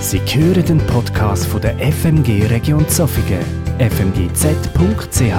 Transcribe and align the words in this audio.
Sie 0.00 0.18
hören 0.18 0.64
den 0.64 0.78
Podcast 0.86 1.44
von 1.44 1.60
der 1.60 1.76
FMG 1.78 2.46
Region 2.46 2.88
Zofingen, 2.88 3.44
fmgz.ch. 3.78 5.34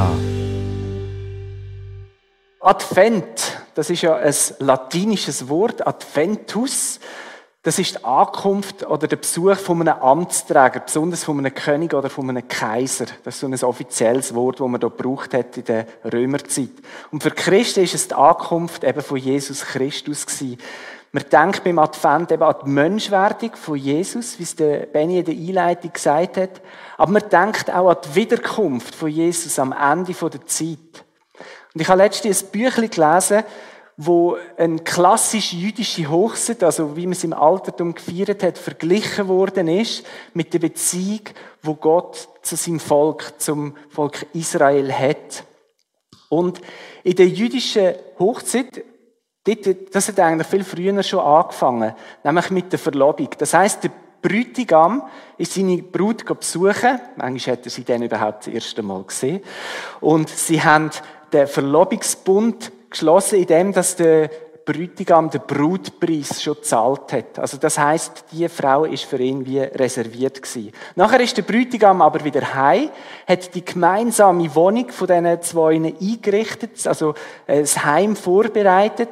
Advent, 2.59 3.61
das 3.73 3.89
ist 3.89 4.03
ja 4.03 4.17
ein 4.17 4.35
latinisches 4.59 5.49
Wort, 5.49 5.85
Adventus. 5.85 6.99
Das 7.63 7.79
ist 7.79 7.95
die 7.95 8.05
Ankunft 8.05 8.85
oder 8.85 9.07
der 9.07 9.17
Besuch 9.17 9.57
von 9.57 9.81
einem 9.81 9.99
Amtsträger, 9.99 10.81
besonders 10.81 11.23
von 11.23 11.39
einem 11.39 11.53
König 11.53 11.95
oder 11.95 12.11
von 12.11 12.29
einem 12.29 12.47
Kaiser. 12.47 13.05
Das 13.23 13.35
ist 13.35 13.39
so 13.41 13.47
ein 13.47 13.53
offizielles 13.55 14.35
Wort, 14.35 14.59
das 14.59 14.67
man 14.67 14.79
da 14.79 14.89
gebraucht 14.89 15.33
hat 15.33 15.57
in 15.57 15.65
der 15.65 15.87
Römerzeit. 16.13 16.69
Und 17.11 17.23
für 17.23 17.31
Christen 17.31 17.83
ist 17.83 17.95
es 17.95 18.07
die 18.09 18.15
Ankunft 18.15 18.83
eben 18.83 19.01
von 19.01 19.17
Jesus 19.17 19.61
Christus 19.61 20.25
gewesen. 20.25 20.59
Man 21.13 21.25
denkt 21.29 21.65
beim 21.65 21.77
Advent 21.77 22.31
eben 22.31 22.43
an 22.43 22.55
die 22.63 22.69
Menschwerdung 22.69 23.55
von 23.55 23.75
Jesus, 23.75 24.39
wie 24.39 24.43
es 24.43 24.55
der 24.55 24.85
Benny 24.85 25.19
in 25.19 25.25
der 25.25 25.33
Einleitung 25.35 25.91
gesagt 25.91 26.37
hat. 26.37 26.61
Aber 26.97 27.11
man 27.11 27.29
denkt 27.29 27.69
auch 27.69 27.89
an 27.89 27.97
die 28.05 28.15
Wiederkunft 28.15 28.95
von 28.95 29.09
Jesus 29.09 29.59
am 29.59 29.73
Ende 29.73 30.13
der 30.13 30.45
Zeit. 30.45 31.03
Und 31.73 31.81
ich 31.81 31.87
habe 31.89 32.01
letztens 32.01 32.43
ein 32.43 32.51
Büchlein 32.51 32.89
gelesen, 32.89 33.43
wo 33.97 34.37
eine 34.57 34.79
klassisch 34.79 35.51
jüdische 35.51 36.09
Hochzeit, 36.09 36.63
also 36.63 36.95
wie 36.95 37.05
man 37.05 37.11
es 37.11 37.25
im 37.25 37.33
Altertum 37.33 37.93
gefeiert 37.93 38.41
hat, 38.41 38.57
verglichen 38.57 39.27
worden 39.27 39.67
ist 39.67 40.05
mit 40.33 40.53
der 40.53 40.59
Beziehung, 40.59 41.21
wo 41.61 41.75
Gott 41.75 42.29
zu 42.41 42.55
seinem 42.55 42.79
Volk, 42.79 43.33
zum 43.37 43.75
Volk 43.89 44.25
Israel 44.33 44.91
hat. 44.93 45.43
Und 46.29 46.61
in 47.03 47.15
der 47.15 47.27
jüdischen 47.27 47.95
Hochzeit 48.17 48.83
das 49.43 50.07
hat 50.07 50.19
eigentlich 50.19 50.47
viel 50.47 50.63
früher 50.63 51.01
schon 51.03 51.19
angefangen, 51.19 51.95
nämlich 52.23 52.49
mit 52.51 52.71
der 52.71 52.79
Verlobung. 52.79 53.29
Das 53.37 53.53
heißt, 53.53 53.83
der 53.83 53.91
Bräutigam 54.21 55.03
ist 55.37 55.53
seine 55.53 55.81
Brut 55.81 56.25
besuchen. 56.25 56.99
Manchmal 57.15 57.57
hat 57.57 57.65
er 57.65 57.71
sie 57.71 57.83
dann 57.83 58.03
überhaupt 58.03 58.45
das 58.45 58.53
erste 58.53 58.83
Mal 58.83 59.03
gesehen. 59.03 59.41
Und 59.99 60.29
sie 60.29 60.61
haben 60.61 60.91
den 61.33 61.47
Verlobungsbund 61.47 62.71
geschlossen, 62.89 63.39
indem 63.39 63.73
dass 63.73 63.95
der 63.95 64.29
Bräutigam 64.71 65.29
den 65.29 65.41
Brutpreis 65.45 66.41
schon 66.41 66.55
gezahlt 66.55 67.13
hat. 67.13 67.39
Also 67.39 67.57
das 67.57 67.77
heißt, 67.77 68.25
die 68.31 68.47
Frau 68.47 68.85
ist 68.85 69.05
für 69.05 69.19
ihn 69.19 69.45
wie 69.45 69.59
reserviert 69.59 70.41
gewesen. 70.41 70.71
Nachher 70.95 71.19
ist 71.19 71.35
der 71.37 71.43
Bräutigam 71.43 72.01
aber 72.01 72.23
wieder 72.23 72.53
heim, 72.53 72.89
hat 73.27 73.53
die 73.55 73.65
gemeinsame 73.65 74.53
Wohnung 74.55 74.89
von 74.89 75.07
diesen 75.07 75.41
zwei 75.41 75.75
eingerichtet, 75.75 76.87
also 76.87 77.13
das 77.47 77.83
Heim 77.83 78.15
vorbereitet 78.15 79.09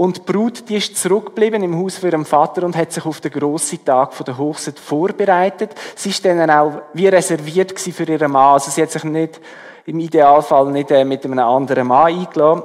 und 0.00 0.16
die 0.16 0.32
Brut, 0.32 0.68
die 0.68 0.76
ist 0.76 0.96
zurückgeblieben 0.96 1.62
im 1.62 1.78
Haus 1.78 1.98
für 1.98 2.08
ihren 2.08 2.24
Vater 2.24 2.64
und 2.64 2.74
hat 2.74 2.90
sich 2.90 3.04
auf 3.04 3.20
den 3.20 3.32
grossen 3.32 3.84
Tag 3.84 4.14
von 4.14 4.24
der 4.24 4.38
Hochzeit 4.38 4.78
vorbereitet. 4.78 5.72
Sie 5.94 6.08
ist 6.08 6.24
dann 6.24 6.50
auch 6.50 6.80
wie 6.94 7.06
reserviert 7.06 7.78
für 7.78 8.04
ihren 8.04 8.32
Mann. 8.32 8.54
Also 8.54 8.70
sie 8.70 8.80
hat 8.80 8.90
sich 8.90 9.04
nicht, 9.04 9.40
im 9.84 9.98
Idealfall 9.98 10.70
nicht 10.70 10.90
äh, 10.90 11.04
mit 11.04 11.24
einem 11.24 11.38
anderen 11.40 11.88
Mann 11.88 12.14
eingeladen. 12.14 12.62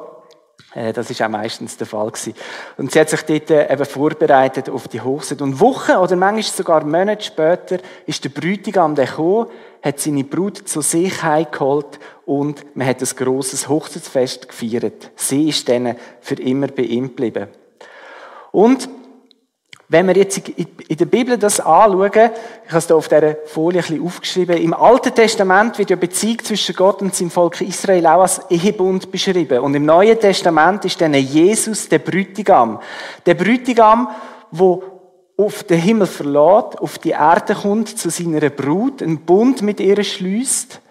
Äh, 0.75 0.93
das 0.93 1.09
ist 1.09 1.21
auch 1.21 1.29
meistens 1.29 1.77
der 1.77 1.87
Fall 1.87 2.11
gewesen. 2.11 2.33
Und 2.77 2.91
sie 2.91 2.99
hat 2.99 3.09
sich 3.09 3.21
dort 3.21 3.49
äh, 3.49 3.71
eben 3.71 3.85
vorbereitet 3.85 4.69
auf 4.69 4.87
die 4.87 5.01
Hochzeit. 5.01 5.41
Und 5.41 5.59
Wochen 5.59 5.93
oder 5.93 6.15
manchmal 6.15 6.43
sogar 6.43 6.83
Monate 6.83 7.23
später 7.23 7.79
ist 8.05 8.23
der 8.23 8.29
Bräutigam 8.29 8.95
gekommen, 8.95 9.47
hat 9.81 9.99
seine 9.99 10.23
Brut 10.23 10.67
zu 10.67 10.81
sich 10.81 11.23
heimgeholt 11.23 11.99
und 12.25 12.75
man 12.75 12.87
hat 12.87 13.01
ein 13.01 13.15
grosses 13.15 13.69
Hochzeitsfest 13.69 14.49
gefeiert. 14.49 15.11
Sie 15.15 15.49
ist 15.49 15.69
dann 15.69 15.95
für 16.21 16.35
immer 16.35 16.67
bei 16.67 16.83
ihm 16.83 17.09
geblieben. 17.09 17.47
Und 18.51 18.89
wenn 19.87 20.07
wir 20.07 20.17
jetzt 20.17 20.37
in 20.37 20.97
der 20.97 21.05
Bibel 21.05 21.37
das 21.37 21.59
anschauen, 21.59 22.11
ich 22.13 22.71
habe 22.71 22.77
es 22.77 22.87
hier 22.87 22.95
auf 22.95 23.07
dieser 23.07 23.35
Folie 23.45 23.79
ein 23.79 23.87
bisschen 23.87 24.05
aufgeschrieben, 24.05 24.57
im 24.57 24.73
Alten 24.73 25.13
Testament 25.13 25.77
wird 25.77 25.91
ja 25.91 25.95
Beziehung 25.95 26.43
zwischen 26.43 26.75
Gott 26.75 27.01
und 27.01 27.13
seinem 27.13 27.29
Volk 27.29 27.61
Israel 27.61 28.07
auch 28.07 28.21
als 28.21 28.41
Ehebund 28.49 29.11
beschrieben. 29.11 29.59
Und 29.59 29.75
im 29.75 29.85
Neuen 29.85 30.19
Testament 30.19 30.85
ist 30.85 30.99
dann 31.01 31.13
Jesus 31.13 31.87
der 31.87 31.99
Brütigam. 31.99 32.79
Der 33.25 33.35
Brütigam, 33.35 34.09
wo 34.49 34.83
auf 35.37 35.63
den 35.63 35.79
Himmel 35.79 36.07
verlässt, 36.07 36.79
auf 36.79 36.97
die 36.97 37.11
Erde 37.11 37.53
kommt, 37.53 37.97
zu 37.99 38.09
seiner 38.09 38.49
Brut, 38.49 39.03
einen 39.03 39.19
Bund 39.19 39.61
mit 39.61 39.79
ihr 39.79 40.03
schließt 40.03 40.81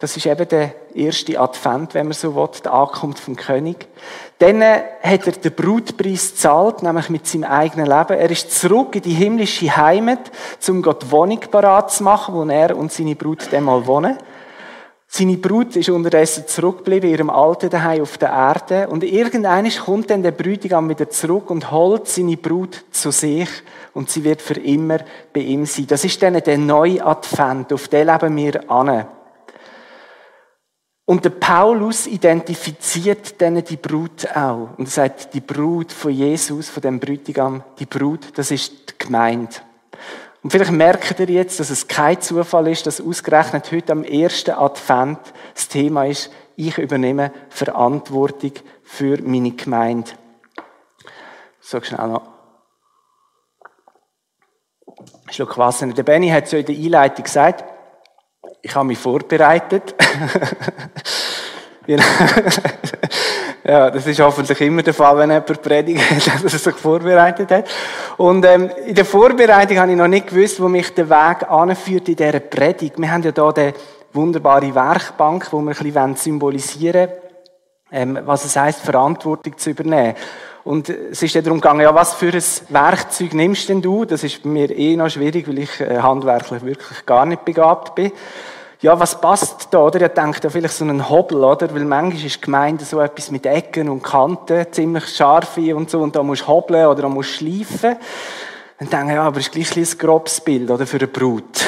das 0.00 0.16
ist 0.16 0.26
eben 0.26 0.46
der 0.48 0.74
erste 0.94 1.40
Advent, 1.40 1.94
wenn 1.94 2.06
man 2.06 2.12
so 2.12 2.36
will, 2.36 2.48
die 2.64 2.68
Ankunft 2.68 3.18
vom 3.18 3.34
König. 3.34 3.88
Dann 4.38 4.62
äh, 4.62 4.82
hat 5.02 5.26
er 5.26 5.32
den 5.32 5.52
Brutpreis 5.52 6.30
gezahlt, 6.30 6.84
nämlich 6.84 7.08
mit 7.10 7.26
seinem 7.26 7.50
eigenen 7.50 7.86
Leben. 7.86 8.16
Er 8.16 8.30
ist 8.30 8.52
zurück 8.52 8.94
in 8.94 9.02
die 9.02 9.14
himmlische 9.14 9.76
Heimat, 9.76 10.30
um 10.68 10.82
Gott 10.82 11.10
Wohnung 11.10 11.40
parat 11.50 11.90
zu 11.90 12.04
machen, 12.04 12.34
wo 12.36 12.44
er 12.44 12.76
und 12.76 12.92
seine 12.92 13.16
Brut 13.16 13.48
dann 13.50 13.64
mal 13.64 13.84
wohnen. 13.88 14.16
Seine 15.10 15.36
Brut 15.38 15.74
ist 15.74 15.88
unterdessen 15.88 16.46
zurückgeblieben 16.46 17.08
in 17.08 17.16
ihrem 17.16 17.30
alten 17.30 17.70
Daheim 17.70 18.02
auf 18.02 18.18
der 18.18 18.28
Erde. 18.28 18.88
Und 18.88 19.02
irgendwann 19.02 19.68
kommt 19.84 20.10
dann 20.10 20.22
der 20.22 20.32
Brütigam 20.32 20.88
wieder 20.88 21.10
zurück 21.10 21.50
und 21.50 21.72
holt 21.72 22.06
seine 22.06 22.36
Brut 22.36 22.84
zu 22.92 23.10
sich. 23.10 23.48
Und 23.94 24.10
sie 24.10 24.22
wird 24.22 24.42
für 24.42 24.60
immer 24.60 24.98
bei 25.32 25.40
ihm 25.40 25.66
sein. 25.66 25.86
Das 25.88 26.04
ist 26.04 26.22
dann 26.22 26.34
der 26.34 26.58
neue 26.58 27.04
Advent. 27.04 27.72
Auf 27.72 27.88
den 27.88 28.06
leben 28.06 28.36
wir 28.36 28.70
an. 28.70 29.06
Und 31.08 31.24
der 31.24 31.30
Paulus 31.30 32.06
identifiziert 32.06 33.40
dann 33.40 33.64
die 33.64 33.78
Brut 33.78 34.28
auch. 34.36 34.76
Und 34.76 34.88
er 34.88 34.90
sagt, 34.90 35.32
die 35.32 35.40
Brut 35.40 35.90
von 35.90 36.10
Jesus, 36.10 36.68
von 36.68 36.82
dem 36.82 37.00
Brütigam, 37.00 37.64
die 37.78 37.86
Brut, 37.86 38.36
das 38.36 38.50
ist 38.50 38.90
die 38.90 39.06
Gemeinde. 39.06 39.54
Und 40.42 40.50
vielleicht 40.50 40.70
merkt 40.70 41.18
ihr 41.18 41.30
jetzt, 41.30 41.60
dass 41.60 41.70
es 41.70 41.88
kein 41.88 42.20
Zufall 42.20 42.68
ist, 42.68 42.86
dass 42.86 43.00
ausgerechnet 43.00 43.72
heute 43.72 43.92
am 43.92 44.04
ersten 44.04 44.50
Advent 44.50 45.20
das 45.54 45.68
Thema 45.68 46.04
ist, 46.04 46.30
ich 46.56 46.76
übernehme 46.76 47.32
Verantwortung 47.48 48.52
für 48.82 49.18
meine 49.22 49.52
Gemeinde. 49.52 50.10
So 51.58 51.80
schnell 51.80 52.06
noch. 52.06 52.28
Schluck 55.30 55.56
Wasser. 55.56 55.86
Der 55.86 56.02
Benny 56.02 56.28
hat 56.28 56.48
so 56.48 56.58
in 56.58 56.66
der 56.66 56.76
Einleitung 56.76 57.24
gesagt, 57.24 57.64
ich 58.62 58.74
habe 58.74 58.86
mich 58.86 58.98
vorbereitet. 58.98 59.94
ja, 63.64 63.90
das 63.90 64.06
ist 64.06 64.20
hoffentlich 64.20 64.60
immer 64.60 64.82
der 64.82 64.92
Fall, 64.92 65.16
wenn 65.18 65.30
jemand 65.30 65.62
predigt, 65.62 66.02
dass 66.42 66.52
er 66.52 66.58
sich 66.58 66.74
vorbereitet 66.74 67.50
hat. 67.50 67.68
Und 68.18 68.44
ähm, 68.44 68.70
in 68.86 68.94
der 68.94 69.04
Vorbereitung 69.04 69.78
habe 69.78 69.90
ich 69.90 69.96
noch 69.96 70.08
nicht 70.08 70.28
gewusst, 70.28 70.60
wo 70.60 70.68
mich 70.68 70.94
der 70.94 71.08
Weg 71.08 71.48
anführt 71.48 72.08
in 72.08 72.16
dieser 72.16 72.40
Predigt. 72.40 72.98
Wir 72.98 73.10
haben 73.10 73.22
ja 73.22 73.32
hier 73.34 73.52
die 73.52 73.72
wunderbare 74.12 74.74
Werkbank, 74.74 75.48
wo 75.50 75.60
wir 75.60 75.76
ein 75.76 75.92
bisschen 75.92 76.16
symbolisieren 76.16 77.08
wollen, 77.08 77.18
ähm, 77.90 78.18
was 78.24 78.44
es 78.44 78.56
heisst, 78.56 78.80
Verantwortung 78.80 79.56
zu 79.56 79.70
übernehmen. 79.70 80.14
Und 80.64 80.88
es 80.88 81.22
ist 81.22 81.34
ja 81.34 81.40
darum 81.40 81.60
gegangen, 81.60 81.80
ja, 81.80 81.94
was 81.94 82.14
für 82.14 82.32
ein 82.32 82.42
Werkzeug 82.68 83.32
nimmst 83.34 83.68
denn 83.68 83.80
du? 83.80 84.04
Das 84.04 84.24
ist 84.24 84.44
mir 84.44 84.70
eh 84.70 84.96
noch 84.96 85.08
schwierig, 85.08 85.48
weil 85.48 85.58
ich 85.58 85.80
äh, 85.80 85.98
handwerklich 85.98 86.64
wirklich 86.64 87.06
gar 87.06 87.26
nicht 87.26 87.44
begabt 87.44 87.94
bin. 87.94 88.12
Ja, 88.80 88.98
was 89.00 89.20
passt 89.20 89.68
da, 89.72 89.78
oder? 89.78 90.00
Ihr 90.00 90.08
denkt 90.08 90.44
ja 90.44 90.50
vielleicht 90.50 90.74
so 90.74 90.84
einen 90.84 91.08
Hobel, 91.08 91.42
oder? 91.42 91.74
Weil 91.74 91.84
manchmal 91.84 92.24
ist 92.24 92.40
Gemeinde 92.40 92.84
so 92.84 93.00
etwas 93.00 93.32
mit 93.32 93.44
Ecken 93.44 93.88
und 93.88 94.04
Kanten, 94.04 94.66
ziemlich 94.70 95.08
scharf 95.08 95.56
und 95.56 95.90
so, 95.90 96.00
und 96.00 96.14
da 96.14 96.22
musst 96.22 96.42
du 96.42 96.46
hobeln 96.46 96.86
oder 96.86 97.02
da 97.02 97.08
musst 97.08 97.40
du 97.40 97.46
schleifen. 97.46 97.96
Dann 98.78 98.88
denke 98.88 99.06
ich, 99.06 99.14
ja, 99.14 99.22
aber 99.24 99.38
es 99.38 99.48
ist 99.48 99.52
gleich 99.52 99.76
ein 99.76 99.98
grobes 99.98 100.40
Bild, 100.40 100.70
oder? 100.70 100.86
Für 100.86 100.98
eine 100.98 101.08
Brut. 101.08 101.64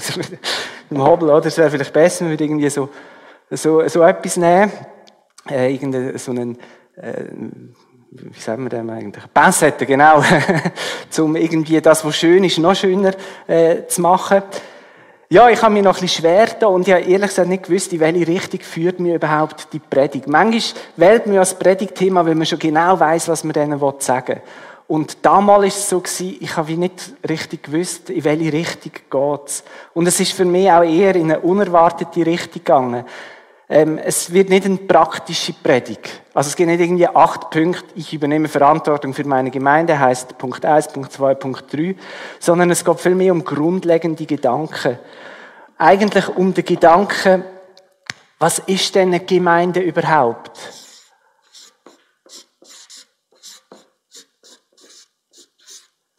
Im 0.90 1.02
Hobel, 1.02 1.30
oder? 1.30 1.46
Es 1.46 1.56
wäre 1.56 1.70
vielleicht 1.70 1.94
besser, 1.94 2.26
wenn 2.26 2.38
wir 2.38 2.46
irgendwie 2.46 2.68
so, 2.68 2.90
so, 3.50 3.88
so 3.88 4.02
etwas 4.02 4.36
nehmen. 4.36 4.70
Äh, 5.48 5.72
irgendeinen, 5.72 6.18
so 6.18 6.30
einen, 6.32 6.58
äh, 6.96 7.24
wie 8.16 8.40
sagen 8.40 8.62
wir 8.62 8.70
dem 8.70 8.88
eigentlich? 8.90 9.24
Pinzette, 9.32 9.86
genau. 9.86 10.22
um 11.18 11.34
irgendwie 11.34 11.80
das, 11.80 12.04
was 12.04 12.16
schön 12.16 12.44
ist, 12.44 12.58
noch 12.58 12.76
schöner 12.76 13.12
äh, 13.48 13.86
zu 13.88 14.00
machen. 14.02 14.42
Ja, 15.28 15.48
ich 15.48 15.60
habe 15.60 15.74
mich 15.74 15.82
noch 15.82 15.96
ein 15.96 16.00
bisschen 16.02 16.22
schwer 16.22 16.46
da 16.60 16.68
und 16.68 16.86
ich 16.86 16.94
habe 16.94 17.02
ehrlich 17.02 17.30
gesagt 17.30 17.48
nicht 17.48 17.64
gewusst, 17.64 17.92
in 17.92 17.98
welche 17.98 18.28
Richtung 18.28 18.60
führt 18.60 19.00
mir 19.00 19.16
überhaupt 19.16 19.72
die 19.72 19.80
Predigt. 19.80 20.28
Manchmal 20.28 20.62
wählt 20.96 21.26
man 21.26 21.36
das 21.36 21.58
Predigtthema, 21.58 22.24
weil 22.24 22.36
man 22.36 22.46
schon 22.46 22.60
genau 22.60 23.00
weiß, 23.00 23.26
was 23.28 23.42
man 23.42 23.52
denen 23.52 23.80
sagen 23.98 24.28
will. 24.28 24.42
Und 24.86 25.24
damals 25.24 25.58
war 25.58 25.66
es 25.66 25.88
so 25.88 25.98
gewesen, 25.98 26.36
ich 26.40 26.56
habe 26.56 26.72
nicht 26.74 27.14
richtig 27.28 27.64
gewusst, 27.64 28.10
in 28.10 28.22
welche 28.22 28.52
Richtung 28.52 28.92
geht's. 29.10 29.64
Und 29.92 30.06
es 30.06 30.20
ist 30.20 30.32
für 30.32 30.44
mich 30.44 30.70
auch 30.70 30.84
eher 30.84 31.16
in 31.16 31.32
eine 31.32 31.40
unerwartete 31.40 32.26
Richtung 32.26 32.62
gegangen. 32.62 33.04
Ähm, 33.68 33.98
es 33.98 34.32
wird 34.32 34.50
nicht 34.50 34.66
eine 34.66 34.76
praktische 34.76 35.54
Predigt. 35.54 36.22
Also 36.34 36.48
es 36.48 36.56
gibt 36.56 36.68
nicht 36.68 36.80
irgendwie 36.80 37.08
acht 37.08 37.50
Punkte, 37.50 37.84
ich 37.94 38.12
übernehme 38.12 38.48
Verantwortung 38.48 39.14
für 39.14 39.24
meine 39.24 39.50
Gemeinde, 39.50 39.98
heißt 39.98 40.36
Punkt 40.36 40.64
1, 40.64 40.88
Punkt 40.88 41.12
2, 41.12 41.34
Punkt 41.34 41.72
3, 41.72 41.96
sondern 42.38 42.70
es 42.70 42.84
geht 42.84 43.00
viel 43.00 43.14
mehr 43.14 43.32
um 43.32 43.44
grundlegende 43.44 44.26
Gedanken. 44.26 44.98
Eigentlich 45.78 46.28
um 46.28 46.52
den 46.52 46.64
Gedanken, 46.64 47.44
was 48.38 48.58
ist 48.60 48.94
denn 48.94 49.08
eine 49.08 49.20
Gemeinde 49.20 49.80
überhaupt? 49.80 50.58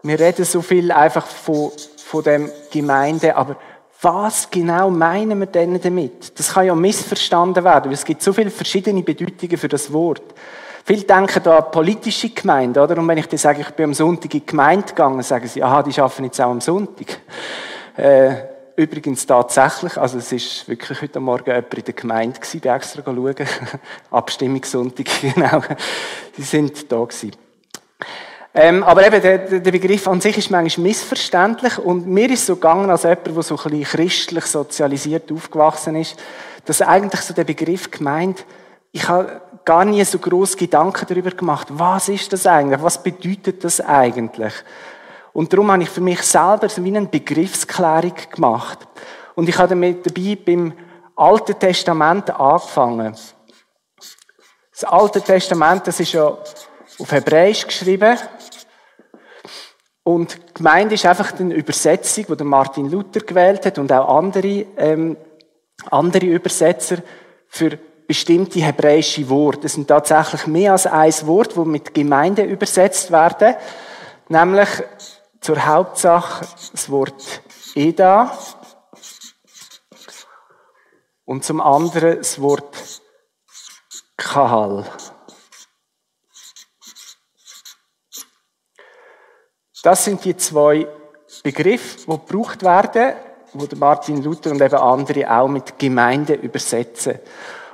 Wir 0.01 0.19
reden 0.19 0.45
so 0.45 0.61
viel 0.61 0.91
einfach 0.91 1.25
von 1.25 1.71
von 2.05 2.23
dem 2.23 2.51
Gemeinde, 2.71 3.35
aber 3.35 3.57
was 4.05 4.49
genau 4.51 4.91
meinen 4.91 5.39
wir 5.39 5.47
denn 5.47 5.81
damit? 5.81 6.37
Das 6.37 6.53
kann 6.53 6.67
ja 6.67 6.75
missverstanden 6.75 7.63
werden, 7.63 7.85
weil 7.85 7.93
es 7.93 8.05
gibt 8.05 8.21
so 8.21 8.31
viele 8.31 8.51
verschiedene 8.51 9.01
Bedeutungen 9.01 9.57
für 9.57 9.67
das 9.67 9.91
Wort. 9.91 10.21
Viele 10.85 11.01
denken 11.01 11.41
da 11.43 11.57
an 11.57 11.71
politische 11.71 12.29
Gemeinde, 12.29 12.79
oder? 12.81 12.99
Und 12.99 13.07
wenn 13.07 13.17
ich 13.17 13.25
dir 13.25 13.39
sage, 13.39 13.61
ich 13.61 13.71
bin 13.71 13.85
am 13.85 13.93
Sonntag 13.95 14.31
in 14.35 14.41
die 14.41 14.45
Gemeinde 14.45 14.85
gegangen, 14.85 15.23
sagen 15.23 15.47
sie, 15.47 15.63
aha, 15.63 15.81
die 15.81 15.99
arbeiten 15.99 16.25
jetzt 16.25 16.39
auch 16.39 16.51
am 16.51 16.61
Sonntag. 16.61 17.19
Äh, 17.97 18.35
übrigens 18.75 19.25
tatsächlich, 19.25 19.97
also 19.97 20.19
es 20.19 20.31
ist 20.31 20.69
wirklich 20.69 21.01
heute 21.01 21.19
Morgen 21.19 21.49
jemand 21.49 21.73
in 21.73 21.83
der 21.85 21.93
Gemeinde 21.95 22.39
gewesen, 22.39 22.61
der 22.61 22.75
extra 22.75 23.01
schauen. 23.03 23.35
Abstimmungssonntag, 24.11 25.07
genau. 25.21 25.61
Die 26.37 26.43
sind 26.43 26.91
da 26.91 27.03
gewesen. 27.03 27.31
Ähm, 28.57 28.83
aber 28.85 29.05
eben, 29.05 29.21
der, 29.21 29.59
der, 29.59 29.71
Begriff 29.71 30.07
an 30.07 30.21
sich 30.21 30.37
ist 30.37 30.49
manchmal 30.49 30.87
missverständlich 30.87 31.77
und 31.77 32.07
mir 32.07 32.29
ist 32.29 32.45
so 32.45 32.55
gegangen, 32.55 32.89
als 32.89 33.03
jemand, 33.03 33.27
der 33.27 33.43
so 33.43 33.57
ein 33.57 33.63
bisschen 33.63 33.83
christlich 33.83 34.45
sozialisiert 34.45 35.29
aufgewachsen 35.29 35.97
ist, 35.97 36.15
dass 36.63 36.81
eigentlich 36.81 37.19
so 37.19 37.33
der 37.33 37.43
Begriff 37.43 37.91
gemeint, 37.91 38.45
ich 38.93 39.09
habe 39.09 39.41
gar 39.65 39.83
nie 39.83 40.05
so 40.05 40.19
groß 40.19 40.55
Gedanken 40.55 41.05
darüber 41.05 41.31
gemacht, 41.31 41.67
was 41.71 42.07
ist 42.07 42.31
das 42.31 42.47
eigentlich, 42.47 42.81
was 42.81 43.03
bedeutet 43.03 43.61
das 43.61 43.81
eigentlich? 43.81 44.53
Und 45.33 45.51
darum 45.51 45.69
habe 45.69 45.83
ich 45.83 45.89
für 45.89 45.99
mich 45.99 46.21
selber 46.21 46.69
so 46.69 46.81
wie 46.81 46.95
eine 46.95 47.07
Begriffsklärung 47.07 48.15
gemacht. 48.33 48.79
Und 49.35 49.49
ich 49.49 49.57
habe 49.57 49.67
damit 49.67 50.05
dabei 50.05 50.37
beim 50.37 50.71
Alten 51.17 51.59
Testament 51.59 52.29
angefangen. 52.29 53.17
Das 54.71 54.83
Alte 54.85 55.21
Testament, 55.21 55.85
das 55.87 55.99
ist 55.99 56.13
ja 56.13 56.37
auf 56.99 57.11
Hebräisch 57.11 57.67
geschrieben. 57.67 58.17
Und 60.07 60.53
gemeint 60.53 60.91
ist 60.91 61.07
einfach 61.07 61.33
eine 61.39 61.55
Übersetzung, 61.55 62.37
die 62.37 62.43
Martin 62.43 62.91
Luther 62.91 63.21
gewählt 63.21 63.65
hat 63.65 63.79
und 63.79 63.91
auch 63.91 64.15
andere, 64.15 64.67
ähm, 64.77 65.17
andere 65.89 66.27
Übersetzer 66.27 66.97
für 67.47 67.79
bestimmte 68.05 68.59
hebräische 68.59 69.27
Worte. 69.29 69.65
Es 69.65 69.73
sind 69.73 69.87
tatsächlich 69.87 70.45
mehr 70.45 70.73
als 70.73 70.85
ein 70.85 71.11
Wort, 71.25 71.57
wo 71.57 71.65
mit 71.65 71.95
Gemeinde 71.95 72.43
übersetzt 72.43 73.11
werden. 73.11 73.55
Nämlich 74.29 74.69
zur 75.41 75.65
Hauptsache 75.65 76.45
das 76.71 76.87
Wort 76.91 77.41
Eda 77.73 78.31
und 81.25 81.43
zum 81.43 81.61
anderen 81.61 82.17
das 82.17 82.39
Wort 82.39 83.01
Kahal. 84.17 84.85
Das 89.85 90.03
sind 90.03 90.25
die 90.25 90.35
zwei 90.35 90.87
Begriffe, 91.43 91.99
die 91.99 92.05
gebraucht 92.07 92.63
werden, 92.63 93.13
wo 93.53 93.67
Martin 93.75 94.23
Luther 94.23 94.49
und 94.49 94.59
eben 94.59 94.73
andere 94.73 95.29
auch 95.29 95.47
mit 95.47 95.77
Gemeinde 95.77 96.33
übersetzen. 96.33 97.19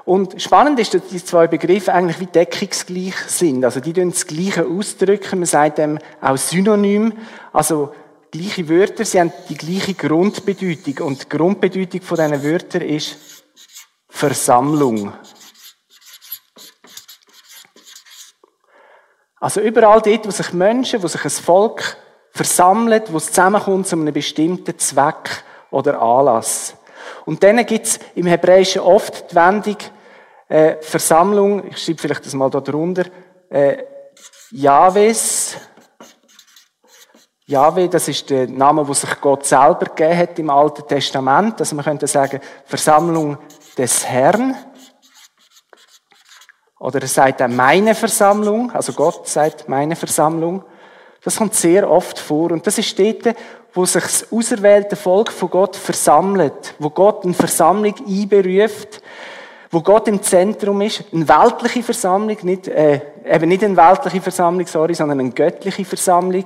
Und 0.04 0.42
spannend 0.42 0.78
ist, 0.81 0.94
dass 0.94 1.08
die 1.08 1.24
zwei 1.24 1.48
Begriffe 1.48 1.94
eigentlich 1.94 2.19
wie 2.19 2.25
deckungsgleich 2.25 3.16
sind. 3.28 3.63
Also 3.63 3.80
die 3.80 3.94
das 3.94 4.28
Gleiche 4.28 4.68
ausdrücken. 4.68 5.40
Man 5.40 5.46
sagt 5.46 5.78
dem 5.78 6.00
auch 6.19 6.36
Synonym. 6.36 7.13
Also 7.54 7.94
gleiche 8.30 8.68
Wörter, 8.68 9.06
sie 9.06 9.22
haben 9.22 9.31
die 9.48 9.56
gleiche 9.56 9.94
Grundbedeutung. 9.94 11.07
Und 11.07 11.24
die 11.24 11.30
Grundbedeutung 11.30 12.02
von 12.02 12.18
diesen 12.18 12.44
Wörtern 12.44 12.81
ist 12.81 13.16
Versammlung. 14.10 15.14
Also 19.42 19.60
überall 19.60 20.02
dort, 20.02 20.26
wo 20.26 20.32
sich 20.32 20.54
Menschen, 20.54 21.04
wo 21.04 21.08
sich 21.08 21.26
ein 21.26 21.32
Volk 21.32 21.98
versammelt, 22.32 23.12
wo 23.12 23.18
es 23.18 23.28
zusammenkommt 23.28 23.88
zu 23.88 23.98
einem 23.98 24.14
bestimmten 24.14 24.78
Zweck 24.80 25.44
oder 25.72 26.02
Anlass. 26.02 26.76
Und 27.26 27.44
dann 27.44 27.66
gibt 27.66 27.88
es 27.88 28.00
im 28.16 28.28
Hebräischen 28.28 28.82
oft 28.82 29.32
die 29.32 29.36
Wendung 29.36 29.78
äh, 30.48 30.76
Versammlung, 30.82 31.68
ich 31.70 31.78
schreibe 31.78 32.02
vielleicht 32.02 32.26
das 32.26 32.34
mal 32.34 32.50
da 32.50 32.60
drunter, 32.60 33.06
äh, 33.50 33.78
Jahwes. 34.52 35.56
Jahwe, 37.46 37.90
das 37.90 38.08
ist 38.08 38.30
der 38.30 38.48
Name, 38.48 38.88
wo 38.88 38.94
sich 38.94 39.20
Gott 39.20 39.46
selber 39.46 39.86
gegeben 39.86 40.18
hat 40.18 40.40
im 40.40 40.50
Alten 40.50 40.88
Testament. 40.88 41.60
Also 41.60 41.76
man 41.76 41.84
könnte 41.84 42.08
sagen, 42.08 42.40
Versammlung 42.66 43.38
des 43.78 44.06
Herrn. 44.06 44.56
Oder 46.81 47.00
er 47.04 47.07
sagt 47.07 47.44
auch 47.44 47.48
meine 47.48 47.94
Versammlung, 47.94 48.72
also 48.72 48.94
Gott 48.94 49.28
sagt 49.28 49.69
meine 49.69 49.95
Versammlung. 49.95 50.63
Das 51.24 51.36
kommt 51.36 51.54
sehr 51.54 51.88
oft 51.88 52.18
vor. 52.18 52.50
Und 52.51 52.66
das 52.66 52.80
ist 52.80 52.98
dort, 52.98 53.36
wo 53.72 53.86
sich 53.86 54.01
das 54.01 54.31
auserwählte 54.31 54.95
Volk 54.95 55.31
von 55.31 55.51
Gott 55.51 55.75
versammelt, 55.75 56.74
wo 56.80 56.89
Gott 56.89 57.24
eine 57.24 57.36
Versammlung 57.36 57.94
einberuft, 58.07 59.00
wo 59.69 59.81
Gott 59.81 60.07
im 60.07 60.24
Zentrum 60.24 60.81
ist, 60.81 61.04
eine 61.13 61.30
weltliche 61.30 61.83
Versammlung, 61.83 62.38
nicht, 62.42 62.68
äh, 62.68 63.00
eben 63.25 63.48
nicht 63.48 63.63
eine 63.63 63.78
weltliche 63.78 64.19
Versammlung, 64.19 64.66
sorry, 64.66 64.95
sondern 64.95 65.19
eine 65.19 65.30
göttliche 65.30 65.86
Versammlung, 65.86 66.45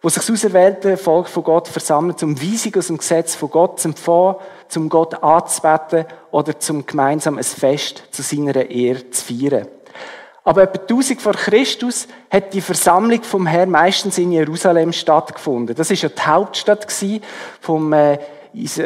wo 0.00 0.08
sich 0.08 0.22
das 0.22 0.30
auserwählte 0.30 0.96
Volk 0.96 1.28
von 1.28 1.44
Gott 1.44 1.68
versammelt, 1.68 2.18
zum 2.18 2.40
Weisung 2.40 2.74
aus 2.76 2.86
dem 2.86 2.96
Gesetz 2.96 3.34
von 3.34 3.50
Gott 3.50 3.78
zu 3.78 3.88
empfangen, 3.88 4.36
zum 4.68 4.88
Gott 4.88 5.22
anzubeten 5.22 6.06
oder 6.30 6.58
zum 6.58 6.86
gemeinsam 6.86 7.38
ein 7.38 7.44
Fest 7.44 8.04
zu 8.10 8.22
seiner 8.22 8.70
Ehre 8.70 9.10
zu 9.10 9.24
feiern. 9.24 9.66
Aber 10.46 10.62
etwa 10.62 10.80
1000 10.80 11.20
vor 11.20 11.32
Christus 11.32 12.06
hat 12.30 12.54
die 12.54 12.60
Versammlung 12.60 13.24
vom 13.24 13.46
Herrn 13.46 13.68
meistens 13.68 14.16
in 14.16 14.30
Jerusalem 14.30 14.92
stattgefunden. 14.92 15.74
Das 15.74 15.90
ist 15.90 16.02
ja 16.02 16.08
die 16.08 16.22
Hauptstadt 16.22 16.86
vom, 17.60 17.92
äh, 17.92 18.18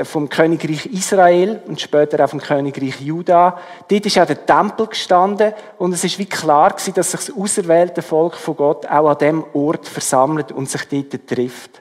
vom 0.04 0.30
Königreich 0.30 0.86
Israel 0.86 1.60
und 1.66 1.78
später 1.78 2.24
auch 2.24 2.30
vom 2.30 2.40
Königreich 2.40 3.02
Juda. 3.02 3.58
Dort 3.88 4.06
ist 4.06 4.18
auch 4.18 4.26
der 4.26 4.46
Tempel 4.46 4.86
gestanden 4.86 5.52
und 5.76 5.92
es 5.92 6.02
ist 6.02 6.18
wie 6.18 6.24
klar 6.24 6.70
gewesen, 6.70 6.94
dass 6.94 7.10
sich 7.10 7.26
das 7.26 7.36
auserwählte 7.36 8.00
Volk 8.00 8.36
von 8.36 8.56
Gott 8.56 8.86
auch 8.86 9.10
an 9.10 9.18
dem 9.18 9.44
Ort 9.52 9.86
versammelt 9.86 10.52
und 10.52 10.70
sich 10.70 10.88
dort 10.88 11.26
trifft. 11.26 11.79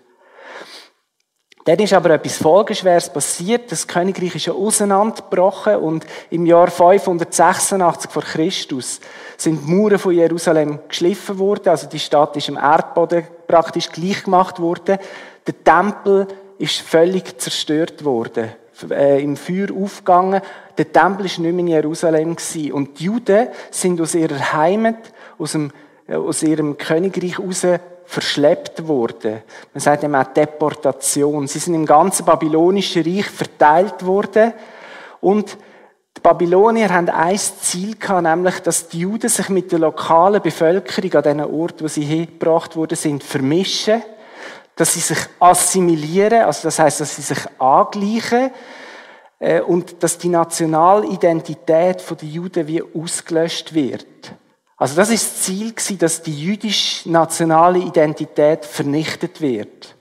Dann 1.69 1.77
ist 1.77 1.93
aber 1.93 2.09
etwas 2.09 2.37
Folgeschweres 2.37 3.11
passiert. 3.11 3.71
Das 3.71 3.87
Königreich 3.87 4.33
ist 4.33 4.47
ja 4.47 4.53
auseinandergebrochen 4.53 5.75
und 5.75 6.03
im 6.31 6.47
Jahr 6.47 6.71
586 6.71 8.09
vor 8.09 8.23
Christus 8.23 8.99
sind 9.37 9.67
die 9.67 9.71
Mauern 9.71 9.99
von 9.99 10.15
Jerusalem 10.15 10.79
geschliffen 10.87 11.37
worden. 11.37 11.69
Also 11.69 11.85
die 11.85 11.99
Stadt 11.99 12.35
ist 12.35 12.49
im 12.49 12.57
Erdboden 12.57 13.27
praktisch 13.45 13.91
gleich 13.91 14.23
gemacht 14.23 14.59
worden. 14.59 14.97
Der 15.45 15.63
Tempel 15.63 16.25
ist 16.57 16.81
völlig 16.81 17.39
zerstört 17.39 18.03
worden, 18.03 18.49
äh, 18.89 19.21
im 19.21 19.37
Feuer 19.37 19.67
aufgegangen. 19.71 20.41
Der 20.75 20.91
Tempel 20.91 21.27
ist 21.27 21.37
nicht 21.37 21.53
mehr 21.53 21.59
in 21.59 21.67
Jerusalem 21.67 22.35
gewesen. 22.35 22.71
Und 22.71 22.99
die 22.99 23.03
Juden 23.03 23.47
sind 23.69 24.01
aus 24.01 24.15
ihrer 24.15 24.53
Heimat, 24.53 25.13
aus, 25.37 25.51
dem, 25.51 25.71
äh, 26.07 26.15
aus 26.15 26.41
ihrem 26.41 26.79
Königreich 26.79 27.37
raus 27.37 27.63
verschleppt 28.09 28.87
worden. 28.87 29.43
Man 29.71 29.81
sagt 29.81 30.03
eben 30.03 30.15
auch 30.15 30.33
Deportation. 30.33 31.47
Sie 31.47 31.59
sind 31.59 31.75
im 31.75 31.85
ganzen 31.85 32.25
babylonischen 32.25 33.03
Reich 33.03 33.27
verteilt 33.27 34.03
worden 34.03 34.51
und 35.21 35.55
die 36.17 36.21
Babylonier 36.21 36.89
haben 36.89 37.07
ein 37.07 37.37
Ziel 37.37 37.95
gehabt, 37.97 38.23
nämlich, 38.23 38.61
dass 38.61 38.89
die 38.89 39.01
Juden 39.01 39.29
sich 39.29 39.47
mit 39.49 39.71
der 39.71 39.77
lokalen 39.77 40.41
Bevölkerung 40.41 41.13
an 41.13 41.23
diesen 41.23 41.53
Ort, 41.53 41.83
wo 41.83 41.87
sie 41.87 42.03
hingebracht 42.03 42.75
worden 42.75 42.95
sind, 42.95 43.23
vermischen, 43.23 44.01
dass 44.75 44.95
sie 44.95 45.01
sich 45.01 45.19
assimilieren, 45.39 46.41
also 46.45 46.63
das 46.63 46.79
heißt, 46.79 47.01
dass 47.01 47.15
sie 47.15 47.21
sich 47.21 47.45
angleichen 47.59 48.49
äh, 49.37 49.61
und 49.61 50.01
dass 50.01 50.17
die 50.17 50.29
Nationalidentität 50.29 52.03
der 52.09 52.27
Juden 52.27 52.67
wie 52.67 52.81
ausgelöscht 52.81 53.71
wird. 53.75 54.07
Also 54.79 54.95
das 54.95 55.09
ist 55.09 55.25
das 55.25 55.41
Ziel 55.43 55.73
dass 55.97 56.21
die 56.21 56.33
jüdisch-nationale 56.33 57.79
Identität 57.79 58.63
vernichtet 58.63 59.41
wird. 59.41 59.93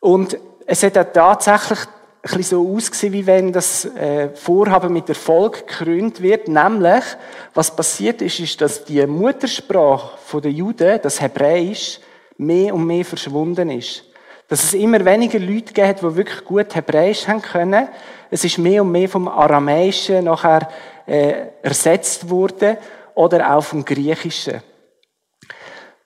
Und 0.00 0.38
es 0.66 0.82
hat 0.82 0.96
auch 0.96 1.12
tatsächlich 1.12 1.78
ein 2.22 2.22
bisschen 2.22 2.42
so 2.42 2.74
ausgesehen, 2.74 3.12
wie 3.12 3.26
wenn 3.26 3.52
das 3.52 3.84
äh, 3.84 4.30
Vorhaben 4.34 4.94
mit 4.94 5.10
Erfolg 5.10 5.66
gekrönt 5.66 6.22
wird. 6.22 6.48
Nämlich, 6.48 7.04
was 7.52 7.76
passiert 7.76 8.22
ist, 8.22 8.40
ist, 8.40 8.62
dass 8.62 8.84
die 8.84 9.06
Muttersprache 9.06 10.40
der 10.40 10.52
Juden, 10.52 10.98
das 11.02 11.20
Hebräisch, 11.20 12.00
mehr 12.38 12.74
und 12.74 12.86
mehr 12.86 13.04
verschwunden 13.04 13.70
ist. 13.70 14.04
Dass 14.48 14.64
es 14.64 14.72
immer 14.72 15.04
weniger 15.04 15.38
Leute 15.38 15.74
gibt, 15.74 16.00
die 16.00 16.16
wirklich 16.16 16.44
gut 16.46 16.74
Hebräisch 16.74 17.28
haben 17.28 17.42
können. 17.42 17.88
Es 18.30 18.42
ist 18.42 18.56
mehr 18.56 18.80
und 18.82 18.90
mehr 18.90 19.08
vom 19.08 19.28
Aramäischen 19.28 20.24
nachher 20.24 20.66
äh, 21.06 21.48
ersetzt 21.62 22.30
worden 22.30 22.78
oder 23.14 23.54
auch 23.54 23.62
vom 23.62 23.84
Griechischen. 23.84 24.62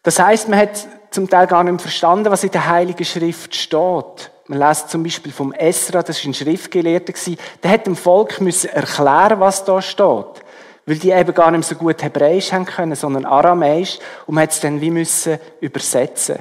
Das 0.03 0.19
heißt, 0.19 0.49
man 0.49 0.59
hat 0.59 0.87
zum 1.11 1.29
Teil 1.29 1.47
gar 1.47 1.65
nicht 1.65 1.81
verstanden, 1.81 2.31
was 2.31 2.45
in 2.45 2.51
der 2.51 2.69
Heiligen 2.69 3.05
Schrift 3.05 3.55
steht. 3.55 4.31
Man 4.47 4.59
lässt 4.59 4.91
zum 4.91 5.03
Beispiel 5.03 5.33
vom 5.33 5.53
Esra, 5.53 6.03
das 6.03 6.23
war 6.23 6.31
ein 6.31 6.35
Schriftgelehrter, 6.35 7.15
der 7.63 7.71
hat 7.71 7.87
dem 7.87 7.97
Volk 7.97 8.41
müssen 8.41 8.69
erklären, 8.69 9.41
was 9.41 9.65
da 9.65 9.81
steht. 9.81 10.43
Weil 10.87 10.97
die 10.97 11.13
eben 11.13 11.33
gar 11.33 11.51
nicht 11.51 11.65
so 11.67 11.77
gut 11.77 12.03
Hebräisch 12.03 12.53
haben 12.53 12.67
können, 12.67 12.95
sondern 12.95 13.25
Aramäisch. 13.25 13.99
Und 14.27 14.35
man 14.35 14.43
hat 14.43 14.51
es 14.51 14.61
dann 14.61 14.83
wie 14.83 14.91
müssen 14.91 15.39
übersetzen. 15.61 16.39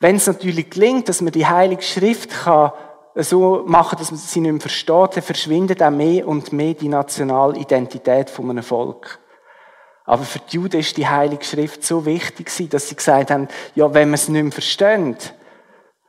Wenn 0.00 0.16
es 0.16 0.26
natürlich 0.26 0.70
gelingt, 0.70 1.10
dass 1.10 1.20
man 1.20 1.32
die 1.32 1.46
Heilige 1.46 1.82
Schrift 1.82 2.30
kann 2.30 2.72
so 3.14 3.64
machen, 3.66 3.98
dass 3.98 4.10
man 4.10 4.18
sie 4.18 4.40
nicht 4.40 4.52
mehr 4.52 4.60
versteht, 4.60 5.16
dann 5.16 5.22
verschwindet 5.22 5.82
auch 5.82 5.90
mehr 5.90 6.26
und 6.26 6.52
mehr 6.52 6.74
die 6.74 6.88
nationale 6.88 7.58
Identität 7.58 8.30
von 8.30 8.48
einem 8.50 8.62
Volk. 8.62 9.18
Aber 10.06 10.22
für 10.22 10.38
die 10.38 10.56
Juden 10.56 10.80
ist 10.80 10.96
die 10.96 11.06
Heilige 11.06 11.44
Schrift 11.44 11.84
so 11.84 12.06
wichtig 12.06 12.50
dass 12.70 12.88
sie 12.88 12.94
gesagt 12.94 13.30
haben, 13.30 13.48
ja, 13.74 13.92
wenn 13.92 14.08
man 14.08 14.14
es 14.14 14.28
nicht 14.28 14.42
mehr 14.42 14.52
versteht, 14.52 15.34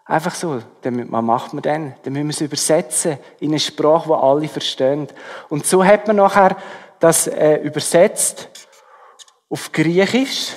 einfach 0.06 0.36
so, 0.36 0.62
dann 0.82 1.12
was 1.12 1.24
macht 1.24 1.54
man 1.54 1.64
dann? 1.64 1.96
Dann 2.04 2.14
müssen 2.14 2.28
wir 2.28 2.34
es 2.34 2.42
übersetzen 2.42 3.18
in 3.40 3.50
eine 3.50 3.60
Sprache, 3.60 4.08
die 4.08 4.14
alle 4.14 4.48
verstehen. 4.48 5.08
Und 5.50 5.66
so 5.66 5.84
hat 5.84 6.08
man 6.08 6.18
nachher 6.18 6.56
das 7.00 7.28
äh, 7.28 7.58
übersetzt 7.58 8.50
auf 9.50 9.72
Griechisch, 9.72 10.54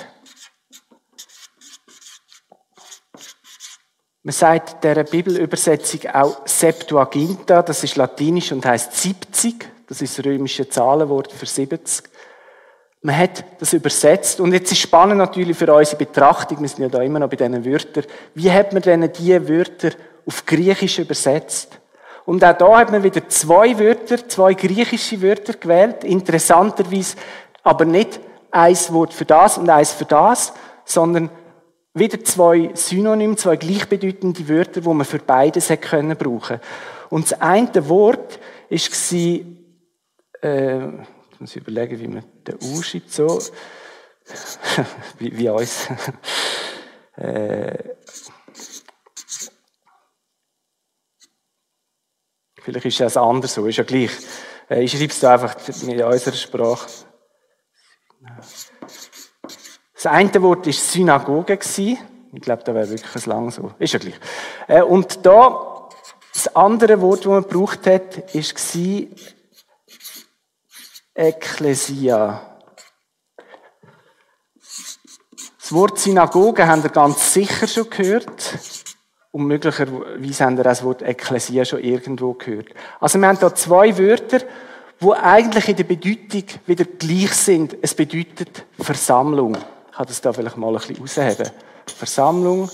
Man 4.23 4.33
sagt 4.33 4.83
der 4.83 5.03
Bibelübersetzung 5.03 6.11
auch 6.11 6.45
Septuaginta, 6.45 7.63
das 7.63 7.83
ist 7.83 7.95
latinisch 7.95 8.51
und 8.51 8.63
heißt 8.63 8.95
70, 8.95 9.67
das 9.87 10.03
ist 10.03 10.23
römische 10.23 10.69
Zahlenwort 10.69 11.31
für 11.31 11.47
70. 11.47 12.10
Man 13.03 13.17
hat 13.17 13.43
das 13.59 13.73
übersetzt 13.73 14.39
und 14.39 14.53
jetzt 14.53 14.71
ist 14.71 14.81
spannend 14.81 15.17
natürlich 15.17 15.57
für 15.57 15.73
unsere 15.73 15.97
Betrachtung, 15.97 16.61
wir 16.61 16.67
sind 16.67 16.83
ja 16.83 16.89
da 16.89 17.01
immer 17.01 17.17
noch 17.17 17.29
bei 17.29 17.35
diesen 17.35 17.65
Wörtern, 17.65 18.05
wie 18.35 18.51
hat 18.51 18.73
man 18.73 18.81
denn 18.83 19.11
diese 19.11 19.49
Wörter 19.49 19.89
auf 20.25 20.45
Griechisch 20.45 20.99
übersetzt? 20.99 21.79
Und 22.25 22.43
auch 22.43 22.55
da 22.55 22.77
hat 22.77 22.91
man 22.91 23.01
wieder 23.01 23.27
zwei 23.27 23.77
Wörter, 23.79 24.27
zwei 24.27 24.53
griechische 24.53 25.19
Wörter 25.21 25.53
gewählt, 25.53 26.03
interessanterweise 26.03 27.17
aber 27.63 27.85
nicht 27.85 28.19
ein 28.51 28.77
Wort 28.89 29.13
für 29.13 29.25
das 29.25 29.57
und 29.57 29.69
eins 29.69 29.93
für 29.93 30.05
das, 30.05 30.53
sondern 30.85 31.31
wieder 31.93 32.23
zwei 32.23 32.69
Synonyme, 32.73 33.35
zwei 33.35 33.55
gleichbedeutende 33.55 34.47
Wörter, 34.47 34.81
die 34.81 34.87
man 34.87 35.05
für 35.05 35.19
beides 35.19 35.69
hätte 35.69 35.87
können 35.87 36.15
brauchen. 36.15 36.59
Und 37.09 37.31
das 37.31 37.41
eine 37.41 37.89
Wort 37.89 38.39
ist 38.69 39.11
äh, 39.13 40.87
ich 40.87 41.39
muss 41.39 41.55
überlegen, 41.55 41.99
wie 41.99 42.07
man 42.07 42.23
den 42.47 42.55
U 42.61 42.81
so, 42.81 43.41
wie, 45.19 45.37
wie 45.37 45.49
uns. 45.49 45.87
äh, 47.15 47.95
vielleicht 52.61 52.85
ist 52.85 53.01
es 53.01 53.17
anders 53.17 53.53
so, 53.53 53.65
ist 53.65 53.77
ja 53.77 53.83
gleich. 53.83 54.11
Äh, 54.69 54.83
ich 54.83 54.91
schreibe 54.91 55.07
es 55.07 55.23
einfach 55.23 55.55
mit 55.83 56.01
unserer 56.01 56.35
Sprache. 56.35 56.87
Das 59.93 60.05
eine 60.05 60.41
Wort 60.41 60.65
war 60.65 60.73
Synagoge. 60.73 61.59
Ich 62.33 62.41
glaube, 62.41 62.63
da 62.63 62.73
wäre 62.73 62.89
wirklich 62.89 63.23
ein 63.23 63.29
lang 63.29 63.51
so. 63.51 63.73
Ist 63.77 63.93
ja 63.93 63.99
gleich. 63.99 64.19
Äh, 64.67 64.81
und 64.81 65.25
da, 65.25 65.89
das 66.33 66.55
andere 66.55 67.01
Wort, 67.01 67.19
das 67.19 67.25
man 67.25 67.43
gebraucht 67.43 67.85
hat, 67.87 68.33
war 68.33 68.41
Ekklesia. 71.21 72.41
Das 75.59 75.71
Wort 75.71 75.99
Synagoge 75.99 76.67
haben 76.67 76.83
ihr 76.83 76.89
ganz 76.89 77.33
sicher 77.33 77.67
schon 77.67 77.89
gehört. 77.89 78.57
Und 79.31 79.45
möglicherweise 79.45 80.43
haben 80.43 80.57
ihr 80.57 80.63
das 80.63 80.83
Wort 80.83 81.01
Ekklesia 81.01 81.63
schon 81.63 81.79
irgendwo 81.79 82.33
gehört. 82.33 82.69
Also 82.99 83.19
wir 83.19 83.27
haben 83.27 83.37
hier 83.37 83.55
zwei 83.55 83.97
Wörter, 83.97 84.39
die 84.99 85.11
eigentlich 85.11 85.69
in 85.69 85.75
der 85.75 85.83
Bedeutung 85.83 86.43
wieder 86.65 86.85
gleich 86.85 87.33
sind. 87.33 87.77
Es 87.81 87.93
bedeutet 87.93 88.65
Versammlung 88.79 89.57
kann 90.01 90.07
das 90.07 90.21
da 90.21 90.33
vielleicht 90.33 90.57
mal 90.57 90.69
ein 90.69 90.81
bisschen 90.81 90.97
rausheben. 90.97 91.51
Versammlung 91.85 92.69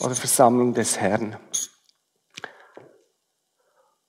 oder 0.00 0.14
Versammlung 0.14 0.74
des 0.74 0.98
Herrn. 0.98 1.36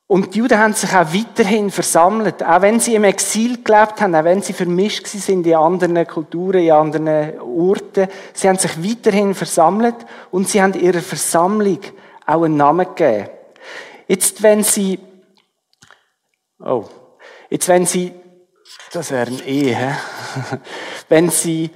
Und 0.09 0.33
die 0.33 0.39
Juden 0.39 0.57
haben 0.57 0.73
sich 0.73 0.89
auch 0.91 1.13
weiterhin 1.13 1.69
versammelt, 1.69 2.41
auch 2.41 2.61
wenn 2.61 2.79
sie 2.79 2.95
im 2.95 3.03
Exil 3.03 3.61
gelebt 3.61 3.99
haben, 3.99 4.15
auch 4.15 4.23
wenn 4.23 4.41
sie 4.41 4.53
vermischt 4.53 5.05
sind 5.05 5.45
in 5.45 5.55
anderen 5.55 6.07
Kulturen, 6.07 6.61
in 6.61 6.71
anderen 6.71 7.37
Orten. 7.41 8.07
Sie 8.33 8.47
haben 8.47 8.57
sich 8.57 8.81
weiterhin 8.81 9.35
versammelt 9.35 9.97
und 10.31 10.47
sie 10.47 10.61
haben 10.61 10.73
ihrer 10.75 11.01
Versammlung 11.01 11.79
auch 12.25 12.43
einen 12.43 12.55
Namen 12.55 12.87
gegeben. 12.95 13.27
Jetzt, 14.07 14.41
wenn 14.41 14.63
sie, 14.63 14.97
oh, 16.63 16.85
jetzt, 17.49 17.67
wenn 17.67 17.85
sie, 17.85 18.13
das 18.93 19.11
wäre 19.11 19.27
ein 19.27 19.41
E, 19.45 19.75
wenn 21.09 21.29
sie 21.29 21.69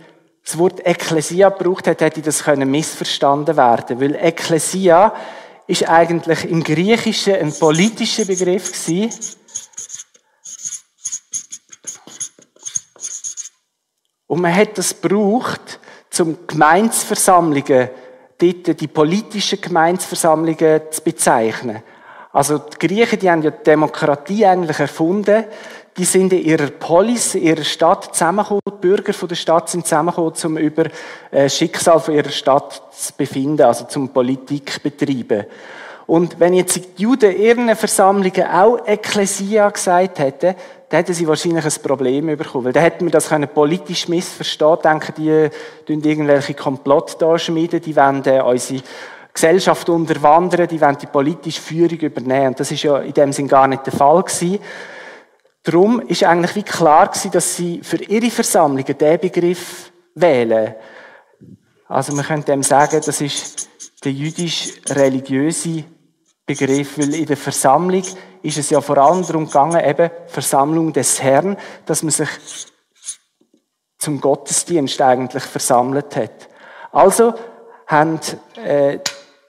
das 0.46 0.58
Wort 0.58 0.86
Ekklesia 0.86 1.50
gebraucht 1.50 1.88
hat, 1.88 2.00
hätte 2.00 2.22
das 2.22 2.44
können 2.44 2.72
missverstanden 2.72 3.58
werden, 3.58 4.00
weil 4.00 4.16
Ekklesia 4.16 5.14
ist 5.72 5.88
eigentlich 5.88 6.44
im 6.44 6.64
Griechischen 6.64 7.34
ein 7.36 7.54
politischer 7.54 8.26
Begriff 8.26 8.72
gewesen. 8.72 9.10
Und 14.28 14.42
man 14.42 14.54
hat 14.54 14.78
das 14.78 15.02
gebraucht, 15.02 15.80
zum 16.10 16.46
Gemeinsversammlungen, 16.46 17.90
dort 18.38 18.82
die 18.82 18.88
politischen 18.88 19.62
Gemeinsversammlungen 19.62 20.82
zu 20.92 21.02
bezeichnen. 21.04 21.84
Also 22.34 22.58
die 22.58 22.88
Griechen, 22.88 23.20
die 23.20 23.32
haben 23.32 23.42
ja 23.42 23.52
die 23.52 23.64
Demokratie 23.64 24.46
eigentlich 24.46 24.80
erfunden 24.80 25.46
die 26.02 26.06
sind 26.06 26.34
in 26.34 26.44
ihrer 26.44 26.72
Polis, 26.72 27.36
in 27.36 27.44
ihrer 27.44 27.64
Stadt 27.64 28.16
zusammengekommen. 28.16 28.62
Die 28.66 28.82
Bürger 28.82 29.14
von 29.14 29.30
der 29.30 29.36
Stadt 29.36 29.70
sind 29.70 29.86
zusammengekommen, 29.86 30.34
um 30.46 30.58
über 30.58 30.86
das 30.86 30.94
äh, 31.30 31.48
Schicksal 31.48 32.00
von 32.00 32.16
ihrer 32.16 32.32
Stadt 32.32 32.82
zu 32.92 33.14
befinden, 33.16 33.62
also 33.62 33.86
zum 33.86 34.10
Politik 34.10 34.82
betreiben. 34.82 35.46
Und 36.08 36.40
wenn 36.40 36.56
jetzt 36.56 36.78
die 36.98 37.04
Juden 37.04 37.40
ihren 37.40 37.76
Versammlungen 37.76 38.48
auch 38.48 38.80
Ekklesia 38.88 39.70
gesagt 39.70 40.18
hätten, 40.18 40.56
dann 40.90 40.98
hätten 40.98 41.14
sie 41.14 41.28
wahrscheinlich 41.28 41.66
ein 41.66 41.84
Problem 41.84 42.36
bekommen. 42.36 42.66
Weil 42.66 42.74
dann 42.74 42.82
hätten 42.82 43.06
wir 43.06 43.12
das 43.12 43.30
können 43.30 43.48
politisch 43.48 44.08
missverstehen. 44.08 44.80
Denken, 44.84 45.14
die 45.16 45.50
tun 45.86 46.04
irgendwelche 46.04 46.56
Komplott 46.56 47.16
da 47.20 47.38
schmieden, 47.38 47.80
die 47.80 47.96
wollen 47.96 48.26
äh, 48.26 48.42
unsere 48.42 48.82
Gesellschaft 49.32 49.88
unterwandern, 49.88 50.68
die 50.68 50.82
wollen 50.82 50.98
die 50.98 51.06
politische 51.06 51.62
Führung 51.62 52.00
übernehmen. 52.00 52.48
Und 52.48 52.60
das 52.60 52.72
ist 52.72 52.82
ja 52.82 52.98
in 52.98 53.14
dem 53.14 53.32
Sinn 53.32 53.48
gar 53.48 53.68
nicht 53.68 53.86
der 53.86 53.94
Fall 53.94 54.24
gewesen. 54.24 54.58
Darum 55.64 56.00
ist 56.02 56.24
eigentlich 56.24 56.56
wie 56.56 56.64
klar 56.64 57.08
gewesen, 57.08 57.32
dass 57.32 57.56
sie 57.56 57.82
für 57.84 57.98
ihre 58.04 58.32
Versammlungen 58.32 58.98
den 58.98 59.20
Begriff 59.20 59.92
wählen. 60.16 60.76
Also 61.88 62.14
man 62.14 62.26
könnte 62.26 62.52
dem 62.52 62.64
sagen, 62.64 63.02
das 63.06 63.22
ist 63.22 63.70
der 64.04 64.12
jüdisch-religiöse 64.12 65.84
Begriff, 66.46 66.98
weil 66.98 67.14
in 67.14 67.26
der 67.26 67.38
Versammlung 67.38 68.04
ist 68.42 68.58
es 68.58 68.70
ja 68.72 68.82
vor 68.82 68.98
allem 68.98 69.26
darum 69.26 69.46
gegangen, 69.46 69.86
eben 69.86 70.10
Versammlung 70.28 70.92
des 70.94 71.22
Herrn, 71.22 71.58
dass 71.86 72.02
man 72.02 72.12
sich 72.12 72.30
zum 74.00 74.20
Gottesdienst 74.20 75.00
eigentlich 75.00 75.44
versammelt 75.44 76.16
hat. 76.16 76.50
Also 76.92 77.34
haben 77.86 78.20
äh, 78.56 78.98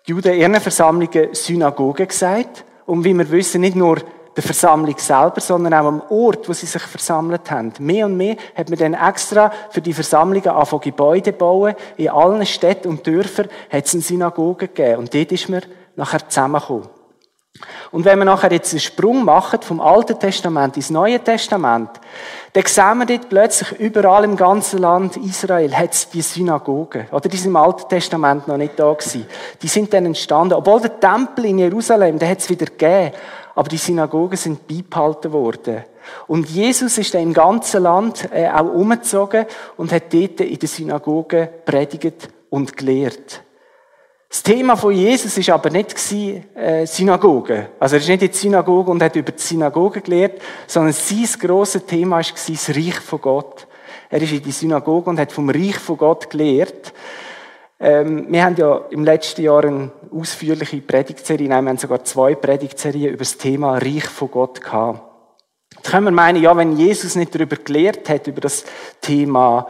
die 0.06 0.10
Juden 0.10 0.34
ihren 0.34 0.60
Versammlungen 0.60 1.32
Synagoge 1.32 2.06
gesagt 2.06 2.64
und 2.84 3.04
wie 3.04 3.14
wir 3.14 3.30
wissen, 3.30 3.62
nicht 3.62 3.76
nur 3.76 4.02
der 4.36 4.42
Versammlung 4.42 4.96
selber, 4.98 5.40
sondern 5.40 5.74
auch 5.74 5.86
am 5.86 6.02
Ort, 6.08 6.48
wo 6.48 6.52
sie 6.52 6.66
sich 6.66 6.82
versammelt 6.82 7.50
haben. 7.50 7.72
Mehr 7.78 8.06
und 8.06 8.16
mehr 8.16 8.36
hat 8.54 8.70
man 8.70 8.78
dann 8.78 8.94
extra 8.94 9.52
für 9.70 9.82
die 9.82 9.92
Versammlungen 9.92 10.48
angefangen 10.48 10.82
Gebäude 10.82 11.32
bauen. 11.32 11.74
In 11.96 12.08
allen 12.08 12.46
Städten 12.46 12.88
und 12.88 13.06
Dörfern 13.06 13.48
hat 13.70 13.86
es 13.86 13.94
eine 13.94 14.02
Synagoge 14.02 14.68
gegeben. 14.68 15.00
Und 15.00 15.14
dort 15.14 15.32
ist 15.32 15.48
man 15.48 15.62
nachher 15.96 16.26
zusammengekommen. 16.28 16.88
Und 17.90 18.06
wenn 18.06 18.18
wir 18.18 18.24
nachher 18.24 18.50
jetzt 18.50 18.72
einen 18.72 18.80
Sprung 18.80 19.24
machen 19.24 19.60
vom 19.60 19.80
Alten 19.80 20.18
Testament 20.18 20.76
ins 20.76 20.88
Neue 20.88 21.20
Testament, 21.20 21.90
dann 22.54 22.64
sehen 22.66 22.98
wir 22.98 23.06
dort 23.06 23.28
plötzlich 23.28 23.78
überall 23.78 24.24
im 24.24 24.36
ganzen 24.36 24.78
Land 24.78 25.16
Israel 25.18 25.76
hat 25.76 25.92
es 25.92 26.08
die 26.08 26.22
Synagogen. 26.22 27.06
Oder 27.12 27.28
die 27.28 27.36
sind 27.36 27.50
im 27.50 27.56
Alten 27.56 27.88
Testament 27.88 28.48
noch 28.48 28.56
nicht 28.56 28.78
da 28.78 28.92
gewesen. 28.92 29.26
Die 29.60 29.68
sind 29.68 29.92
dann 29.92 30.06
entstanden. 30.06 30.54
Obwohl 30.54 30.80
der 30.80 30.98
Tempel 30.98 31.44
in 31.44 31.58
Jerusalem, 31.58 32.18
der 32.18 32.30
hat 32.30 32.38
es 32.38 32.48
wieder 32.48 32.66
gegeben 32.66 33.12
aber 33.54 33.68
die 33.68 33.76
Synagogen 33.76 34.36
sind 34.36 34.66
beibehalten 34.66 35.32
worden. 35.32 35.84
Und 36.26 36.48
Jesus 36.48 36.98
ist 36.98 37.14
dann 37.14 37.22
im 37.22 37.32
ganzen 37.32 37.82
Land 37.82 38.28
äh, 38.32 38.48
auch 38.48 38.72
umgezogen 38.72 39.46
und 39.76 39.92
hat 39.92 40.12
dort 40.12 40.40
in 40.40 40.58
der 40.58 40.68
Synagoge 40.68 41.48
predigt 41.64 42.28
und 42.50 42.76
gelehrt. 42.76 43.42
Das 44.28 44.42
Thema 44.42 44.76
von 44.76 44.94
Jesus 44.94 45.36
ist 45.36 45.50
aber 45.50 45.68
nicht 45.68 45.94
äh, 46.54 46.86
Synagoge. 46.86 47.68
Also 47.78 47.96
er 47.96 48.00
ist 48.00 48.08
nicht 48.08 48.22
in 48.22 48.30
die 48.30 48.36
Synagoge 48.36 48.90
und 48.90 49.02
hat 49.02 49.14
über 49.14 49.32
die 49.32 49.42
Synagoge 49.42 50.00
gelehrt, 50.00 50.40
sondern 50.66 50.94
sein 50.94 51.28
grosses 51.38 51.84
Thema 51.84 52.16
war 52.16 52.22
das 52.22 52.68
Reich 52.70 52.98
von 53.00 53.20
Gott. 53.20 53.66
Er 54.08 54.22
ist 54.22 54.32
in 54.32 54.42
die 54.42 54.52
Synagoge 54.52 55.10
und 55.10 55.18
hat 55.18 55.32
vom 55.32 55.50
Reich 55.50 55.76
von 55.76 55.98
Gott 55.98 56.30
gelehrt. 56.30 56.94
Ähm, 57.84 58.26
wir 58.28 58.44
haben 58.44 58.54
ja 58.54 58.80
im 58.90 59.04
letzten 59.04 59.42
Jahr 59.42 59.64
eine 59.64 59.90
ausführliche 60.12 60.80
Predigtserie, 60.80 61.48
nein, 61.48 61.64
wir 61.64 61.70
haben 61.70 61.78
sogar 61.78 62.04
zwei 62.04 62.36
Predigtserien 62.36 63.08
über 63.08 63.18
das 63.18 63.36
Thema 63.36 63.76
Reich 63.78 64.04
von 64.04 64.30
Gott 64.30 64.60
gehabt. 64.60 65.02
Da 65.82 65.90
können 65.90 66.04
wir 66.04 66.12
meinen, 66.12 66.40
ja, 66.40 66.56
wenn 66.56 66.76
Jesus 66.76 67.16
nicht 67.16 67.34
darüber 67.34 67.56
gelehrt 67.56 68.08
hat, 68.08 68.28
über 68.28 68.40
das 68.40 68.64
Thema 69.00 69.66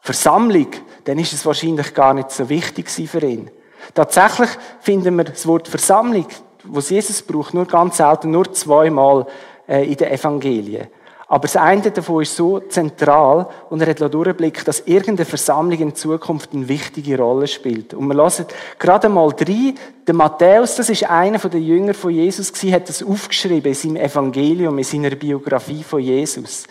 Versammlung, 0.00 0.66
dann 1.04 1.18
ist 1.18 1.32
es 1.32 1.46
wahrscheinlich 1.46 1.94
gar 1.94 2.12
nicht 2.12 2.32
so 2.32 2.50
wichtig 2.50 2.90
für 2.90 3.24
ihn. 3.24 3.50
Tatsächlich 3.94 4.50
finden 4.80 5.16
wir 5.16 5.24
das 5.24 5.46
Wort 5.46 5.66
Versammlung, 5.66 6.26
was 6.64 6.90
Jesus 6.90 7.22
braucht, 7.22 7.54
nur 7.54 7.66
ganz 7.66 7.96
selten, 7.96 8.30
nur 8.30 8.52
zweimal 8.52 9.26
äh, 9.66 9.90
in 9.90 9.96
den 9.96 10.10
Evangelien. 10.10 10.88
Aber 11.34 11.48
das 11.48 11.56
eine 11.56 11.90
davon 11.90 12.22
ist 12.22 12.36
so 12.36 12.60
zentral 12.60 13.48
und 13.68 13.82
er 13.82 13.88
hat 13.88 14.14
durchblickt, 14.14 14.68
dass 14.68 14.84
irgendeine 14.86 15.24
Versammlung 15.24 15.80
in 15.80 15.94
Zukunft 15.96 16.50
eine 16.52 16.68
wichtige 16.68 17.18
Rolle 17.18 17.48
spielt. 17.48 17.92
Und 17.92 18.06
wir 18.06 18.14
lassen 18.14 18.46
gerade 18.78 19.08
mal 19.08 19.32
drei. 19.32 19.74
Der 20.06 20.14
Matthäus, 20.14 20.76
das 20.76 20.90
ist 20.90 21.10
einer 21.10 21.38
der 21.38 21.58
Jünger 21.58 21.92
von 21.92 22.12
Jesus 22.12 22.52
hat 22.70 22.88
das 22.88 23.02
aufgeschrieben 23.02 23.66
in 23.66 23.74
seinem 23.74 23.96
Evangelium, 23.96 24.78
in 24.78 24.84
seiner 24.84 25.10
Biografie 25.10 25.82
von 25.82 25.98
Jesus. 25.98 26.68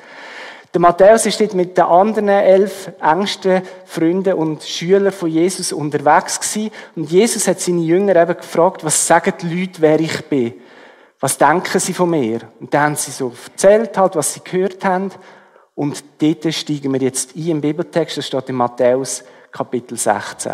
Der 0.73 0.79
Matthäus 0.79 1.25
ist 1.25 1.41
dort 1.41 1.55
mit 1.55 1.77
den 1.77 1.83
anderen 1.83 2.29
elf 2.29 2.89
engsten 3.01 3.63
Freunden 3.83 4.35
und 4.35 4.63
Schülern 4.63 5.11
von 5.11 5.29
Jesus 5.29 5.73
unterwegs 5.73 6.39
gewesen. 6.39 6.71
Und 6.95 7.11
Jesus 7.11 7.49
hat 7.49 7.59
seine 7.59 7.81
Jünger 7.81 8.15
eben 8.15 8.37
gefragt, 8.37 8.85
was 8.85 9.05
sagen 9.05 9.33
die 9.41 9.59
Leute, 9.59 9.81
wer 9.81 9.99
ich 9.99 10.23
bin? 10.27 10.53
Was 11.23 11.37
denken 11.37 11.79
sie 11.79 11.93
von 11.93 12.09
mir? 12.09 12.41
Und 12.59 12.73
dann 12.73 12.81
haben 12.81 12.95
sie 12.97 13.11
so 13.11 13.31
erzählt 13.45 13.97
halt, 13.97 14.17
was 14.17 14.33
sie 14.33 14.41
gehört 14.43 14.83
haben. 14.83 15.09
Und 15.73 16.03
dort 16.19 16.53
steigen 16.53 16.91
wir 16.91 17.01
jetzt 17.01 17.33
ein 17.37 17.47
im 17.47 17.61
Bibeltext, 17.61 18.17
das 18.17 18.27
steht 18.27 18.49
in 18.49 18.55
Matthäus 18.55 19.23
Kapitel 19.49 19.97
16. 19.97 20.51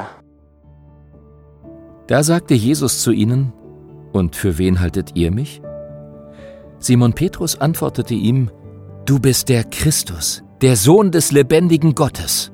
Da 2.06 2.22
sagte 2.22 2.54
Jesus 2.54 3.02
zu 3.02 3.12
ihnen, 3.12 3.52
Und 4.14 4.36
für 4.36 4.60
wen 4.60 4.80
haltet 4.80 5.16
ihr 5.16 5.32
mich? 5.32 5.60
Simon 6.78 7.14
Petrus 7.14 7.60
antwortete 7.60 8.14
ihm, 8.14 8.52
Du 9.08 9.18
bist 9.18 9.50
der 9.50 9.64
Christus, 9.64 10.44
der 10.62 10.76
Sohn 10.76 11.10
des 11.10 11.32
lebendigen 11.32 11.96
Gottes. 11.96 12.52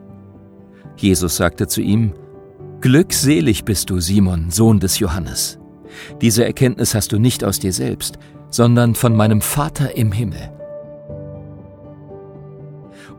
Jesus 0.95 1.35
sagte 1.35 1.67
zu 1.67 1.81
ihm, 1.81 2.13
Glückselig 2.79 3.65
bist 3.65 3.89
du, 3.89 3.99
Simon, 3.99 4.51
Sohn 4.51 4.79
des 4.79 4.99
Johannes. 4.99 5.59
Diese 6.21 6.45
Erkenntnis 6.45 6.95
hast 6.95 7.11
du 7.11 7.19
nicht 7.19 7.43
aus 7.43 7.59
dir 7.59 7.73
selbst, 7.73 8.17
sondern 8.49 8.95
von 8.95 9.15
meinem 9.15 9.41
Vater 9.41 9.95
im 9.97 10.11
Himmel. 10.11 10.51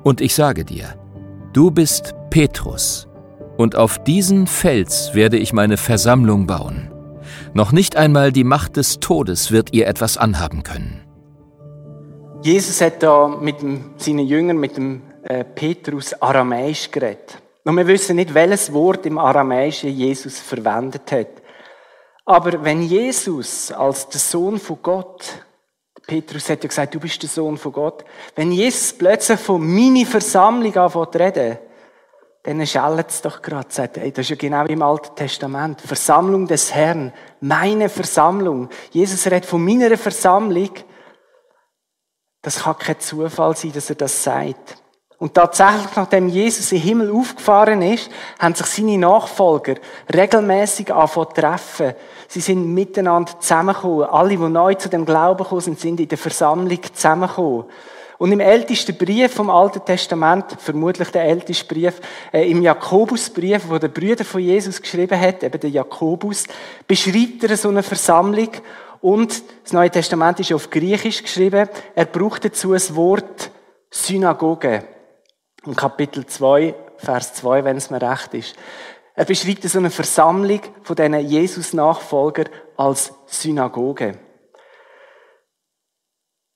Und 0.03 0.21
ich 0.21 0.35
sage 0.35 0.65
dir, 0.65 0.95
du 1.53 1.71
bist 1.71 2.15
Petrus, 2.31 3.09
und 3.57 3.75
auf 3.75 4.03
diesen 4.05 4.47
Fels 4.47 5.15
werde 5.15 5.39
ich 5.39 5.53
meine 5.53 5.77
Versammlung 5.77 6.47
bauen. 6.47 6.91
Noch 7.55 7.73
nicht 7.73 7.97
einmal 7.97 8.33
die 8.33 8.45
Macht 8.45 8.77
des 8.77 9.01
Todes 9.01 9.51
wird 9.51 9.73
ihr 9.73 9.87
etwas 9.87 10.19
anhaben 10.19 10.63
können. 10.63 11.01
Jesus 12.43 12.81
hat 12.81 13.03
da 13.03 13.29
mit 13.29 13.63
dem, 13.63 13.93
seinen 13.97 14.27
Jüngern, 14.27 14.59
mit 14.59 14.77
dem 14.77 15.03
äh, 15.23 15.43
Petrus, 15.43 16.13
Aramäisch 16.21 16.91
geredet. 16.91 17.39
Und 17.65 17.77
wir 17.77 17.87
wissen 17.87 18.17
nicht, 18.17 18.35
welches 18.35 18.73
Wort 18.73 19.07
im 19.07 19.19
Aramäischen 19.19 19.91
Jesus 19.91 20.39
verwendet 20.39 21.11
hat. 21.11 21.29
Aber 22.27 22.65
wenn 22.65 22.83
Jesus 22.83 23.71
als 23.71 24.09
der 24.09 24.21
Sohn 24.21 24.59
von 24.59 24.79
Gott, 24.83 25.45
Petrus 26.07 26.51
hat 26.51 26.63
ja 26.65 26.69
gesagt, 26.69 26.95
du 26.95 27.01
bist 27.01 27.23
der 27.23 27.29
Sohn 27.29 27.57
von 27.57 27.73
Gott, 27.73 28.05
wenn 28.35 28.51
Jesus 28.51 28.93
plötzlich 28.93 29.39
von 29.39 29.65
meiner 29.65 30.05
Versammlung 30.05 30.77
anfängt 30.77 31.13
zu 31.13 31.19
reden, 31.21 31.59
dann 32.43 32.67
schellt 32.67 33.11
es 33.11 33.23
doch 33.23 33.43
gerade, 33.43 33.69
sagt 33.71 33.97
er, 33.97 34.11
das 34.11 34.19
ist 34.19 34.31
ja 34.31 34.37
genau 34.37 34.65
im 34.67 34.83
Alten 34.83 35.15
Testament, 35.15 35.81
Versammlung 35.81 36.47
des 36.47 36.75
Herrn, 36.75 37.13
meine 37.41 37.89
Versammlung. 37.89 38.71
Jesus 38.91 39.27
redet 39.27 39.47
von 39.47 39.65
meiner 39.65 39.97
Versammlung, 39.97 40.71
das 42.43 42.63
kann 42.63 42.79
kein 42.79 43.01
Zufall 43.01 43.57
sein, 43.57 43.73
dass 43.73 43.91
er 43.91 43.97
das 43.97 44.23
sagt. 44.23 44.77
Und 45.19 45.33
tatsächlich, 45.33 45.97
nachdem 45.97 46.29
Jesus 46.29 46.73
im 46.73 46.81
Himmel 46.81 47.11
aufgefahren 47.11 47.81
ist, 47.81 48.11
haben 48.39 48.55
sich 48.55 48.67
seine 48.67 48.99
Nachfolger 48.99 49.77
regelmäßig 50.15 50.93
angefangen 50.93 51.35
treffen. 51.35 51.95
Sie 52.29 52.41
sind 52.41 52.75
miteinander 52.75 53.41
zusammengekommen. 53.41 54.05
Alle, 54.05 54.37
die 54.37 54.37
neu 54.37 54.75
zu 54.75 54.91
dem 54.91 55.07
Glauben 55.07 55.43
gekommen 55.43 55.63
sind, 55.63 55.81
sind 55.81 56.01
in 56.01 56.09
der 56.09 56.19
Versammlung 56.19 56.81
zusammengekommen. 56.93 57.65
Und 58.19 58.33
im 58.33 58.41
ältesten 58.41 58.97
Brief 58.97 59.33
vom 59.33 59.51
Alten 59.51 59.85
Testament, 59.85 60.45
vermutlich 60.59 61.09
der 61.11 61.25
älteste 61.25 61.67
Brief, 61.67 62.01
äh, 62.33 62.51
im 62.51 62.63
Jakobusbrief, 62.63 63.69
wo 63.69 63.79
der 63.79 63.89
Brüder 63.89 64.25
von 64.25 64.41
Jesus 64.41 64.81
geschrieben 64.81 65.21
hat, 65.21 65.43
eben 65.43 65.61
der 65.61 65.71
Jakobus, 65.71 66.45
beschreibt 66.87 67.45
er 67.45 67.57
so 67.57 67.69
eine 67.69 67.83
Versammlung 67.83 68.51
und 69.03 69.43
das 69.63 69.73
Neue 69.73 69.91
Testament 69.91 70.41
ist 70.41 70.53
auf 70.53 70.71
Griechisch 70.71 71.23
geschrieben. 71.23 71.69
Er 71.95 72.05
braucht 72.07 72.45
dazu 72.47 72.73
das 72.73 72.95
Wort 72.95 73.51
Synagoge. 73.91 74.96
Im 75.67 75.75
Kapitel 75.75 76.25
2, 76.25 76.75
Vers 76.97 77.35
2, 77.35 77.65
wenn 77.65 77.77
es 77.77 77.91
mir 77.91 78.01
recht 78.01 78.35
ist. 78.35 78.55
Er 79.15 79.25
beschreibt 79.25 79.63
so 79.65 79.79
eine 79.79 79.91
Versammlung 79.91 80.61
von 80.83 80.95
diesen 80.95 81.19
Jesus-Nachfolgern 81.19 82.49
als 82.77 83.13
Synagoge. 83.27 84.19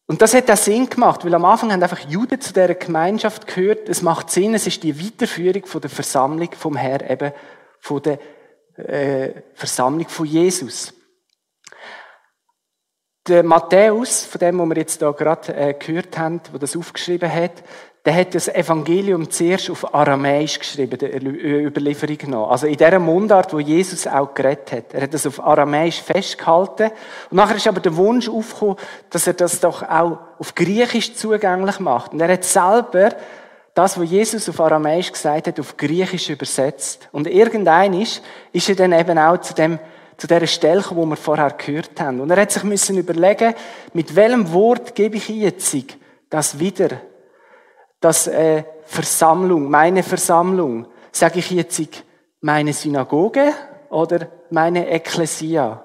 Und 0.06 0.22
das 0.22 0.34
hat 0.34 0.50
auch 0.50 0.56
Sinn 0.56 0.88
gemacht, 0.88 1.24
weil 1.24 1.34
am 1.34 1.44
Anfang 1.44 1.72
haben 1.72 1.82
einfach 1.82 2.08
Juden 2.08 2.40
zu 2.40 2.52
dieser 2.52 2.74
Gemeinschaft 2.74 3.46
gehört. 3.46 3.88
Es 3.88 4.02
macht 4.02 4.30
Sinn, 4.30 4.54
es 4.54 4.66
ist 4.66 4.82
die 4.82 5.04
Weiterführung 5.04 5.66
von 5.66 5.80
der 5.80 5.90
Versammlung 5.90 6.50
vom 6.52 6.76
Herr, 6.76 7.08
eben 7.08 7.32
von 7.78 8.02
der 8.02 8.18
äh, 8.76 9.42
Versammlung 9.54 10.08
von 10.08 10.26
Jesus. 10.26 10.92
Der 13.26 13.42
Matthäus, 13.42 14.24
von 14.24 14.38
dem, 14.38 14.58
wo 14.58 14.66
wir 14.66 14.76
jetzt 14.76 15.00
da 15.00 15.12
gerade 15.12 15.54
äh, 15.54 15.74
gehört 15.74 16.18
haben, 16.18 16.40
wo 16.52 16.58
das 16.58 16.76
aufgeschrieben 16.76 17.32
hat, 17.32 17.62
der 18.04 18.14
hat 18.14 18.34
das 18.34 18.48
Evangelium 18.48 19.30
zuerst 19.30 19.68
auf 19.68 19.94
Aramäisch 19.94 20.58
geschrieben, 20.58 20.98
der 20.98 21.12
äh, 21.12 21.64
Überlieferung 21.66 22.30
noch. 22.30 22.50
Also 22.50 22.66
in 22.66 22.76
der 22.78 22.98
Mundart, 22.98 23.52
wo 23.52 23.58
Jesus 23.58 24.06
auch 24.06 24.32
geredet 24.32 24.72
hat. 24.72 24.94
Er 24.94 25.02
hat 25.02 25.12
das 25.12 25.26
auf 25.26 25.44
Aramäisch 25.44 26.00
festgehalten. 26.00 26.90
Und 27.30 27.36
nachher 27.36 27.56
ist 27.56 27.66
aber 27.66 27.80
der 27.80 27.94
Wunsch 27.96 28.28
aufgekommen, 28.28 28.76
dass 29.10 29.26
er 29.26 29.34
das 29.34 29.60
doch 29.60 29.82
auch 29.82 30.18
auf 30.38 30.54
Griechisch 30.54 31.14
zugänglich 31.14 31.78
macht. 31.78 32.14
Und 32.14 32.20
er 32.20 32.32
hat 32.32 32.44
selber 32.44 33.10
das, 33.74 34.00
was 34.00 34.10
Jesus 34.10 34.48
auf 34.48 34.60
Aramäisch 34.60 35.12
gesagt 35.12 35.46
hat, 35.46 35.60
auf 35.60 35.76
Griechisch 35.76 36.30
übersetzt. 36.30 37.06
Und 37.12 37.26
irgendein 37.26 37.92
ist, 37.92 38.22
ist 38.52 38.68
er 38.70 38.76
dann 38.76 38.92
eben 38.92 39.18
auch 39.18 39.38
zu 39.38 39.54
dem 39.54 39.78
zu 40.16 40.26
der 40.26 40.46
Stelle, 40.46 40.84
wo 40.90 41.06
wir 41.06 41.16
vorher 41.16 41.50
gehört 41.52 41.98
haben. 41.98 42.20
Und 42.20 42.30
er 42.30 42.42
hat 42.42 42.52
sich 42.52 42.62
müssen 42.62 42.98
überlegen, 42.98 43.54
mit 43.94 44.14
welchem 44.14 44.52
Wort 44.52 44.94
gebe 44.94 45.16
ich 45.16 45.30
jetzt 45.30 45.74
das 46.28 46.58
wieder? 46.58 47.00
Das 48.00 48.26
äh, 48.26 48.64
Versammlung, 48.84 49.70
meine 49.70 50.02
Versammlung. 50.02 50.86
Sage 51.12 51.38
ich 51.38 51.50
jetzt 51.50 51.80
meine 52.40 52.72
Synagoge 52.72 53.52
oder 53.90 54.28
meine 54.50 54.88
Ekklesia? 54.88 55.84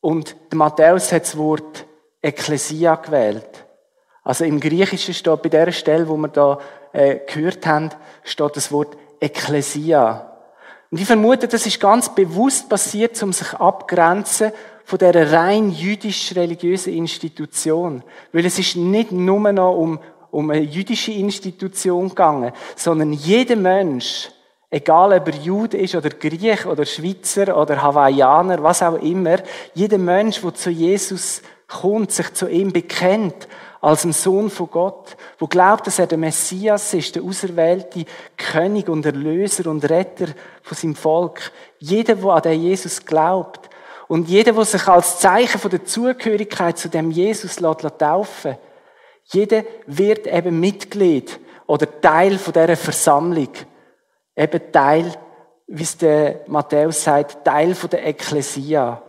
Und 0.00 0.36
Matthäus 0.52 1.12
hat 1.12 1.22
das 1.22 1.36
Wort 1.36 1.86
Ekklesia 2.20 2.96
gewählt. 2.96 3.66
Also 4.24 4.44
im 4.44 4.60
Griechischen 4.60 5.14
steht 5.14 5.42
bei 5.42 5.48
der 5.48 5.70
Stelle, 5.72 6.08
wo 6.08 6.16
wir 6.16 6.28
da 6.28 6.58
äh, 6.92 7.20
gehört 7.26 7.66
haben, 7.66 7.90
steht 8.24 8.56
das 8.56 8.72
Wort 8.72 8.96
Ekklesia. 9.20 10.32
Und 10.90 11.00
ich 11.00 11.06
vermute, 11.06 11.48
das 11.48 11.66
ist 11.66 11.80
ganz 11.80 12.14
bewusst 12.14 12.68
passiert, 12.68 13.20
um 13.22 13.32
sich 13.32 13.54
abgrenzen 13.54 14.52
von 14.84 14.98
der 14.98 15.32
rein 15.32 15.70
jüdisch-religiösen 15.70 16.92
Institution. 16.92 18.02
Weil 18.32 18.44
es 18.44 18.58
ist 18.58 18.76
nicht 18.76 19.10
nur 19.10 19.52
noch 19.52 19.74
um, 19.74 20.00
um 20.32 20.50
eine 20.50 20.62
jüdische 20.62 21.12
Institution 21.12 22.08
gegangen, 22.08 22.52
sondern 22.74 23.12
jeder 23.12 23.54
Mensch, 23.54 24.30
egal 24.70 25.12
ob 25.12 25.28
er 25.28 25.34
Jude 25.36 25.76
ist 25.76 25.94
oder 25.94 26.08
Griech 26.08 26.66
oder 26.66 26.86
Schweizer 26.86 27.56
oder 27.56 27.80
Hawaiianer, 27.80 28.62
was 28.62 28.82
auch 28.82 28.96
immer, 28.96 29.36
jeder 29.74 29.98
Mensch, 29.98 30.40
der 30.40 30.54
zu 30.54 30.70
Jesus 30.70 31.42
kommt, 31.68 32.12
sich 32.12 32.32
zu 32.32 32.48
ihm 32.48 32.72
bekennt, 32.72 33.46
als 33.82 34.04
ein 34.04 34.12
Sohn 34.12 34.48
von 34.48 34.70
Gott, 34.70 35.16
wo 35.38 35.46
glaubt, 35.46 35.86
dass 35.86 35.98
er 35.98 36.06
der 36.06 36.16
Messias 36.16 36.94
ist, 36.94 37.14
der 37.14 37.24
auserwählte 37.24 38.06
König 38.36 38.88
und 38.88 39.04
Erlöser 39.04 39.68
und 39.70 39.88
Retter 39.90 40.28
von 40.62 40.76
seinem 40.76 40.94
Volk. 40.94 41.52
Jeder, 41.78 42.14
der 42.14 42.30
an 42.30 42.42
den 42.42 42.62
Jesus 42.62 43.04
glaubt 43.04 43.68
und 44.08 44.28
jeder, 44.28 44.52
der 44.52 44.64
sich 44.64 44.86
als 44.86 45.18
Zeichen 45.18 45.60
von 45.60 45.70
der 45.70 45.84
Zugehörigkeit 45.84 46.78
zu 46.78 46.88
dem 46.88 47.10
Jesus 47.10 47.60
lässt, 47.60 47.98
taufen 47.98 48.56
jeder 49.32 49.64
wird 49.86 50.26
eben 50.26 50.60
Mitglied 50.60 51.40
oder 51.66 52.00
Teil 52.00 52.38
von 52.38 52.52
dieser 52.52 52.76
Versammlung. 52.76 53.48
Eben 54.36 54.72
Teil, 54.72 55.12
wie 55.66 55.82
es 55.82 55.96
der 55.96 56.40
Matthäus 56.46 57.02
sagt, 57.02 57.44
Teil 57.44 57.74
von 57.74 57.90
der 57.90 58.06
Ekklesia. 58.06 59.02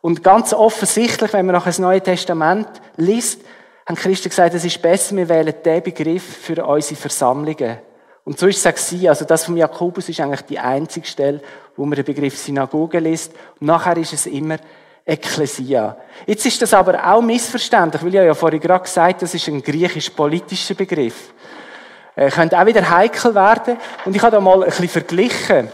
Und 0.00 0.22
ganz 0.22 0.52
offensichtlich, 0.52 1.32
wenn 1.32 1.46
man 1.46 1.54
nach 1.54 1.64
das 1.64 1.78
Neue 1.78 2.00
Testament 2.00 2.68
liest, 2.96 3.40
haben 3.86 3.96
Christen 3.96 4.28
gesagt, 4.28 4.54
es 4.54 4.64
ist 4.64 4.80
besser, 4.80 5.16
wir 5.16 5.28
wählen 5.28 5.54
diesen 5.64 5.82
Begriff 5.82 6.22
für 6.22 6.64
unsere 6.64 7.00
Versammlungen. 7.00 7.78
Und 8.24 8.38
so 8.38 8.46
ist 8.46 8.64
es 8.64 8.66
auch 8.66 9.08
Also 9.08 9.24
das 9.24 9.44
vom 9.44 9.56
Jakobus 9.56 10.08
ist 10.08 10.20
eigentlich 10.20 10.42
die 10.42 10.58
einzige 10.58 11.06
Stelle, 11.06 11.40
wo 11.76 11.86
man 11.86 11.96
den 11.96 12.04
Begriff 12.04 12.36
Synagoge 12.36 12.98
liest. 12.98 13.32
Und 13.58 13.66
nachher 13.66 13.96
ist 13.96 14.12
es 14.12 14.26
immer 14.26 14.58
Ekklesia. 15.08 15.96
Jetzt 16.26 16.44
ist 16.44 16.60
das 16.60 16.74
aber 16.74 17.02
auch 17.02 17.22
missverständlich, 17.22 18.02
weil 18.02 18.08
ich 18.08 18.14
ja 18.14 18.34
vorhin 18.34 18.60
gerade 18.60 18.84
gesagt 18.84 19.22
das 19.22 19.34
ist 19.34 19.48
ein 19.48 19.62
griechisch-politischer 19.62 20.74
Begriff. 20.74 21.32
Er 22.14 22.30
könnte 22.30 22.60
auch 22.60 22.66
wieder 22.66 22.88
heikel 22.90 23.34
werden. 23.34 23.78
Und 24.04 24.14
ich 24.14 24.20
habe 24.20 24.32
da 24.32 24.40
mal 24.40 24.62
ein 24.62 24.70
bisschen 24.70 24.88
verglichen. 24.88 25.70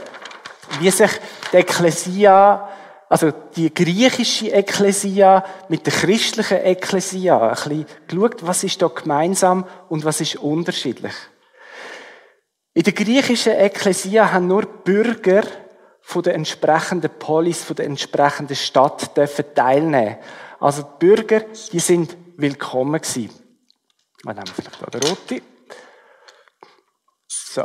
wie 0.80 0.90
sich 0.90 1.10
die 1.52 1.56
Ekklesia, 1.58 2.68
also 3.08 3.32
die 3.56 3.72
griechische 3.72 4.52
Ekklesia 4.52 5.44
mit 5.68 5.86
der 5.86 5.92
christlichen 5.92 6.58
Ekklesia, 6.64 7.48
ein 7.48 7.54
bisschen 7.54 7.86
geschaut, 8.08 8.46
was 8.46 8.64
ist 8.64 8.80
da 8.82 8.88
gemeinsam 8.88 9.66
und 9.88 10.04
was 10.04 10.20
ist 10.20 10.36
unterschiedlich. 10.36 11.14
In 12.74 12.82
der 12.82 12.92
griechischen 12.92 13.52
Ekklesia 13.52 14.32
haben 14.32 14.48
nur 14.48 14.62
Bürger 14.62 15.42
von 16.06 16.22
der 16.22 16.34
entsprechenden 16.34 17.10
Polis, 17.18 17.64
von 17.64 17.76
der 17.76 17.86
entsprechenden 17.86 18.54
Stadt 18.54 19.16
dürfen 19.16 19.46
teilnehmen. 19.54 20.18
Also 20.60 20.82
die 20.82 21.06
Bürger, 21.06 21.40
die 21.72 21.80
sind 21.80 22.14
willkommen 22.36 23.00
gewesen. 23.00 23.30
Wir 24.22 24.34
nehmen 24.34 24.46
vielleicht 24.46 24.84
auch 24.84 24.90
den 24.90 25.02
rote. 25.02 25.42
So. 27.26 27.62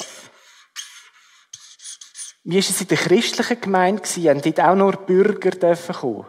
Wie 2.45 2.55
war 2.55 2.59
es 2.59 2.81
in 2.81 2.87
der 2.87 2.97
christlichen 2.97 3.61
Gemeinde? 3.61 4.03
Haben 4.03 4.41
dort 4.41 4.59
auch 4.61 4.75
nur 4.75 4.93
Bürger 4.93 5.51
dürfen 5.51 5.95
kommen? 5.95 6.25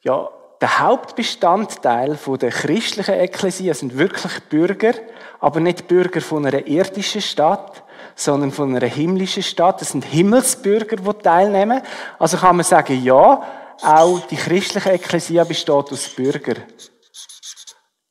Ja, 0.00 0.30
der 0.60 0.78
Hauptbestandteil 0.78 2.18
der 2.40 2.50
christlichen 2.50 3.14
Ekklesia 3.14 3.74
sind 3.74 3.98
wirklich 3.98 4.40
Bürger, 4.48 4.94
aber 5.40 5.60
nicht 5.60 5.86
Bürger 5.86 6.22
von 6.22 6.46
einer 6.46 6.66
irdischen 6.66 7.20
Stadt, 7.20 7.84
sondern 8.16 8.50
von 8.50 8.74
einer 8.74 8.86
himmlischen 8.86 9.42
Stadt. 9.42 9.80
Das 9.80 9.90
sind 9.90 10.04
Himmelsbürger, 10.04 10.96
die 10.96 11.22
teilnehmen. 11.22 11.82
Also 12.18 12.38
kann 12.38 12.56
man 12.56 12.64
sagen, 12.64 13.00
ja, 13.04 13.42
auch 13.82 14.20
die 14.30 14.36
christliche 14.36 14.90
Ekklesia 14.90 15.44
besteht 15.44 15.92
aus 15.92 16.08
Bürgern. 16.08 16.62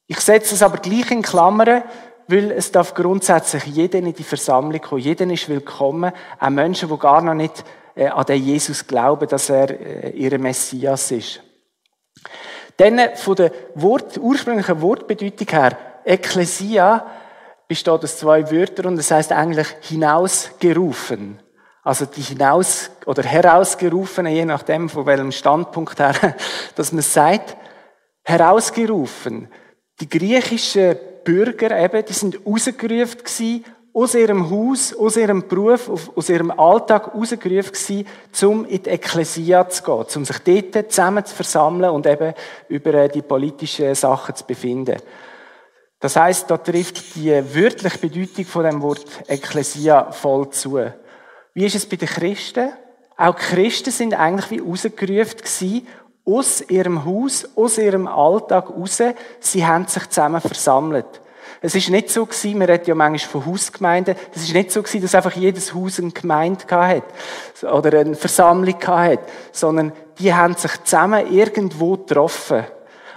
Ich 0.07 0.19
setze 0.19 0.53
es 0.53 0.61
aber 0.61 0.77
gleich 0.77 1.09
in 1.09 1.23
Klammern, 1.23 1.83
weil 2.27 2.51
es 2.51 2.71
darf 2.71 2.93
grundsätzlich 2.93 3.65
jeder 3.65 3.99
in 3.99 4.13
die 4.13 4.23
Versammlung 4.23 4.79
kommen. 4.79 5.01
Jeder 5.01 5.25
ist 5.31 5.49
willkommen. 5.49 6.13
Auch 6.39 6.49
Menschen, 6.49 6.87
die 6.87 6.97
gar 6.97 7.21
noch 7.21 7.33
nicht 7.33 7.63
äh, 7.95 8.07
an 8.07 8.25
den 8.25 8.43
Jesus 8.43 8.85
glauben, 8.85 9.27
dass 9.27 9.49
er 9.49 9.69
äh, 9.69 10.09
ihr 10.11 10.37
Messias 10.37 11.11
ist. 11.11 11.41
Dann 12.77 13.15
von 13.15 13.35
der 13.35 13.51
Wort, 13.73 14.17
ursprünglichen 14.17 14.81
Wortbedeutung 14.81 15.47
her, 15.47 15.77
Ekklesia 16.03 17.05
besteht 17.67 18.03
aus 18.03 18.17
zwei 18.17 18.51
Wörtern 18.51 18.87
und 18.87 18.97
das 18.97 19.11
heißt 19.11 19.31
eigentlich 19.31 19.67
hinausgerufen. 19.81 21.39
Also 21.83 22.05
die 22.05 22.21
hinaus 22.21 22.89
oder 23.05 23.23
herausgerufene, 23.23 24.31
je 24.31 24.45
nachdem 24.45 24.89
von 24.89 25.05
welchem 25.05 25.31
Standpunkt 25.31 25.99
her, 25.99 26.35
dass 26.75 26.91
man 26.91 27.03
sagt, 27.03 27.55
herausgerufen. 28.23 29.49
Die 29.99 30.09
griechischen 30.09 30.95
Bürger 31.23 31.79
eben, 31.79 32.03
die 32.05 32.13
sind 32.13 32.39
rausgerufen 32.45 33.19
gewesen, 33.19 33.65
aus 33.93 34.13
ihrem 34.13 34.49
Haus, 34.49 34.93
aus 34.93 35.15
ihrem 35.15 35.47
Beruf, 35.47 35.89
aus 36.15 36.29
ihrem 36.29 36.51
Alltag 36.51 37.15
rausgerufen 37.15 37.71
gewesen, 37.71 38.07
um 38.43 38.65
in 38.65 38.83
die 38.83 38.89
Ekklesia 38.89 39.69
zu 39.69 39.83
gehen, 39.83 40.05
um 40.15 40.25
sich 40.25 40.39
dort 40.39 40.91
zusammen 40.91 41.23
zu 41.23 41.33
versammeln 41.33 41.91
und 41.91 42.05
eben 42.05 42.33
über 42.67 43.07
die 43.07 43.21
politischen 43.21 43.95
Sachen 43.95 44.35
zu 44.35 44.43
befinden. 44.43 44.97
Das 46.05 46.17
heißt, 46.17 46.51
da 46.51 46.57
trifft 46.57 47.15
die 47.15 47.31
wörtliche 47.31 47.97
Bedeutung 47.97 48.45
von 48.45 48.63
dem 48.63 48.79
Wort 48.83 49.07
Ekklesia 49.25 50.11
voll 50.11 50.51
zu. 50.51 50.79
Wie 51.55 51.65
ist 51.65 51.73
es 51.73 51.87
bei 51.87 51.95
den 51.95 52.07
Christen? 52.07 52.69
Auch 53.17 53.35
Christen 53.35 53.89
sind 53.89 54.13
eigentlich 54.13 54.51
wie 54.51 54.59
rausgerufen 54.59 55.37
gewesen, 55.37 55.87
aus 56.23 56.61
ihrem 56.69 57.05
Haus, 57.05 57.49
aus 57.55 57.79
ihrem 57.79 58.05
Alltag 58.05 58.69
raus. 58.69 59.01
Sie 59.39 59.65
haben 59.65 59.87
sich 59.87 60.07
zusammen 60.07 60.41
versammelt. 60.41 61.07
Es 61.63 61.73
ist 61.73 61.89
nicht 61.89 62.11
so 62.11 62.27
gewesen, 62.27 62.59
man 62.59 62.69
redet 62.69 62.87
ja 62.87 62.93
manchmal 62.93 63.41
von 63.41 63.51
Hausgemeinden, 63.51 64.15
es 64.35 64.43
ist 64.43 64.53
nicht 64.53 64.71
so 64.71 64.83
gewesen, 64.83 65.01
dass 65.01 65.15
einfach 65.15 65.33
jedes 65.33 65.73
Haus 65.73 65.97
eine 65.97 66.11
Gemeinde 66.11 66.65
hat 66.69 67.03
oder 67.63 68.01
eine 68.01 68.13
Versammlung 68.13 68.77
hat, 68.85 69.21
sondern 69.51 69.91
die 70.19 70.31
haben 70.31 70.53
sich 70.53 70.83
zusammen 70.83 71.33
irgendwo 71.33 71.97
getroffen. 71.97 72.63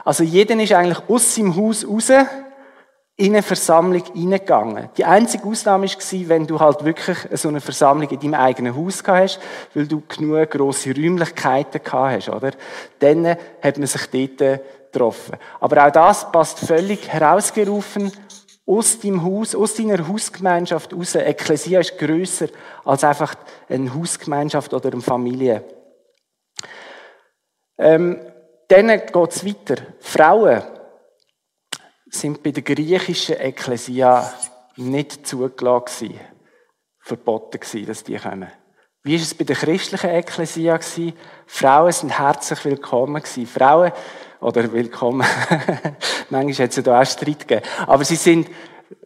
Also 0.06 0.24
jeder 0.24 0.58
ist 0.58 0.72
eigentlich 0.72 1.06
aus 1.06 1.34
seinem 1.34 1.54
Haus 1.54 1.86
raus 1.86 2.10
in 3.18 3.32
eine 3.32 3.42
Versammlung 3.42 4.04
hineingegangen. 4.14 4.90
Die 4.96 5.04
einzige 5.04 5.44
Ausnahme 5.44 5.86
war, 5.88 6.28
wenn 6.28 6.46
du 6.46 6.60
halt 6.60 6.84
wirklich 6.84 7.18
so 7.32 7.48
eine 7.48 7.60
Versammlung 7.60 8.08
in 8.10 8.20
deinem 8.20 8.34
eigenen 8.34 8.76
Haus 8.76 9.02
gehabt 9.02 9.22
hast, 9.22 9.40
weil 9.74 9.88
du 9.88 10.02
genug 10.06 10.48
grosse 10.50 10.94
Räumlichkeiten 10.94 11.82
gehabt 11.82 12.26
hast, 12.26 12.28
oder? 12.28 12.52
Dann 13.00 13.26
hat 13.26 13.76
man 13.76 13.88
sich 13.88 14.06
dort 14.06 14.60
getroffen. 14.92 15.36
Aber 15.58 15.84
auch 15.84 15.90
das 15.90 16.30
passt 16.30 16.60
völlig 16.60 17.08
herausgerufen 17.08 18.12
aus 18.64 19.00
deinem 19.00 19.24
Haus, 19.24 19.56
aus 19.56 19.74
deiner 19.74 20.06
Hausgemeinschaft 20.06 20.94
raus. 20.94 21.16
Ekklesia 21.16 21.80
ist 21.80 21.98
grösser 21.98 22.46
als 22.84 23.02
einfach 23.02 23.34
eine 23.68 23.92
Hausgemeinschaft 23.92 24.72
oder 24.72 24.92
eine 24.92 25.02
Familie. 25.02 25.64
Ähm, 27.78 28.20
dann 28.68 28.88
geht 28.88 29.32
es 29.32 29.44
weiter. 29.44 29.82
Frauen 29.98 30.62
sind 32.10 32.42
bei 32.42 32.50
der 32.50 32.62
griechischen 32.62 33.36
Ekklesia 33.36 34.32
nicht 34.76 35.26
zugelassen 35.26 36.18
verboten 37.00 37.58
gewesen, 37.58 37.86
dass 37.86 38.04
die 38.04 38.16
kommen. 38.16 38.50
Wie 39.02 39.14
ist 39.14 39.22
es 39.22 39.34
bei 39.34 39.44
der 39.44 39.56
christlichen 39.56 40.10
Ekklesia 40.10 40.76
gewesen? 40.76 41.14
Frauen 41.46 41.92
sind 41.92 42.18
herzlich 42.18 42.64
willkommen 42.64 43.22
gewesen. 43.22 43.46
Frauen, 43.46 43.92
oder 44.40 44.72
willkommen, 44.72 45.26
manchmal 46.30 46.66
hat 46.66 46.70
es 46.70 46.76
ja 46.76 46.82
da 46.82 47.00
auch 47.00 47.06
Streit 47.06 47.48
gegeben, 47.48 47.66
aber 47.86 48.04
sie 48.04 48.16
sind 48.16 48.48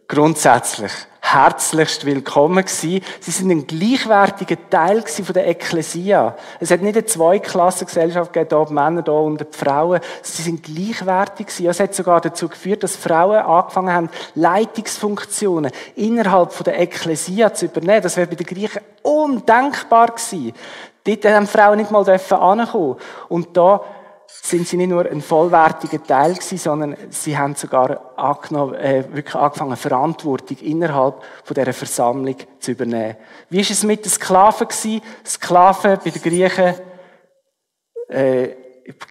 grundsätzlich 0.07 0.91
herzlichst 1.23 2.05
willkommen 2.05 2.65
gewesen. 2.65 3.01
Sie 3.21 3.31
sind 3.31 3.49
ein 3.49 3.65
gleichwertiger 3.65 4.57
Teil 4.69 5.01
von 5.01 5.33
der 5.33 5.47
Ekklesia. 5.47 6.35
Es 6.59 6.69
hat 6.69 6.81
nicht 6.81 6.97
eine 6.97 7.05
Zweiklassengesellschaft 7.05 8.33
gegeben, 8.33 8.49
da 8.49 8.65
die 8.65 8.73
Männer 8.73 9.01
da 9.01 9.13
und 9.13 9.39
die 9.39 9.45
Frauen. 9.57 10.01
Sie 10.21 10.41
sind 10.41 10.61
gleichwertig 10.61 11.47
gewesen. 11.47 11.67
Es 11.69 11.79
hat 11.79 11.95
sogar 11.95 12.19
dazu 12.19 12.49
geführt, 12.49 12.83
dass 12.83 12.97
Frauen 12.97 13.39
angefangen 13.39 13.93
haben, 13.93 14.09
Leitungsfunktionen 14.35 15.71
innerhalb 15.95 16.61
der 16.65 16.79
Ekklesia 16.79 17.53
zu 17.53 17.65
übernehmen. 17.65 18.03
Das 18.03 18.17
wäre 18.17 18.27
bei 18.27 18.35
den 18.35 18.45
Griechen 18.45 18.81
undenkbar 19.01 20.07
gewesen. 20.07 20.51
Dort 21.05 21.25
haben 21.25 21.47
Frauen 21.47 21.77
nicht 21.77 21.89
mal 21.89 22.07
ankommen 22.09 22.97
Und 23.29 23.55
da 23.55 23.81
sind 24.41 24.67
sie 24.67 24.77
nicht 24.77 24.89
nur 24.89 25.05
ein 25.05 25.21
vollwertiger 25.21 26.03
Teil 26.03 26.33
gewesen, 26.33 26.57
sondern 26.57 26.97
sie 27.09 27.37
haben 27.37 27.55
sogar 27.55 28.15
äh, 28.17 29.03
wirklich 29.13 29.35
angefangen, 29.35 29.77
Verantwortung 29.77 30.57
innerhalb 30.57 31.21
von 31.43 31.53
dieser 31.53 31.73
Versammlung 31.73 32.35
zu 32.59 32.71
übernehmen. 32.71 33.15
Wie 33.49 33.61
ist 33.61 33.71
es 33.71 33.83
mit 33.83 34.05
den 34.05 34.11
Sklaven 34.11 34.67
gewesen? 34.67 35.01
Sklaven 35.25 35.99
bei 36.03 36.09
den 36.09 36.21
Griechen, 36.21 36.75
äh, 38.09 38.49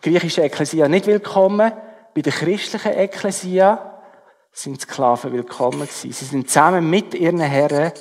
griechische 0.03 0.43
Ekklesia 0.43 0.89
nicht 0.89 1.07
willkommen. 1.07 1.73
Bei 2.15 2.21
der 2.21 2.33
christlichen 2.33 2.93
Ekklesia 2.93 4.03
sind 4.51 4.81
Sklaven 4.83 5.33
willkommen 5.33 5.83
gewesen. 5.83 6.13
Sie 6.13 6.25
sind 6.25 6.49
zusammen 6.49 6.91
mit 6.91 7.15
ihren 7.15 7.41
Herren 7.41 7.93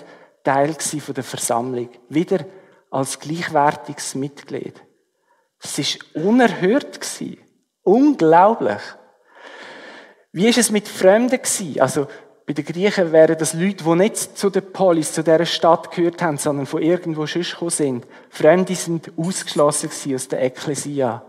Teil 0.43 0.73
gewesen 0.73 1.01
von 1.01 1.15
der 1.15 1.23
Versammlung. 1.23 1.89
Wieder 2.09 2.45
als 2.89 3.19
gleichwertiges 3.19 4.15
Mitglied. 4.15 4.81
Es 5.63 5.77
war 5.77 6.23
unerhört. 6.23 6.99
Unglaublich. 7.83 8.81
Wie 10.31 10.45
war 10.45 10.57
es 10.57 10.71
mit 10.71 10.87
Fremden? 10.87 11.39
Also, 11.79 12.07
bei 12.45 12.53
den 12.53 12.65
Griechen 12.65 13.11
wären 13.11 13.37
das 13.37 13.53
Leute, 13.53 13.83
die 13.83 13.95
nicht 13.95 14.37
zu 14.37 14.49
der 14.49 14.61
Polis, 14.61 15.13
zu 15.13 15.23
dieser 15.23 15.45
Stadt 15.45 15.91
gehört 15.91 16.21
haben, 16.21 16.37
sondern 16.37 16.65
von 16.65 16.81
irgendwo 16.81 17.25
sonst 17.25 17.51
gekommen 17.51 17.71
sind. 17.71 18.07
Fremde 18.29 18.75
sind 18.75 19.11
ausgeschlossen 19.15 19.89
aus 20.15 20.27
der 20.27 20.43
Ekklesia. 20.43 21.23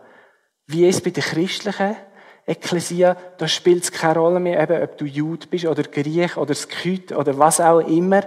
Wie 0.66 0.88
ist 0.88 0.97
es 0.97 1.03
bei 1.03 1.11
der 1.11 1.23
christlichen 1.23 1.97
Ekklesia? 2.47 3.16
Da 3.38 3.47
spielt 3.47 3.85
es 3.85 3.92
keine 3.92 4.18
Rolle 4.18 4.40
mehr, 4.40 4.62
eben, 4.62 4.83
ob 4.83 4.97
du 4.97 5.05
Jude 5.05 5.47
bist 5.47 5.66
oder 5.66 5.83
Griech 5.83 6.37
oder 6.37 6.55
Skyt 6.55 7.12
oder 7.12 7.38
was 7.38 7.61
auch 7.61 7.81
immer. 7.81 8.23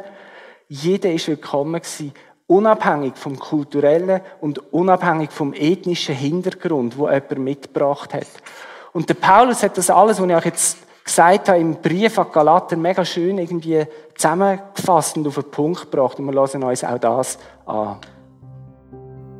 Jeder 0.68 1.12
ist 1.12 1.28
willkommen 1.28 1.82
gewesen 1.82 2.13
unabhängig 2.47 3.13
vom 3.15 3.39
kulturellen 3.39 4.21
und 4.41 4.73
unabhängig 4.73 5.31
vom 5.31 5.53
ethnischen 5.53 6.15
Hintergrund, 6.15 6.97
wo 6.97 7.10
jemand 7.10 7.39
mitgebracht 7.39 8.13
hat. 8.13 8.27
Und 8.93 9.10
der 9.10 9.15
Paulus 9.15 9.63
hat 9.63 9.77
das 9.77 9.89
alles, 9.89 10.21
was 10.21 10.27
ich 10.27 10.36
euch 10.36 10.45
jetzt 10.45 10.77
gesagt 11.03 11.49
habe, 11.49 11.60
im 11.60 11.75
Brief 11.75 12.17
an 12.17 12.27
Galater 12.31 12.77
mega 12.77 13.05
schön 13.05 13.38
irgendwie 13.38 13.86
zusammengefasst 14.15 15.17
und 15.17 15.27
auf 15.27 15.36
den 15.36 15.51
Punkt 15.51 15.91
gebracht. 15.91 16.19
Und 16.19 16.25
wir 16.25 16.34
lassen 16.34 16.63
uns 16.63 16.84
auch 16.84 16.99
das 16.99 17.38
an. 17.65 17.97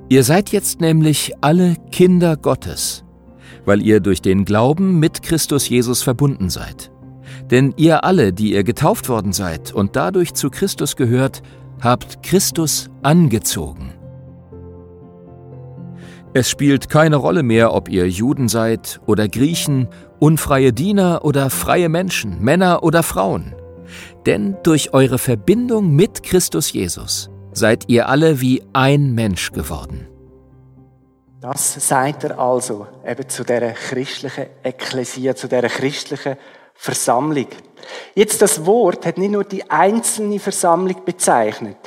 Ihr 0.08 0.24
seid 0.24 0.50
jetzt 0.50 0.82
nämlich 0.82 1.34
alle 1.42 1.76
Kinder 1.92 2.38
Gottes, 2.38 3.04
weil 3.66 3.82
ihr 3.82 4.00
durch 4.00 4.22
den 4.22 4.46
Glauben 4.46 5.00
mit 5.00 5.24
Christus 5.24 5.68
Jesus 5.68 6.04
verbunden 6.04 6.50
seid. 6.50 6.92
Denn 7.50 7.74
ihr 7.78 8.04
alle, 8.04 8.34
die 8.34 8.54
ihr 8.54 8.64
getauft 8.64 9.10
worden 9.10 9.34
seid 9.34 9.74
und 9.74 9.96
dadurch 9.96 10.34
zu 10.34 10.50
Christus 10.50 10.96
gehört, 10.96 11.42
habt 11.82 12.24
Christus 12.24 12.90
angezogen. 13.04 13.94
Es 16.34 16.50
spielt 16.50 16.90
keine 16.90 17.16
Rolle 17.16 17.44
mehr, 17.44 17.74
ob 17.74 17.88
ihr 17.88 18.10
Juden 18.10 18.50
seid 18.50 19.00
oder 19.06 19.30
Griechen, 19.30 19.88
unfreie 20.20 20.74
Diener 20.74 21.24
oder 21.24 21.50
freie 21.50 21.88
Menschen, 21.88 22.42
Männer 22.42 22.84
oder 22.84 23.04
Frauen. 23.04 23.56
Denn 24.26 24.58
durch 24.64 24.94
eure 24.94 25.18
Verbindung 25.18 25.96
mit 25.96 26.24
Christus 26.24 26.74
Jesus 26.74 27.30
seid 27.54 27.86
ihr 27.88 28.10
alle 28.10 28.42
wie 28.42 28.64
ein 28.74 29.14
Mensch 29.14 29.54
geworden. 29.54 30.08
Das 31.40 31.88
sagt 31.88 32.24
er 32.24 32.40
also 32.40 32.88
eben 33.08 33.30
zu 33.30 33.44
der 33.44 33.72
christlichen 33.74 34.48
Ekklesia, 34.64 35.36
zu 35.36 35.48
der 35.48 35.70
christlichen 35.70 36.38
Versammlung. 36.76 37.48
Jetzt 38.14 38.42
das 38.42 38.66
Wort 38.66 39.06
hat 39.06 39.18
nicht 39.18 39.32
nur 39.32 39.44
die 39.44 39.70
einzelne 39.70 40.40
Versammlung 40.40 41.04
bezeichnet. 41.06 41.78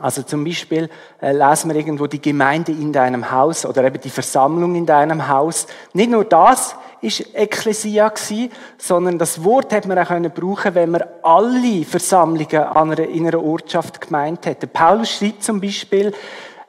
Also 0.00 0.22
zum 0.22 0.44
Beispiel 0.44 0.90
äh, 1.22 1.32
lesen 1.32 1.70
wir 1.70 1.76
irgendwo 1.76 2.06
die 2.08 2.20
Gemeinde 2.20 2.72
in 2.72 2.92
deinem 2.92 3.30
Haus 3.30 3.64
oder 3.64 3.84
eben 3.84 4.00
die 4.00 4.10
Versammlung 4.10 4.74
in 4.74 4.86
deinem 4.86 5.28
Haus. 5.28 5.68
Nicht 5.92 6.10
nur 6.10 6.24
das 6.24 6.74
ist 7.00 7.34
Ekklesia 7.34 8.08
gewesen, 8.08 8.50
sondern 8.76 9.18
das 9.18 9.44
Wort 9.44 9.72
hat 9.72 9.86
man 9.86 9.98
auch 9.98 10.08
können 10.08 10.32
brauchen, 10.32 10.74
wenn 10.74 10.90
man 10.90 11.04
alle 11.22 11.84
Versammlungen 11.84 12.98
in 12.98 13.26
einer 13.26 13.42
Ortschaft 13.42 14.00
gemeint 14.00 14.46
hätte. 14.46 14.66
Paulus 14.66 15.10
schreibt 15.10 15.44
zum 15.44 15.60
Beispiel 15.60 16.12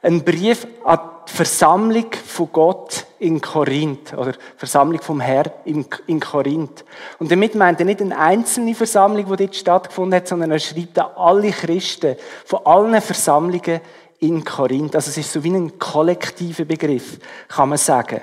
einen 0.02 0.22
Brief 0.22 0.66
an 0.84 1.00
die 1.28 1.32
Versammlung 1.32 2.06
von 2.24 2.48
Gott 2.52 3.05
in 3.18 3.40
Korinth 3.40 4.12
oder 4.14 4.34
Versammlung 4.56 5.00
vom 5.00 5.20
Herr 5.20 5.44
in 5.64 6.20
Korinth. 6.20 6.84
Und 7.18 7.30
damit 7.30 7.54
meint 7.54 7.80
er 7.80 7.86
nicht 7.86 8.00
eine 8.00 8.18
einzelne 8.18 8.74
Versammlung, 8.74 9.26
die 9.26 9.36
dort 9.36 9.56
stattgefunden 9.56 10.16
hat, 10.16 10.28
sondern 10.28 10.50
er 10.50 10.58
schreibt 10.58 10.98
an 10.98 11.10
alle 11.16 11.50
Christen 11.50 12.16
von 12.44 12.60
allen 12.64 13.00
Versammlungen 13.00 13.80
in 14.18 14.44
Korinth. 14.44 14.94
Also 14.94 15.10
es 15.10 15.18
ist 15.18 15.32
so 15.32 15.42
wie 15.42 15.50
ein 15.50 15.78
kollektiver 15.78 16.64
Begriff, 16.64 17.18
kann 17.48 17.68
man 17.68 17.78
sagen. 17.78 18.20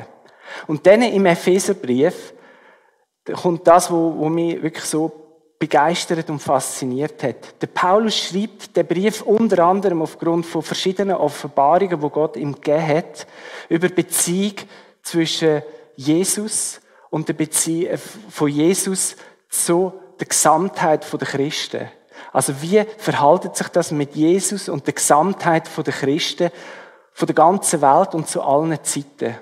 Und 0.67 0.85
dann 0.85 1.01
im 1.01 1.25
Epheserbrief 1.25 2.33
kommt 3.41 3.67
das, 3.67 3.89
wo, 3.91 4.15
wo 4.17 4.29
mich 4.29 4.61
wirklich 4.61 4.85
so 4.85 5.22
begeistert 5.59 6.29
und 6.29 6.39
fasziniert 6.39 7.23
hat. 7.23 7.61
Der 7.61 7.67
Paulus 7.67 8.17
schreibt 8.17 8.75
den 8.75 8.85
Brief 8.85 9.21
unter 9.21 9.63
anderem 9.65 10.01
aufgrund 10.01 10.45
von 10.45 10.61
verschiedenen 10.61 11.15
Offenbarungen, 11.15 12.01
wo 12.01 12.09
Gott 12.09 12.35
ihm 12.35 12.55
gegeben 12.55 12.87
hat, 12.87 13.27
über 13.69 13.87
Beziehung 13.89 14.55
zwischen 15.01 15.61
Jesus 15.95 16.81
und 17.09 17.27
der 17.29 17.33
Beziehung 17.33 17.97
von 18.29 18.49
Jesus 18.49 19.15
zu 19.49 19.93
der 20.19 20.27
Gesamtheit 20.27 21.05
der 21.11 21.27
Christen. 21.27 21.89
Also 22.31 22.61
wie 22.61 22.83
verhaltet 22.97 23.55
sich 23.55 23.67
das 23.69 23.91
mit 23.91 24.15
Jesus 24.15 24.69
und 24.69 24.87
der 24.87 24.93
Gesamtheit 24.93 25.69
der 25.77 25.93
Christen 25.93 26.51
von 27.13 27.27
der 27.27 27.35
ganzen 27.35 27.81
Welt 27.81 28.15
und 28.15 28.27
zu 28.27 28.41
allen 28.41 28.83
Zeiten? 28.83 29.37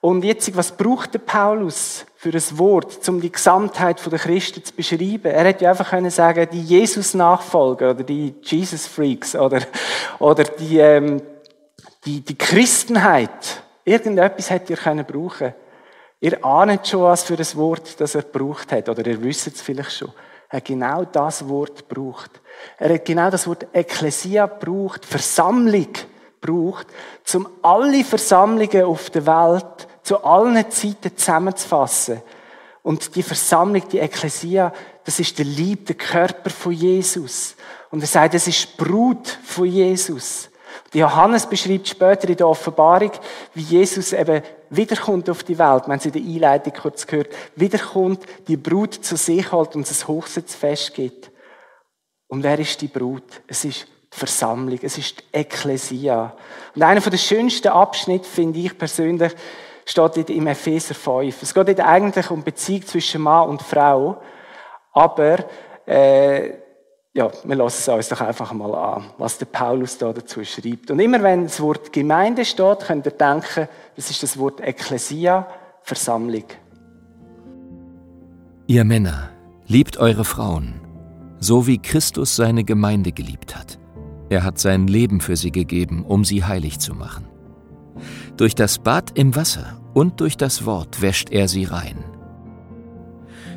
Und 0.00 0.24
jetzt, 0.24 0.56
was 0.56 0.76
braucht 0.76 1.14
der 1.14 1.20
Paulus 1.20 2.04
für 2.22 2.30
ein 2.30 2.58
Wort, 2.58 3.08
um 3.08 3.20
die 3.20 3.32
Gesamtheit 3.32 4.00
der 4.08 4.16
Christen 4.16 4.64
zu 4.64 4.72
beschreiben? 4.72 5.24
Er 5.24 5.42
hätte 5.44 5.64
ja 5.64 5.70
einfach 5.70 5.90
können 5.90 6.08
sagen, 6.08 6.46
die 6.52 6.62
Jesus-Nachfolger 6.62 7.90
oder 7.90 8.04
die 8.04 8.32
Jesus-Freaks 8.42 9.34
oder, 9.34 9.62
oder 10.20 10.44
die, 10.44 10.78
ähm, 10.78 11.20
die, 12.04 12.20
die 12.20 12.38
Christenheit. 12.38 13.64
Irgendetwas 13.84 14.50
hätte 14.50 14.74
er 14.74 14.76
können 14.76 15.04
brauchen. 15.04 15.52
Ihr 16.20 16.44
ahnt 16.44 16.86
schon, 16.86 17.02
was 17.02 17.24
für 17.24 17.36
ein 17.36 17.56
Wort 17.56 18.00
das 18.00 18.14
er 18.14 18.22
gebraucht 18.22 18.70
hat, 18.70 18.88
oder 18.88 19.04
ihr 19.04 19.20
wisst 19.20 19.48
es 19.48 19.60
vielleicht 19.60 19.90
schon. 19.90 20.12
Er 20.48 20.58
hat 20.58 20.64
genau 20.64 21.04
das 21.04 21.48
Wort 21.48 21.88
gebraucht. 21.88 22.30
Er 22.78 22.94
hat 22.94 23.04
genau 23.04 23.30
das 23.30 23.48
Wort 23.48 23.66
Ekklesia 23.72 24.46
gebraucht, 24.46 25.04
Versammlung 25.04 25.88
gebraucht, 26.40 26.86
um 27.34 27.48
alle 27.62 28.04
Versammlungen 28.04 28.84
auf 28.84 29.10
der 29.10 29.26
Welt 29.26 29.88
zu 30.02 30.24
allen 30.24 30.70
Zeiten 30.70 31.16
zusammenzufassen. 31.16 32.22
Und 32.82 33.14
die 33.14 33.22
Versammlung, 33.22 33.88
die 33.88 34.00
Ekklesia, 34.00 34.72
das 35.04 35.20
ist 35.20 35.38
der 35.38 35.44
Lieb, 35.44 35.86
der 35.86 35.96
Körper 35.96 36.50
von 36.50 36.72
Jesus. 36.72 37.54
Und 37.90 38.00
er 38.00 38.08
sagt, 38.08 38.34
es 38.34 38.48
ist 38.48 38.76
Brut 38.76 39.38
von 39.44 39.66
Jesus. 39.66 40.48
Die 40.92 40.98
Johannes 40.98 41.46
beschreibt 41.46 41.88
später 41.88 42.28
in 42.28 42.36
der 42.36 42.48
Offenbarung, 42.48 43.12
wie 43.54 43.62
Jesus 43.62 44.12
eben 44.12 44.42
wiederkommt 44.70 45.28
auf 45.30 45.42
die 45.42 45.58
Welt. 45.58 45.86
Man 45.86 45.98
hat 45.98 46.06
in 46.06 46.12
der 46.12 46.22
Einleitung 46.22 46.72
kurz 46.72 47.06
gehört. 47.06 47.28
Wiederkommt, 47.56 48.24
die 48.48 48.56
Brut 48.56 48.94
zu 48.94 49.16
sich 49.16 49.52
holt 49.52 49.76
und 49.76 49.90
es 49.90 50.08
Hochzeitsfest 50.08 50.94
gibt. 50.94 51.30
Und 52.28 52.42
wer 52.42 52.58
ist 52.58 52.80
die 52.80 52.88
Brut? 52.88 53.42
Es 53.46 53.64
ist 53.64 53.86
die 54.12 54.18
Versammlung. 54.18 54.78
Es 54.82 54.98
ist 54.98 55.20
die 55.20 55.38
Ekklesia. 55.38 56.36
Und 56.74 56.82
einer 56.82 57.00
der 57.00 57.18
schönsten 57.18 57.68
Abschnitte, 57.68 58.28
finde 58.28 58.58
ich 58.60 58.76
persönlich, 58.76 59.32
steht 59.84 60.30
im 60.30 60.46
Epheser 60.46 60.94
5. 60.94 61.42
Es 61.42 61.54
geht 61.54 61.80
eigentlich 61.80 62.30
um 62.30 62.42
Beziehung 62.42 62.86
zwischen 62.86 63.22
Mann 63.22 63.48
und 63.48 63.62
Frau, 63.62 64.20
aber 64.92 65.38
äh, 65.86 66.50
ja, 67.14 67.30
wir 67.44 67.56
lassen 67.56 67.78
es 67.78 67.88
uns 67.88 68.08
doch 68.08 68.20
einfach 68.26 68.52
mal 68.52 68.74
an, 68.74 69.04
was 69.18 69.36
der 69.36 69.46
Paulus 69.46 69.98
da 69.98 70.12
dazu 70.12 70.42
schreibt. 70.44 70.90
Und 70.90 70.98
immer 70.98 71.22
wenn 71.22 71.44
das 71.44 71.60
Wort 71.60 71.92
Gemeinde 71.92 72.44
steht, 72.44 72.80
könnt 72.80 73.06
ihr 73.06 73.12
denken, 73.12 73.68
das 73.96 74.10
ist 74.10 74.22
das 74.22 74.38
Wort 74.38 74.60
Ekklesia, 74.60 75.46
Versammlung. 75.82 76.44
Ihr 78.66 78.84
Männer, 78.84 79.30
liebt 79.66 79.98
eure 79.98 80.24
Frauen, 80.24 80.80
so 81.38 81.66
wie 81.66 81.78
Christus 81.78 82.36
seine 82.36 82.64
Gemeinde 82.64 83.12
geliebt 83.12 83.56
hat. 83.56 83.78
Er 84.30 84.44
hat 84.44 84.58
sein 84.58 84.86
Leben 84.86 85.20
für 85.20 85.36
sie 85.36 85.52
gegeben, 85.52 86.04
um 86.06 86.24
sie 86.24 86.44
heilig 86.44 86.78
zu 86.78 86.94
machen. 86.94 87.31
Durch 88.36 88.54
das 88.54 88.78
Bad 88.78 89.16
im 89.18 89.36
Wasser 89.36 89.80
und 89.94 90.20
durch 90.20 90.36
das 90.36 90.64
Wort 90.64 91.02
wäscht 91.02 91.30
er 91.30 91.48
sie 91.48 91.64
rein. 91.64 92.04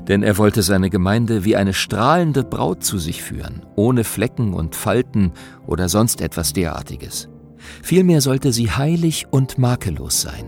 Denn 0.07 0.21
er 0.21 0.37
wollte 0.37 0.61
seine 0.61 0.89
Gemeinde 0.89 1.45
wie 1.45 1.55
eine 1.55 1.73
strahlende 1.73 2.43
Braut 2.43 2.83
zu 2.83 2.99
sich 2.99 3.23
führen, 3.23 3.65
ohne 3.75 4.03
Flecken 4.03 4.53
und 4.53 4.75
Falten 4.75 5.31
oder 5.65 5.89
sonst 5.89 6.21
etwas 6.21 6.53
derartiges. 6.53 7.29
Vielmehr 7.81 8.21
sollte 8.21 8.53
sie 8.53 8.69
heilig 8.69 9.25
und 9.31 9.57
makellos 9.57 10.21
sein. 10.21 10.45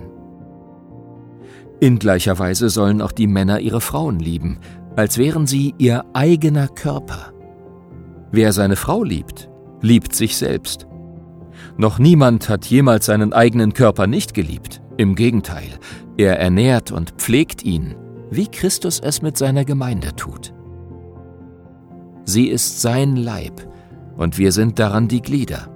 In 1.79 1.99
gleicher 1.99 2.37
Weise 2.37 2.69
sollen 2.69 3.01
auch 3.01 3.11
die 3.11 3.27
Männer 3.27 3.59
ihre 3.59 3.81
Frauen 3.81 4.19
lieben, 4.19 4.59
als 4.95 5.17
wären 5.17 5.47
sie 5.47 5.73
ihr 5.77 6.05
eigener 6.13 6.67
Körper. 6.67 7.33
Wer 8.31 8.51
seine 8.51 8.75
Frau 8.75 9.03
liebt, 9.03 9.49
liebt 9.81 10.13
sich 10.13 10.37
selbst. 10.37 10.87
Noch 11.77 11.99
niemand 11.99 12.49
hat 12.49 12.65
jemals 12.65 13.05
seinen 13.05 13.33
eigenen 13.33 13.73
Körper 13.73 14.07
nicht 14.07 14.33
geliebt. 14.33 14.81
Im 14.97 15.15
Gegenteil, 15.15 15.69
er 16.17 16.39
ernährt 16.39 16.91
und 16.91 17.11
pflegt 17.17 17.63
ihn, 17.63 17.95
wie 18.31 18.47
Christus 18.47 18.99
es 18.99 19.21
mit 19.21 19.37
seiner 19.37 19.63
Gemeinde 19.63 20.15
tut. 20.15 20.53
Sie 22.25 22.47
ist 22.47 22.81
sein 22.81 23.15
Leib, 23.15 23.67
und 24.17 24.39
wir 24.39 24.51
sind 24.51 24.79
daran 24.79 25.07
die 25.07 25.21
Glieder. 25.21 25.69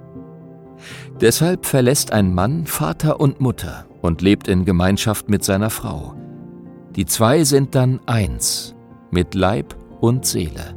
Deshalb 1.20 1.66
verlässt 1.66 2.12
ein 2.12 2.34
Mann 2.34 2.66
Vater 2.66 3.20
und 3.20 3.40
Mutter 3.40 3.86
und 4.00 4.20
lebt 4.20 4.48
in 4.48 4.64
Gemeinschaft 4.64 5.30
mit 5.30 5.44
seiner 5.44 5.70
Frau. 5.70 6.14
Die 6.96 7.06
zwei 7.06 7.44
sind 7.44 7.76
dann 7.76 8.00
eins, 8.06 8.74
mit 9.12 9.34
Leib 9.34 9.76
und 10.00 10.26
Seele. 10.26 10.74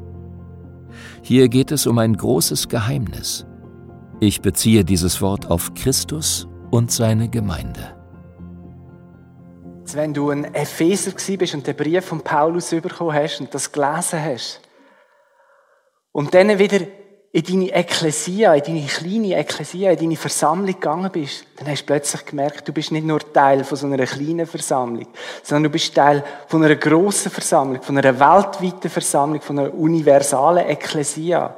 Hier 1.23 1.49
geht 1.49 1.71
es 1.71 1.88
um 1.88 1.97
ein 1.97 2.15
großes 2.15 2.69
Geheimnis. 2.69 3.47
Ich 4.21 4.41
beziehe 4.41 4.86
dieses 4.86 5.21
Wort 5.21 5.51
auf 5.51 5.73
Christus 5.73 6.47
und 6.71 6.89
seine 6.89 7.28
Gemeinde. 7.28 7.95
Wenn 9.91 10.13
du 10.13 10.30
ein 10.30 10.54
Epheser 10.54 11.12
bist 11.38 11.54
und 11.54 11.67
den 11.67 11.75
Brief 11.75 12.06
von 12.06 12.21
Paulus 12.21 12.69
bekommen 12.69 13.13
hast 13.13 13.41
und 13.41 13.54
das 13.54 13.69
gelesen 13.69 14.23
hast 14.23 14.62
und 16.13 16.34
dann 16.34 16.58
wieder 16.58 16.80
in 17.34 17.43
deine 17.43 17.69
Ekklesia, 17.73 18.54
in 18.54 18.63
deine 18.63 18.88
kleine 18.88 19.38
Ekklesia, 19.38 19.91
in 19.91 19.97
deine 19.97 20.15
Versammlung 20.15 20.67
gegangen 20.67 21.12
bist, 21.12 21.45
dann 21.58 21.67
hast 21.67 21.82
du 21.82 21.88
plötzlich 21.88 22.25
gemerkt, 22.25 22.65
du 22.65 22.71
bist 22.71 22.93
nicht 22.93 23.06
nur 23.06 23.19
Teil 23.19 23.65
von 23.65 23.78
so 23.78 23.86
einer 23.86 24.06
kleinen 24.06 24.45
Versammlung, 24.45 25.08
sondern 25.43 25.63
du 25.63 25.69
bist 25.71 25.93
Teil 25.93 26.23
von 26.47 26.63
einer 26.63 26.78
grossen 26.78 27.32
Versammlung, 27.32 27.82
von 27.82 27.97
einer 27.97 28.17
weltweiten 28.17 28.89
Versammlung, 28.89 29.41
von 29.41 29.60
einer 29.60 29.73
universalen 29.73 30.65
Ekklesia. 30.69 31.58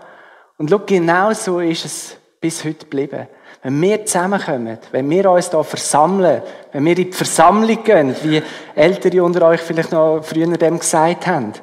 Und 0.58 0.72
schau, 0.72 0.80
genau 0.80 1.32
so 1.34 1.60
ist 1.60 1.86
es 1.86 2.17
bis 2.40 2.64
heute 2.64 2.86
geblieben. 2.86 3.28
Wenn 3.64 3.82
wir 3.82 4.06
zusammenkommen, 4.06 4.78
wenn 4.92 5.10
wir 5.10 5.32
uns 5.32 5.50
hier 5.50 5.64
versammeln, 5.64 6.42
wenn 6.72 6.86
wir 6.86 6.98
in 6.98 7.06
die 7.06 7.12
Versammlung 7.12 7.84
gehen, 7.84 8.16
wie 8.24 8.42
Ältere 8.76 9.24
unter 9.24 9.48
euch 9.48 9.62
vielleicht 9.62 9.92
noch 9.92 10.22
früher 10.24 10.48
dem 10.58 10.80
gesagt 10.80 11.28
haben, 11.28 11.54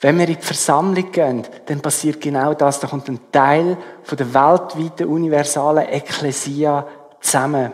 wenn 0.00 0.18
wir 0.18 0.28
in 0.28 0.36
die 0.36 0.42
Versammlung 0.42 1.12
gehen, 1.12 1.46
dann 1.66 1.80
passiert 1.80 2.20
genau 2.20 2.54
das. 2.54 2.80
Da 2.80 2.88
kommt 2.88 3.08
ein 3.08 3.20
Teil 3.30 3.76
von 4.02 4.16
der 4.16 4.32
weltweiten 4.32 5.06
universalen 5.06 5.86
Ekklesia 5.88 6.86
zusammen. 7.20 7.72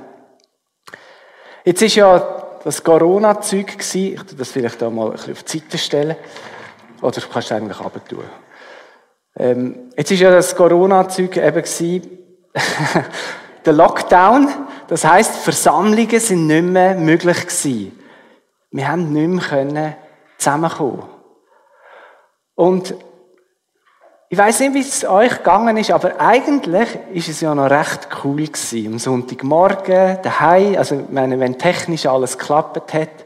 Jetzt 1.65 1.83
ist 1.83 1.95
ja 1.95 2.19
das 2.65 2.83
Corona-Zeug 2.83 3.79
gewesen. 3.79 4.15
Ich 4.15 4.23
tue 4.23 4.39
das 4.39 4.51
vielleicht 4.51 4.83
da 4.83 4.91
mal 4.91 5.07
ein 5.07 5.12
bisschen 5.12 5.33
auf 5.35 5.43
die 5.45 5.59
Seite 5.59 5.79
stellen. 5.79 6.17
Oder 7.01 7.21
du 7.21 7.29
kannst 7.29 7.51
es 7.51 7.57
eigentlich 7.57 7.79
abtun. 7.79 8.25
Ähm, 9.38 9.90
jetzt 9.96 10.11
ist 10.11 10.20
ja 10.20 10.31
das 10.31 10.57
Corona-Zeug 10.57 11.37
eben 11.37 11.62
der 13.64 13.72
Lockdown, 13.72 14.49
das 14.88 15.05
heißt, 15.05 15.37
Versammlungen 15.37 16.20
sind 16.20 16.46
nicht 16.46 16.64
mehr 16.64 16.94
möglich 16.94 17.40
gewesen. 17.40 17.99
Wir 18.70 18.88
haben 18.88 19.12
nicht 19.12 19.29
mehr 19.29 19.44
können 19.44 19.96
zusammenkommen. 20.38 21.05
Und 22.55 22.94
ich 24.29 24.38
weiß 24.38 24.61
nicht, 24.61 24.75
wie 24.75 24.81
es 24.81 25.05
euch 25.05 25.38
gegangen 25.38 25.77
ist, 25.77 25.92
aber 25.92 26.20
eigentlich 26.20 26.88
ist 27.12 27.29
es 27.29 27.40
ja 27.40 27.55
noch 27.55 27.70
recht 27.70 28.09
cool 28.25 28.44
gewesen. 28.44 28.94
Am 28.94 28.99
Sonntagmorgen, 28.99 30.18
daheim, 30.22 30.77
also, 30.77 31.05
wenn 31.11 31.59
technisch 31.59 32.07
alles 32.07 32.37
geklappt 32.37 32.92
hat, 32.92 33.25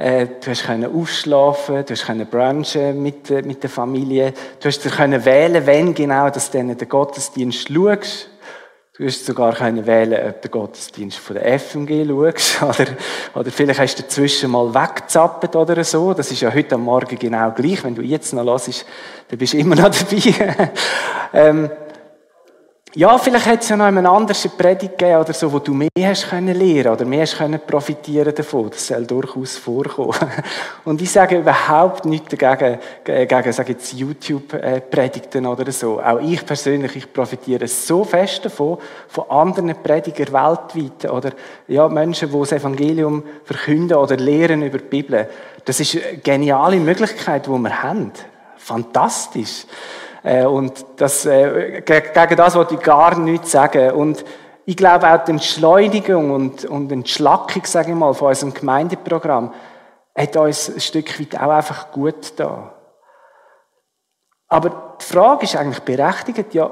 äh, 0.00 0.26
du 0.42 0.50
hast 0.50 0.64
können 0.64 0.90
ausschlafen, 0.94 1.84
du 1.84 1.92
hast 1.92 2.06
können 2.06 2.26
brunchen 2.26 3.02
mit, 3.02 3.28
mit 3.44 3.62
der 3.62 3.68
Familie, 3.68 4.32
du 4.58 4.68
hast 4.68 4.82
dir 4.82 4.90
können 4.90 5.22
wählen, 5.26 5.66
wenn 5.66 5.92
genau, 5.92 6.30
dass 6.30 6.50
du 6.50 6.58
den 6.58 6.88
Gottesdienst 6.88 7.68
schaust. 7.68 8.30
Du 8.96 9.06
hast 9.06 9.24
sogar 9.24 9.54
können 9.54 9.86
wählen, 9.86 10.28
ob 10.28 10.40
den 10.40 10.50
Gottesdienst 10.50 11.18
von 11.18 11.36
der 11.36 11.58
FMG 11.58 12.06
schaust, 12.06 12.62
oder, 12.80 12.90
oder 13.34 13.50
vielleicht 13.50 13.80
hast 13.80 13.98
du 13.98 14.02
dazwischen 14.02 14.50
mal 14.50 14.74
weggezappt 14.74 15.54
oder 15.54 15.84
so. 15.84 16.14
Das 16.14 16.30
ist 16.30 16.40
ja 16.40 16.52
heute 16.52 16.76
am 16.76 16.84
Morgen 16.84 17.18
genau 17.18 17.50
gleich. 17.50 17.84
Wenn 17.84 17.94
du 17.94 18.02
jetzt 18.02 18.32
noch 18.32 18.44
hörst, 18.44 18.86
dann 19.28 19.38
bist 19.38 19.52
du 19.52 19.58
immer 19.58 19.76
noch 19.76 19.90
dabei. 19.90 20.70
ähm, 21.34 21.70
ja, 22.94 23.16
vielleicht 23.18 23.46
hätte 23.46 23.62
es 23.62 23.68
ja 23.68 23.76
noch 23.76 23.84
einen 23.84 24.04
anderen 24.04 24.50
Predigt 24.58 24.98
gegeben 24.98 25.20
oder 25.20 25.32
so, 25.32 25.52
wo 25.52 25.60
du 25.60 25.72
mehr 25.72 25.88
hast 26.02 26.28
können 26.28 26.56
lernen 26.56 26.92
oder 26.92 27.04
mehr 27.04 27.22
hast 27.22 27.38
können 27.38 27.60
profitieren 27.64 28.34
davon. 28.34 28.68
Das 28.70 28.88
soll 28.88 29.06
durchaus 29.06 29.56
vorkommen. 29.58 30.14
Und 30.84 31.00
ich 31.00 31.10
sage 31.10 31.38
überhaupt 31.38 32.04
nichts 32.04 32.34
dagegen, 32.36 32.80
gegen, 33.04 33.52
sage 33.52 33.72
jetzt 33.72 33.92
YouTube-Predigten 33.92 35.46
oder 35.46 35.70
so. 35.70 36.00
Auch 36.00 36.20
ich 36.20 36.44
persönlich, 36.44 36.96
ich 36.96 37.12
profitiere 37.12 37.68
so 37.68 38.02
fest 38.02 38.44
davon, 38.44 38.78
von 39.06 39.30
anderen 39.30 39.80
Predigern 39.80 40.32
weltweit 40.32 41.10
oder, 41.12 41.30
ja, 41.68 41.88
Menschen, 41.88 42.32
die 42.32 42.38
das 42.38 42.52
Evangelium 42.52 43.22
verkünden 43.44 43.98
oder 43.98 44.16
lehren 44.16 44.62
über 44.62 44.78
die 44.78 44.84
Bibel. 44.84 45.28
Das 45.64 45.78
ist 45.78 45.96
eine 45.96 46.18
geniale 46.18 46.80
Möglichkeit, 46.80 47.46
die 47.46 47.50
wir 47.50 47.82
haben. 47.84 48.10
Fantastisch. 48.56 49.64
Äh, 50.22 50.44
und 50.44 50.84
das, 50.96 51.26
äh, 51.26 51.82
gegen 51.82 52.36
das 52.36 52.54
wollte 52.54 52.74
ich 52.74 52.80
gar 52.80 53.18
nichts 53.18 53.52
sagen. 53.52 53.92
Und 53.92 54.24
ich 54.66 54.76
glaube 54.76 55.08
auch 55.08 55.24
die 55.24 55.32
Entschleunigung 55.32 56.30
und, 56.30 56.64
und 56.64 56.92
Entschlackung, 56.92 57.64
sage 57.64 57.90
ich 57.90 57.96
mal, 57.96 58.14
von 58.14 58.28
unserem 58.28 58.54
Gemeindeprogramm 58.54 59.52
hat 60.16 60.36
uns 60.36 60.68
ein 60.68 60.80
Stück 60.80 61.18
weit 61.18 61.40
auch 61.40 61.50
einfach 61.50 61.90
gut 61.92 62.34
da. 62.36 62.74
Aber 64.48 64.96
die 65.00 65.04
Frage 65.04 65.44
ist 65.44 65.56
eigentlich 65.56 65.80
berechtigt, 65.80 66.54
ja, 66.54 66.70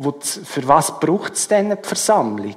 für 0.00 0.68
was 0.68 0.98
braucht 0.98 1.34
es 1.34 1.46
denn 1.46 1.70
die 1.70 1.86
Versammlung? 1.86 2.56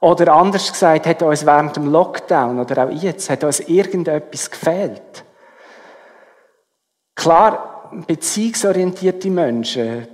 Oder 0.00 0.34
anders 0.34 0.70
gesagt, 0.70 1.06
hat 1.06 1.22
uns 1.22 1.44
während 1.44 1.74
dem 1.74 1.90
Lockdown 1.90 2.60
oder 2.60 2.84
auch 2.84 2.90
jetzt, 2.90 3.30
hat 3.30 3.42
uns 3.42 3.60
irgendetwas 3.60 4.50
gefehlt? 4.50 5.24
Klar, 7.16 7.77
beziehungsorientierte 8.06 9.30
Menschen 9.30 10.08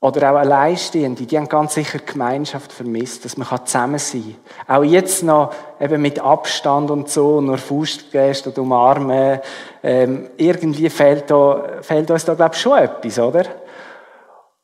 oder 0.00 0.32
auch 0.32 0.36
Alleinstehende, 0.36 1.24
die 1.24 1.36
haben 1.36 1.48
ganz 1.48 1.74
sicher 1.74 2.00
Gemeinschaft 2.00 2.72
vermisst, 2.72 3.24
dass 3.24 3.36
man 3.36 3.46
zusammen 3.64 4.00
sein 4.00 4.34
kann. 4.66 4.76
Auch 4.76 4.82
jetzt 4.82 5.22
noch 5.22 5.54
eben 5.78 6.02
mit 6.02 6.18
Abstand 6.18 6.90
und 6.90 7.08
so, 7.08 7.40
nur 7.40 7.56
Faustgest 7.56 8.48
und 8.48 8.58
umarmen, 8.58 9.38
ähm, 9.82 10.30
irgendwie 10.36 10.90
fehlt, 10.90 11.30
da, 11.30 11.80
fehlt 11.82 12.10
uns 12.10 12.24
da, 12.24 12.34
glaube 12.34 12.54
ich, 12.54 12.60
schon 12.60 12.78
etwas, 12.78 13.18
oder? 13.20 13.44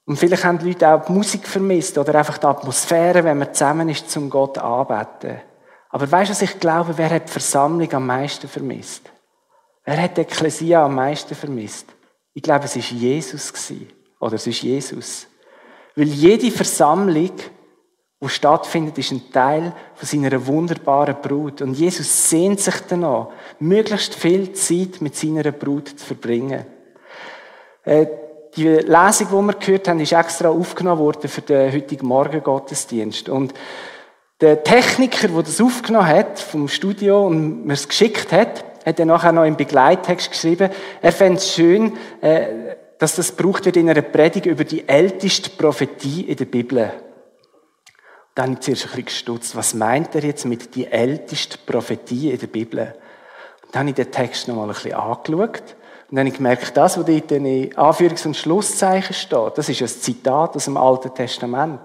Und 0.06 0.18
vielleicht 0.18 0.44
haben 0.44 0.58
die 0.58 0.68
Leute 0.68 0.88
auch 0.88 1.04
die 1.04 1.12
Musik 1.12 1.46
vermisst 1.46 1.96
oder 1.98 2.14
einfach 2.16 2.38
die 2.38 2.46
Atmosphäre, 2.46 3.22
wenn 3.22 3.38
man 3.38 3.54
zusammen 3.54 3.88
ist, 3.90 4.10
zum 4.10 4.30
Gott 4.30 4.58
anbeten. 4.58 5.40
Aber 5.90 6.10
weißt 6.10 6.30
du, 6.30 6.32
was 6.32 6.42
ich 6.42 6.58
glaube, 6.58 6.96
wer 6.96 7.10
hat 7.10 7.28
die 7.28 7.32
Versammlung 7.32 7.92
am 7.92 8.06
meisten 8.06 8.48
vermisst? 8.48 9.02
Wer 9.84 10.02
hat 10.02 10.16
die 10.16 10.22
Ekklesia 10.22 10.84
am 10.84 10.96
meisten 10.96 11.34
vermisst? 11.34 11.86
Ich 12.38 12.42
glaube, 12.42 12.66
es 12.66 12.76
ist 12.76 12.92
Jesus 12.92 13.52
gewesen. 13.52 13.88
Oder 14.20 14.34
es 14.34 14.46
ist 14.46 14.62
Jesus. 14.62 15.26
Weil 15.96 16.06
jede 16.06 16.52
Versammlung, 16.52 17.32
die 18.20 18.28
stattfindet, 18.28 18.96
ist 18.96 19.10
ein 19.10 19.32
Teil 19.32 19.72
von 19.96 20.06
seiner 20.06 20.46
wunderbaren 20.46 21.16
Brut. 21.20 21.62
Und 21.62 21.74
Jesus 21.74 22.30
sehnt 22.30 22.60
sich 22.60 22.76
danach, 22.88 23.30
möglichst 23.58 24.14
viel 24.14 24.52
Zeit 24.52 25.00
mit 25.00 25.16
seiner 25.16 25.50
Brut 25.50 25.88
zu 25.88 26.06
verbringen. 26.06 26.64
Äh, 27.82 28.06
die 28.54 28.68
Lesung, 28.68 29.26
die 29.26 29.46
wir 29.48 29.54
gehört 29.54 29.88
haben, 29.88 29.98
ist 29.98 30.12
extra 30.12 30.50
aufgenommen 30.50 31.00
worden 31.00 31.28
für 31.28 31.42
den 31.42 31.72
heutigen 31.72 32.06
Morgen 32.06 32.40
Gottesdienst. 32.40 33.28
Und 33.28 33.52
der 34.40 34.62
Techniker, 34.62 35.26
der 35.26 35.42
das 35.42 35.60
aufgenommen 35.60 36.06
hat 36.06 36.38
vom 36.38 36.68
Studio 36.68 37.26
und 37.26 37.66
mir 37.66 37.72
es 37.72 37.88
geschickt 37.88 38.30
hat, 38.30 38.64
hat 38.84 38.98
er 38.98 39.06
nachher 39.06 39.32
noch 39.32 39.44
im 39.44 39.56
Begleittext 39.56 40.30
geschrieben, 40.30 40.70
er 41.02 41.12
fände 41.12 41.38
es 41.38 41.52
schön, 41.52 41.96
äh, 42.20 42.76
dass 42.98 43.16
das 43.16 43.36
gebraucht 43.36 43.64
wird 43.64 43.76
in 43.76 43.88
einer 43.88 44.02
Predigt 44.02 44.46
über 44.46 44.64
die 44.64 44.88
älteste 44.88 45.50
Prophetie 45.50 46.22
in 46.22 46.36
der 46.36 46.46
Bibel. 46.46 46.92
Dann 48.34 48.50
habe 48.50 48.54
ich 48.54 48.60
zuerst 48.60 48.82
ein 48.84 48.88
bisschen 48.88 49.04
gestutzt, 49.04 49.56
was 49.56 49.74
meint 49.74 50.14
er 50.14 50.22
jetzt 50.22 50.44
mit 50.44 50.74
die 50.74 50.86
älteste 50.86 51.58
Prophetie 51.58 52.30
in 52.30 52.38
der 52.38 52.46
Bibel? 52.46 52.94
Und 53.64 53.74
dann 53.74 53.80
habe 53.80 53.90
ich 53.90 53.96
den 53.96 54.10
Text 54.10 54.48
noch 54.48 54.56
mal 54.56 54.62
ein 54.62 54.68
bisschen 54.68 54.94
angeschaut. 54.94 55.76
Und 56.10 56.16
dann 56.16 56.20
habe 56.20 56.28
ich 56.28 56.36
gemerkt, 56.36 56.76
das, 56.76 56.96
was 56.96 57.04
dort 57.04 57.32
in 57.32 57.74
Anführungs- 57.74 58.26
und 58.26 58.36
Schlusszeichen 58.36 59.14
steht, 59.14 59.58
das 59.58 59.68
ist 59.68 59.82
ein 59.82 59.88
Zitat 59.88 60.56
aus 60.56 60.64
dem 60.64 60.76
Alten 60.76 61.14
Testament, 61.14 61.80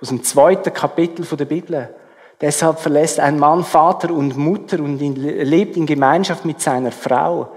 aus 0.00 0.08
dem 0.08 0.22
zweiten 0.22 0.72
Kapitel 0.72 1.24
der 1.24 1.44
Bibel. 1.44 1.94
Deshalb 2.40 2.80
verlässt 2.80 3.18
ein 3.18 3.38
Mann 3.38 3.64
Vater 3.64 4.10
und 4.10 4.36
Mutter 4.36 4.80
und 4.80 4.98
lebt 4.98 5.76
in 5.76 5.86
Gemeinschaft 5.86 6.44
mit 6.44 6.60
seiner 6.60 6.92
Frau. 6.92 7.56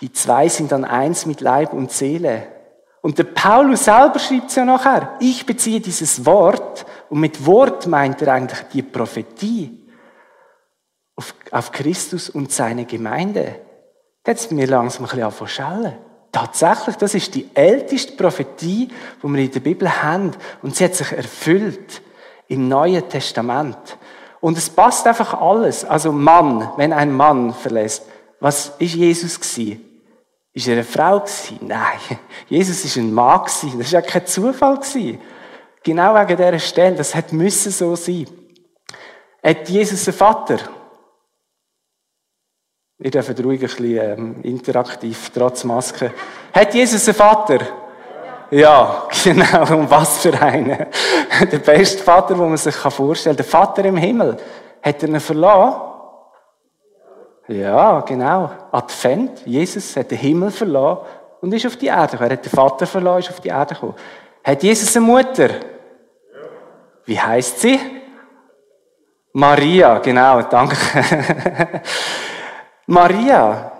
Die 0.00 0.12
zwei 0.12 0.48
sind 0.48 0.72
dann 0.72 0.84
eins 0.84 1.26
mit 1.26 1.40
Leib 1.40 1.72
und 1.72 1.90
Seele. 1.90 2.46
Und 3.00 3.18
der 3.18 3.24
Paulus 3.24 3.84
selber 3.84 4.20
schreibt 4.20 4.50
es 4.50 4.56
ja 4.56 4.64
nachher. 4.64 5.16
Ich 5.18 5.44
beziehe 5.44 5.80
dieses 5.80 6.24
Wort, 6.24 6.86
und 7.08 7.20
mit 7.20 7.44
Wort 7.44 7.86
meint 7.88 8.22
er 8.22 8.34
eigentlich 8.34 8.60
die 8.72 8.82
Prophetie 8.82 9.78
auf, 11.16 11.34
auf 11.50 11.72
Christus 11.72 12.30
und 12.30 12.52
seine 12.52 12.84
Gemeinde. 12.84 13.56
Jetzt 14.24 14.52
mir 14.52 14.68
langsam 14.68 15.04
ein 15.04 15.08
bisschen 15.08 15.24
anfangen 15.24 15.94
Tatsächlich, 16.30 16.96
das 16.96 17.14
ist 17.14 17.34
die 17.34 17.50
älteste 17.52 18.16
Prophetie, 18.16 18.88
die 19.22 19.28
wir 19.28 19.42
in 19.42 19.50
der 19.50 19.60
Bibel 19.60 20.02
haben. 20.02 20.30
Und 20.62 20.76
sie 20.76 20.84
hat 20.84 20.94
sich 20.94 21.12
erfüllt 21.12 22.00
im 22.48 22.68
Neuen 22.68 23.08
Testament. 23.08 23.98
Und 24.40 24.58
es 24.58 24.68
passt 24.68 25.06
einfach 25.06 25.40
alles. 25.40 25.84
Also 25.84 26.12
Mann, 26.12 26.70
wenn 26.76 26.92
ein 26.92 27.12
Mann 27.12 27.54
verlässt, 27.54 28.04
was 28.40 28.72
ist 28.78 28.94
Jesus 28.94 29.38
gewesen? 29.38 29.84
Ist 30.52 30.66
er 30.66 30.74
eine 30.74 30.84
Frau 30.84 31.20
gewesen? 31.20 31.58
Nein. 31.62 31.98
Jesus 32.48 32.84
ist 32.84 32.96
ein 32.96 33.12
Mann 33.12 33.44
gewesen. 33.44 33.78
Das 33.78 33.86
ist 33.86 33.92
ja 33.92 34.02
kein 34.02 34.26
Zufall 34.26 34.76
gewesen. 34.76 35.20
Genau 35.82 36.14
wegen 36.14 36.36
dieser 36.36 36.58
Stelle. 36.58 36.96
Das 36.96 37.14
hätte 37.14 37.34
müssen 37.34 37.70
so 37.70 37.94
sein. 37.96 38.26
Hat 39.42 39.68
Jesus 39.68 40.06
einen 40.06 40.16
Vater? 40.16 40.58
Wir 42.98 43.10
dürfen 43.10 43.36
ruhig 43.44 43.60
ein 43.60 43.66
bisschen 43.66 43.96
ähm, 43.96 44.42
interaktiv, 44.42 45.30
trotz 45.34 45.64
Maske. 45.64 46.12
Hat 46.52 46.72
Jesus 46.74 47.08
einen 47.08 47.16
Vater? 47.16 47.58
Ja, 48.52 49.08
genau. 49.24 49.62
Und 49.78 49.90
was 49.90 50.18
für 50.18 50.38
einen. 50.38 50.86
Der 51.50 51.58
beste 51.58 52.02
Vater, 52.02 52.34
den 52.34 52.48
man 52.50 52.56
sich 52.58 52.74
vorstellen 52.74 53.34
kann. 53.34 53.44
Der 53.44 53.50
Vater 53.50 53.84
im 53.86 53.96
Himmel. 53.96 54.36
Hat 54.82 55.02
er 55.02 55.08
ihn 55.08 55.20
verlassen? 55.20 55.80
Ja, 57.48 58.00
genau. 58.00 58.50
Advent. 58.70 59.46
Jesus 59.46 59.96
hat 59.96 60.10
den 60.10 60.18
Himmel 60.18 60.50
verlassen 60.50 61.00
und 61.40 61.54
ist 61.54 61.64
auf 61.64 61.76
die 61.76 61.86
Erde 61.86 62.12
gekommen. 62.12 62.30
Er 62.30 62.36
hat 62.36 62.44
den 62.44 62.52
Vater 62.52 62.86
verlassen, 62.86 63.20
ist 63.20 63.30
auf 63.30 63.40
die 63.40 63.48
Erde 63.48 63.74
gekommen. 63.74 63.94
Hat 64.44 64.62
Jesus 64.62 64.94
eine 64.96 65.06
Mutter? 65.06 65.48
Wie 67.06 67.18
heißt 67.18 67.58
sie? 67.58 67.80
Maria, 69.32 69.98
genau, 69.98 70.42
danke. 70.42 70.76
Maria, 72.86 73.71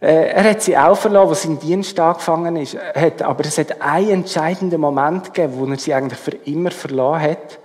er 0.00 0.44
hat 0.44 0.62
sie 0.62 0.78
auch 0.78 0.96
verloren, 0.96 1.28
wo 1.28 1.34
sein 1.34 1.58
Dienst 1.58 2.00
angefangen 2.00 2.56
ist. 2.56 2.74
Hat, 2.74 3.20
aber 3.20 3.44
es 3.44 3.58
hat 3.58 3.82
einen 3.82 4.10
entscheidenden 4.10 4.80
Moment 4.80 5.34
gegeben, 5.34 5.54
wo 5.56 5.66
er 5.66 5.78
sie 5.78 5.92
eigentlich 5.92 6.18
für 6.18 6.36
immer 6.46 6.70
verloren 6.70 7.20
hat. 7.20 7.58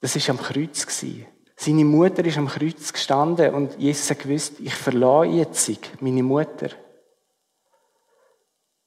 Das 0.00 0.16
ist 0.16 0.28
am 0.28 0.38
Kreuz. 0.38 0.84
Seine 1.56 1.84
Mutter 1.84 2.24
ist 2.24 2.38
am 2.38 2.48
Kreuz 2.48 2.92
gestanden 2.92 3.54
und 3.54 3.78
Jesus 3.78 4.10
hat 4.10 4.20
gewusst, 4.20 4.54
ich 4.58 4.74
verlasse 4.74 5.30
jetzt 5.30 5.70
meine 6.00 6.22
Mutter. 6.24 6.70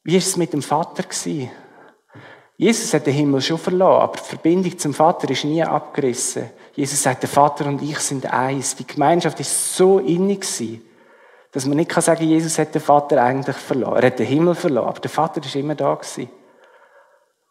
Wie 0.03 0.17
ist 0.17 0.27
es 0.27 0.37
mit 0.37 0.51
dem 0.51 0.61
Vater? 0.61 1.03
Jesus 2.57 2.93
hat 2.93 3.05
den 3.05 3.13
Himmel 3.13 3.41
schon 3.41 3.57
verloren, 3.57 4.01
aber 4.01 4.17
die 4.17 4.29
Verbindung 4.29 4.77
zum 4.77 4.93
Vater 4.93 5.29
ist 5.29 5.45
nie 5.45 5.63
abgerissen. 5.63 6.49
Jesus 6.73 7.01
sagt, 7.01 7.23
der 7.23 7.29
Vater 7.29 7.65
und 7.67 7.81
ich 7.81 7.99
sind 7.99 8.25
eins. 8.31 8.75
Die 8.75 8.87
Gemeinschaft 8.87 9.39
ist 9.39 9.75
so 9.75 9.99
innig 9.99 10.41
gewesen 10.41 10.81
dass 11.51 11.65
man 11.65 11.77
nicht 11.77 11.89
kann 11.89 12.01
sagen, 12.01 12.23
Jesus 12.23 12.57
hat 12.57 12.73
den 12.73 12.81
Vater 12.81 13.21
eigentlich 13.21 13.57
verloren. 13.57 13.97
Er 13.97 14.07
hat 14.07 14.19
den 14.19 14.25
Himmel 14.25 14.55
verloren, 14.55 14.87
aber 14.87 14.99
der 14.99 15.09
Vater 15.09 15.43
ist 15.43 15.55
immer 15.55 15.75
da 15.75 15.95
gewesen. 15.95 16.29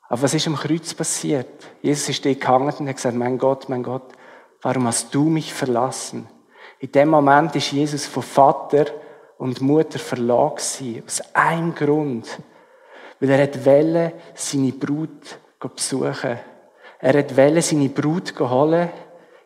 Aber 0.08 0.22
was 0.22 0.34
ist 0.34 0.46
am 0.46 0.56
Kreuz 0.56 0.94
passiert? 0.94 1.68
Jesus 1.82 2.08
ist 2.08 2.24
da 2.24 2.32
gehangen 2.32 2.74
und 2.78 2.88
hat 2.88 2.96
gesagt, 2.96 3.16
mein 3.16 3.38
Gott, 3.38 3.68
mein 3.68 3.82
Gott, 3.82 4.12
warum 4.62 4.86
hast 4.86 5.14
du 5.14 5.24
mich 5.24 5.52
verlassen? 5.52 6.26
In 6.80 6.90
dem 6.92 7.10
Moment 7.10 7.54
ist 7.56 7.72
Jesus 7.72 8.06
von 8.06 8.22
Vater 8.22 8.86
und 9.38 9.60
Mutter 9.60 9.98
verloren 9.98 10.56
gewesen. 10.56 11.02
Aus 11.06 11.22
einem 11.34 11.74
Grund. 11.74 12.26
Weil 13.20 13.30
er 13.30 13.42
hat 13.42 13.64
Welle 13.64 14.14
seine 14.34 14.72
Brut 14.72 15.38
besuchen. 15.60 16.38
Er 16.98 17.18
hat 17.18 17.36
Welle 17.36 17.60
seine 17.60 17.90
Brut 17.90 18.38
holen 18.40 18.88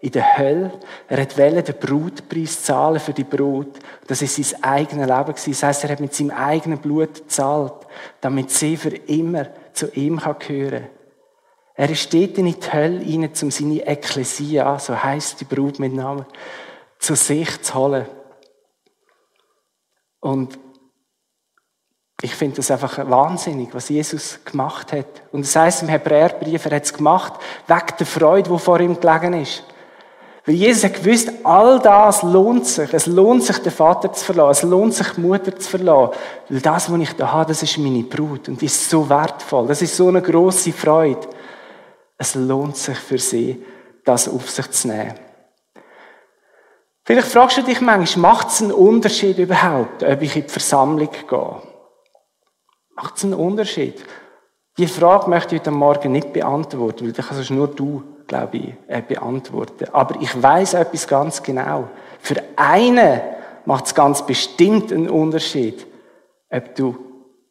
in 0.04 0.10
der 0.10 0.36
Hölle. 0.36 0.70
Er 1.08 1.22
hat 1.22 1.38
Welle 1.38 1.62
den 1.62 1.76
Brutpreis 1.76 2.62
zahlen 2.62 3.00
für 3.00 3.14
die 3.14 3.24
Brut. 3.24 3.78
Das 4.06 4.20
ist 4.20 4.36
sein 4.36 4.62
eigenes 4.62 5.08
Leben. 5.08 5.34
Das 5.34 5.62
heißt, 5.62 5.84
er 5.84 5.90
hat 5.90 6.00
mit 6.00 6.14
seinem 6.14 6.32
eigenen 6.32 6.78
Blut 6.78 7.14
gezahlt, 7.14 7.86
damit 8.20 8.50
sie 8.50 8.76
für 8.76 8.94
immer 8.94 9.46
zu 9.72 9.90
ihm 9.92 10.18
gehören 10.18 10.38
kann. 10.38 10.88
Er 11.76 11.88
ist 11.88 12.12
dort 12.12 12.36
in 12.36 12.44
die 12.44 12.72
Hölle 12.72 13.00
rein, 13.00 13.30
um 13.42 13.50
seine 13.50 13.86
Ekklesia, 13.86 14.78
so 14.78 15.02
heisst 15.02 15.40
die 15.40 15.46
Brut 15.46 15.78
mit 15.78 15.94
Namen, 15.94 16.26
zu 16.98 17.16
sich 17.16 17.62
zu 17.62 17.74
holen. 17.74 18.04
Und 20.20 20.58
ich 22.20 22.34
finde 22.34 22.56
das 22.56 22.70
einfach 22.70 23.08
wahnsinnig, 23.08 23.72
was 23.72 23.88
Jesus 23.88 24.44
gemacht 24.44 24.92
hat. 24.92 25.22
Und 25.32 25.40
es 25.40 25.56
heißt 25.56 25.82
im 25.82 25.88
Hebräerbrief, 25.88 26.66
er 26.66 26.76
hat 26.76 26.84
es 26.84 26.92
gemacht 26.92 27.32
wegen 27.66 27.96
der 27.98 28.06
Freude, 28.06 28.50
die 28.50 28.58
vor 28.58 28.80
ihm 28.80 29.00
gelegen 29.00 29.40
ist. 29.40 29.64
Weil 30.46 30.56
Jesus 30.56 30.84
hat 30.84 31.02
gewusst, 31.02 31.32
all 31.42 31.78
das 31.78 32.22
lohnt 32.22 32.66
sich. 32.66 32.92
Es 32.92 33.06
lohnt 33.06 33.42
sich, 33.42 33.58
den 33.58 33.72
Vater 33.72 34.12
zu 34.12 34.24
verlassen. 34.26 34.66
Es 34.66 34.70
lohnt 34.70 34.94
sich, 34.94 35.08
die 35.08 35.20
Mutter 35.20 35.56
zu 35.58 35.70
verlassen. 35.70 36.12
Weil 36.50 36.60
das, 36.60 36.92
was 36.92 37.00
ich 37.00 37.12
da 37.14 37.32
habe, 37.32 37.48
das 37.48 37.62
ist 37.62 37.78
meine 37.78 38.02
Brut. 38.02 38.48
Und 38.48 38.60
die 38.60 38.66
ist 38.66 38.90
so 38.90 39.08
wertvoll. 39.08 39.66
Das 39.66 39.80
ist 39.80 39.96
so 39.96 40.08
eine 40.08 40.20
grosse 40.20 40.72
Freude. 40.72 41.26
Es 42.18 42.34
lohnt 42.34 42.76
sich 42.76 42.98
für 42.98 43.18
sie, 43.18 43.64
das 44.04 44.28
auf 44.28 44.50
sich 44.50 44.70
zu 44.70 44.88
nehmen. 44.88 45.14
Vielleicht 47.06 47.28
fragst 47.28 47.58
du 47.58 47.62
dich 47.62 47.80
manchmal, 47.80 48.32
macht 48.32 48.48
es 48.48 48.62
einen 48.62 48.72
Unterschied 48.72 49.38
überhaupt, 49.38 50.02
ob 50.02 50.22
ich 50.22 50.36
in 50.36 50.42
die 50.42 50.48
Versammlung 50.48 51.10
gehe? 51.28 51.62
Macht 52.96 53.16
es 53.16 53.24
einen 53.24 53.34
Unterschied? 53.34 54.02
Die 54.78 54.86
Frage 54.86 55.28
möchte 55.28 55.54
ich 55.54 55.60
heute 55.60 55.70
Morgen 55.70 56.12
nicht 56.12 56.32
beantworten, 56.32 57.04
weil 57.04 57.12
das 57.12 57.28
kannst 57.28 57.50
nur 57.50 57.68
du, 57.68 58.02
glaube 58.26 58.56
ich, 58.56 58.74
äh, 58.88 59.02
beantworten. 59.02 59.86
Aber 59.92 60.20
ich 60.20 60.42
weiß 60.42 60.74
etwas 60.74 61.06
ganz 61.06 61.42
genau. 61.42 61.88
Für 62.20 62.36
einen 62.56 63.20
macht 63.64 63.86
es 63.86 63.94
ganz 63.94 64.24
bestimmt 64.24 64.92
einen 64.92 65.08
Unterschied, 65.08 65.86
ob 66.50 66.74
du 66.74 66.96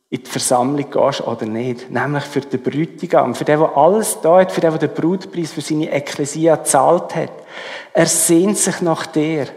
in 0.09 0.23
die 0.23 0.29
Versammlung 0.29 0.89
gehst 0.91 1.21
oder 1.21 1.45
nicht. 1.45 1.89
Nämlich 1.89 2.23
für 2.23 2.41
den 2.41 2.61
Bräutigam, 2.61 3.33
für 3.33 3.45
den, 3.45 3.59
der 3.59 3.75
alles 3.75 4.19
da 4.21 4.39
hat, 4.39 4.51
für 4.51 4.61
den, 4.61 4.71
der 4.71 4.87
den 4.87 4.93
Brutpreis 4.93 5.51
für 5.51 5.61
seine 5.61 5.91
Ekklesia 5.91 6.55
gezahlt 6.55 7.15
hat. 7.15 7.31
Er 7.93 8.05
sehnt 8.05 8.57
sich 8.57 8.81
nach 8.81 9.07
dir 9.07 9.47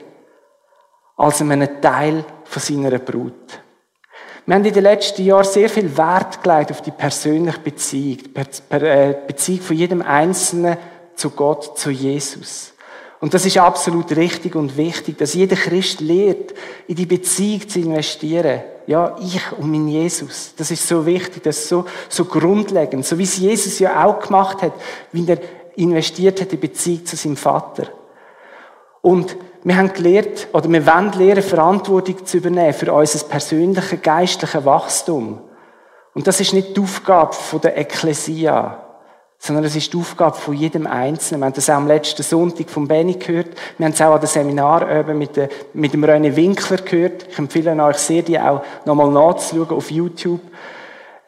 als 1.17 1.43
einem 1.43 1.81
Teil 1.81 2.25
von 2.45 2.63
seiner 2.63 2.99
Brut. 2.99 3.61
Wir 4.47 4.55
haben 4.55 4.65
in 4.65 4.73
den 4.73 4.83
letzten 4.85 5.25
Jahren 5.25 5.45
sehr 5.45 5.69
viel 5.69 5.95
Wert 5.97 6.43
gelegt 6.43 6.71
auf 6.71 6.81
die 6.81 6.93
persönliche 6.93 7.59
Beziehung, 7.59 8.19
die 8.35 8.75
äh, 8.77 9.15
Beziehung 9.27 9.61
von 9.61 9.77
jedem 9.77 10.03
Einzelnen 10.03 10.77
zu 11.17 11.31
Gott, 11.31 11.79
zu 11.79 11.91
Jesus. 11.91 12.73
Und 13.19 13.35
das 13.35 13.47
ist 13.47 13.57
absolut 13.57 14.15
richtig 14.15 14.55
und 14.55 14.77
wichtig, 14.77 15.19
dass 15.19 15.35
jeder 15.35 15.57
Christ 15.57 16.01
lehrt, 16.01 16.55
in 16.87 16.97
die 16.97 17.07
Beziehung 17.07 17.67
zu 17.69 17.81
investieren. 17.81 18.63
Ja, 18.87 19.17
ich 19.21 19.41
und 19.59 19.71
mein 19.71 19.89
Jesus. 19.89 20.53
Das 20.57 20.71
ist 20.71 20.87
so 20.87 21.07
wichtig, 21.07 21.43
das 21.43 21.59
ist 21.59 21.69
so, 21.69 21.87
so 22.09 22.27
grundlegend. 22.27 23.05
So 23.05 23.19
wie 23.19 23.25
es 23.25 23.39
Jesus 23.39 23.79
ja 23.79 24.05
auch 24.05 24.21
gemacht 24.21 24.63
hat, 24.63 24.73
wie 25.13 25.27
er 25.27 25.39
investiert 25.77 26.41
hat 26.41 26.53
in 26.53 26.61
die 26.61 26.67
Beziehung 26.69 27.05
zu 27.05 27.17
seinem 27.17 27.37
Vater. 27.37 27.89
Und 29.01 29.37
wir 29.65 29.77
haben 29.77 29.93
gelernt, 29.93 30.49
oder 30.53 30.71
wir 30.71 30.87
wollen 30.87 31.13
lernen, 31.13 31.43
Verantwortung 31.43 32.25
zu 32.25 32.37
übernehmen 32.37 32.75
für 32.75 32.93
unser 32.93 33.27
persönliches 33.27 34.03
geistliches 34.03 34.65
Wachstum. 34.65 35.41
Und 36.15 36.27
das 36.27 36.41
ist 36.41 36.53
nicht 36.53 36.77
die 36.77 36.81
Aufgabe 36.81 37.35
der 37.63 37.77
Ekklesia, 37.77 38.86
sondern 39.39 39.65
es 39.65 39.77
ist 39.77 39.93
die 39.93 39.99
Aufgabe 39.99 40.37
von 40.37 40.55
jedem 40.55 40.87
Einzelnen. 40.87 41.41
Wir 41.41 41.47
haben 41.47 41.55
das 41.55 41.71
auch 41.71 41.75
am 41.75 41.87
letzten 41.87 42.23
Sonntag 42.23 42.71
von 42.71 42.89
Benny 42.89 43.15
gehört. 43.15 43.49
Wir 43.79 43.87
haben 43.87 43.93
es 43.93 44.01
auch 44.01 44.15
an 44.15 44.21
dem 44.21 44.27
Seminar 44.27 44.91
eben 44.91 45.19
mit, 45.19 45.37
der, 45.37 45.49
mit 45.75 45.93
dem 45.93 46.05
René 46.05 46.35
Winkler 46.35 46.79
gehört. 46.79 47.27
Ich 47.31 47.39
empfehle 47.39 47.83
euch 47.83 47.99
sehr, 47.99 48.23
die 48.23 48.39
auch 48.39 48.63
nochmal 48.85 49.11
nachzuschauen 49.11 49.77
auf 49.77 49.91
YouTube. 49.91 50.41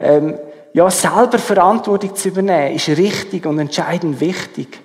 Ähm, 0.01 0.39
ja, 0.73 0.91
selber 0.91 1.39
Verantwortung 1.39 2.15
zu 2.15 2.29
übernehmen, 2.29 2.77
ist 2.77 2.89
richtig 2.89 3.47
und 3.47 3.59
entscheidend 3.59 4.21
wichtig. 4.21 4.81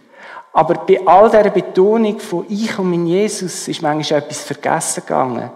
Aber 0.51 0.75
bei 0.75 0.99
all 1.05 1.29
dieser 1.29 1.49
Betonung 1.49 2.19
von 2.19 2.45
ich 2.49 2.77
und 2.77 2.89
mein 2.89 3.07
Jesus 3.07 3.67
ist 3.67 3.81
manchmal 3.81 4.19
etwas 4.19 4.41
vergessen 4.43 5.03
gegangen. 5.05 5.49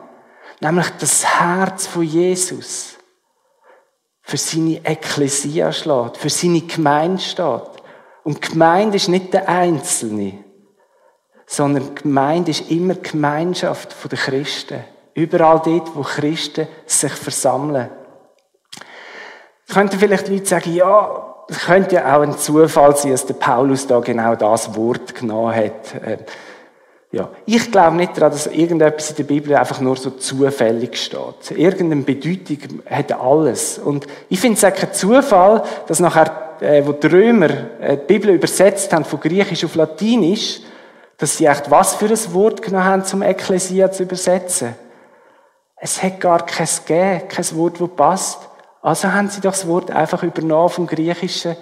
Nämlich 0.59 0.87
das 0.99 1.23
Herz 1.39 1.85
von 1.85 2.03
Jesus 2.03 2.96
für 4.27 4.35
seine 4.35 4.85
Ekklesia 4.85 5.71
schlägt, 5.71 6.17
für 6.17 6.29
seine 6.29 6.59
Gemeinde 6.59 7.21
steht. 7.21 7.61
Und 8.25 8.41
Gemeinde 8.41 8.97
ist 8.97 9.07
nicht 9.07 9.33
der 9.33 9.47
Einzelne, 9.47 10.43
sondern 11.45 11.95
Gemeinde 11.95 12.51
ist 12.51 12.69
immer 12.69 12.95
Gemeinschaft 12.95 13.95
der 14.11 14.17
Christen. 14.19 14.83
Überall 15.13 15.61
dort, 15.63 15.95
wo 15.95 16.01
Christen 16.01 16.67
sich 16.85 17.13
versammeln. 17.13 17.89
Könnten 19.69 19.97
vielleicht 19.97 20.27
Leute 20.27 20.45
sagen, 20.45 20.75
ja, 20.75 21.45
es 21.47 21.59
könnte 21.59 21.95
ja 21.95 22.17
auch 22.17 22.21
ein 22.21 22.37
Zufall 22.37 22.97
sein, 22.97 23.11
dass 23.11 23.25
der 23.25 23.35
Paulus 23.35 23.87
da 23.87 24.01
genau 24.01 24.35
das 24.35 24.75
Wort 24.75 25.15
genommen 25.15 25.55
hat. 25.55 26.27
Ja. 27.11 27.29
Ich 27.45 27.71
glaube 27.71 27.95
nicht 27.95 28.17
daran, 28.17 28.31
dass 28.31 28.47
irgendetwas 28.47 29.11
in 29.11 29.15
der 29.15 29.23
Bibel 29.23 29.55
einfach 29.55 29.79
nur 29.79 29.95
so 29.95 30.09
zufällig 30.11 30.97
steht. 30.97 31.51
Irgendeine 31.51 32.03
Bedeutung 32.03 32.81
hat 32.85 33.13
alles. 33.13 33.77
Und 33.77 34.05
ich 34.27 34.39
finde 34.39 34.57
es 34.57 34.65
auch 34.65 34.73
kein 34.73 34.93
Zufall, 34.93 35.63
dass 35.87 36.01
nachher, 36.01 36.57
äh, 36.59 36.85
wo 36.85 36.91
die 36.91 37.07
Römer 37.07 37.49
äh, 37.79 37.97
die 37.97 38.13
Bibel 38.13 38.31
übersetzt 38.31 38.91
haben 38.91 39.05
von 39.05 39.21
Griechisch 39.21 39.63
auf 39.63 39.75
Latinisch, 39.75 40.59
dass 41.17 41.37
sie 41.37 41.45
echt 41.45 41.71
was 41.71 41.95
für 41.95 42.07
ein 42.07 42.33
Wort 42.33 42.61
genommen 42.61 42.85
haben, 42.85 43.05
zum 43.05 43.21
Ekklesia 43.21 43.89
zu 43.91 44.03
übersetzen. 44.03 44.75
Es 45.77 46.03
hat 46.03 46.19
gar 46.19 46.45
kein 46.45 46.67
gegeben, 46.85 47.27
kein 47.29 47.55
Wort, 47.55 47.79
das 47.79 47.89
passt. 47.95 48.39
Also 48.81 49.11
haben 49.11 49.29
sie 49.29 49.41
doch 49.41 49.51
das 49.51 49.67
Wort 49.67 49.91
einfach 49.91 50.23
übernommen 50.23 50.69
vom 50.69 50.87
Griechischen 50.87 51.55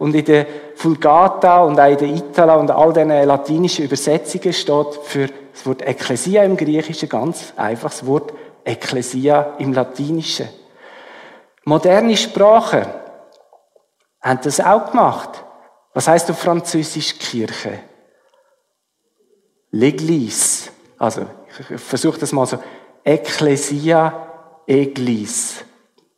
und 0.00 0.14
in 0.14 0.24
der 0.24 0.46
Vulgata 0.76 1.62
und 1.62 1.78
auch 1.78 1.90
in 1.90 1.98
der 1.98 2.08
Itala 2.08 2.54
und 2.54 2.70
all 2.70 2.92
diesen 2.92 3.10
latinischen 3.10 3.84
Übersetzungen 3.84 4.52
steht 4.54 4.94
für 5.04 5.28
das 5.52 5.66
Wort 5.66 5.82
Ekklesia 5.82 6.42
im 6.42 6.56
Griechischen 6.56 7.08
ganz 7.08 7.52
einfach 7.54 7.90
das 7.90 8.06
Wort 8.06 8.32
Ekklesia 8.64 9.56
im 9.58 9.74
Latinischen. 9.74 10.48
Moderne 11.64 12.16
Sprachen 12.16 12.86
haben 14.22 14.40
das 14.42 14.58
auch 14.60 14.90
gemacht. 14.90 15.44
Was 15.92 16.08
heißt 16.08 16.30
auf 16.30 16.38
Französisch 16.38 17.18
Kirche? 17.18 17.80
L'Église. 19.70 20.70
Also, 20.96 21.26
ich 21.58 21.78
versuche 21.78 22.18
das 22.18 22.32
mal 22.32 22.46
so. 22.46 22.58
Ekklesia, 23.04 24.62
Église. 24.66 25.62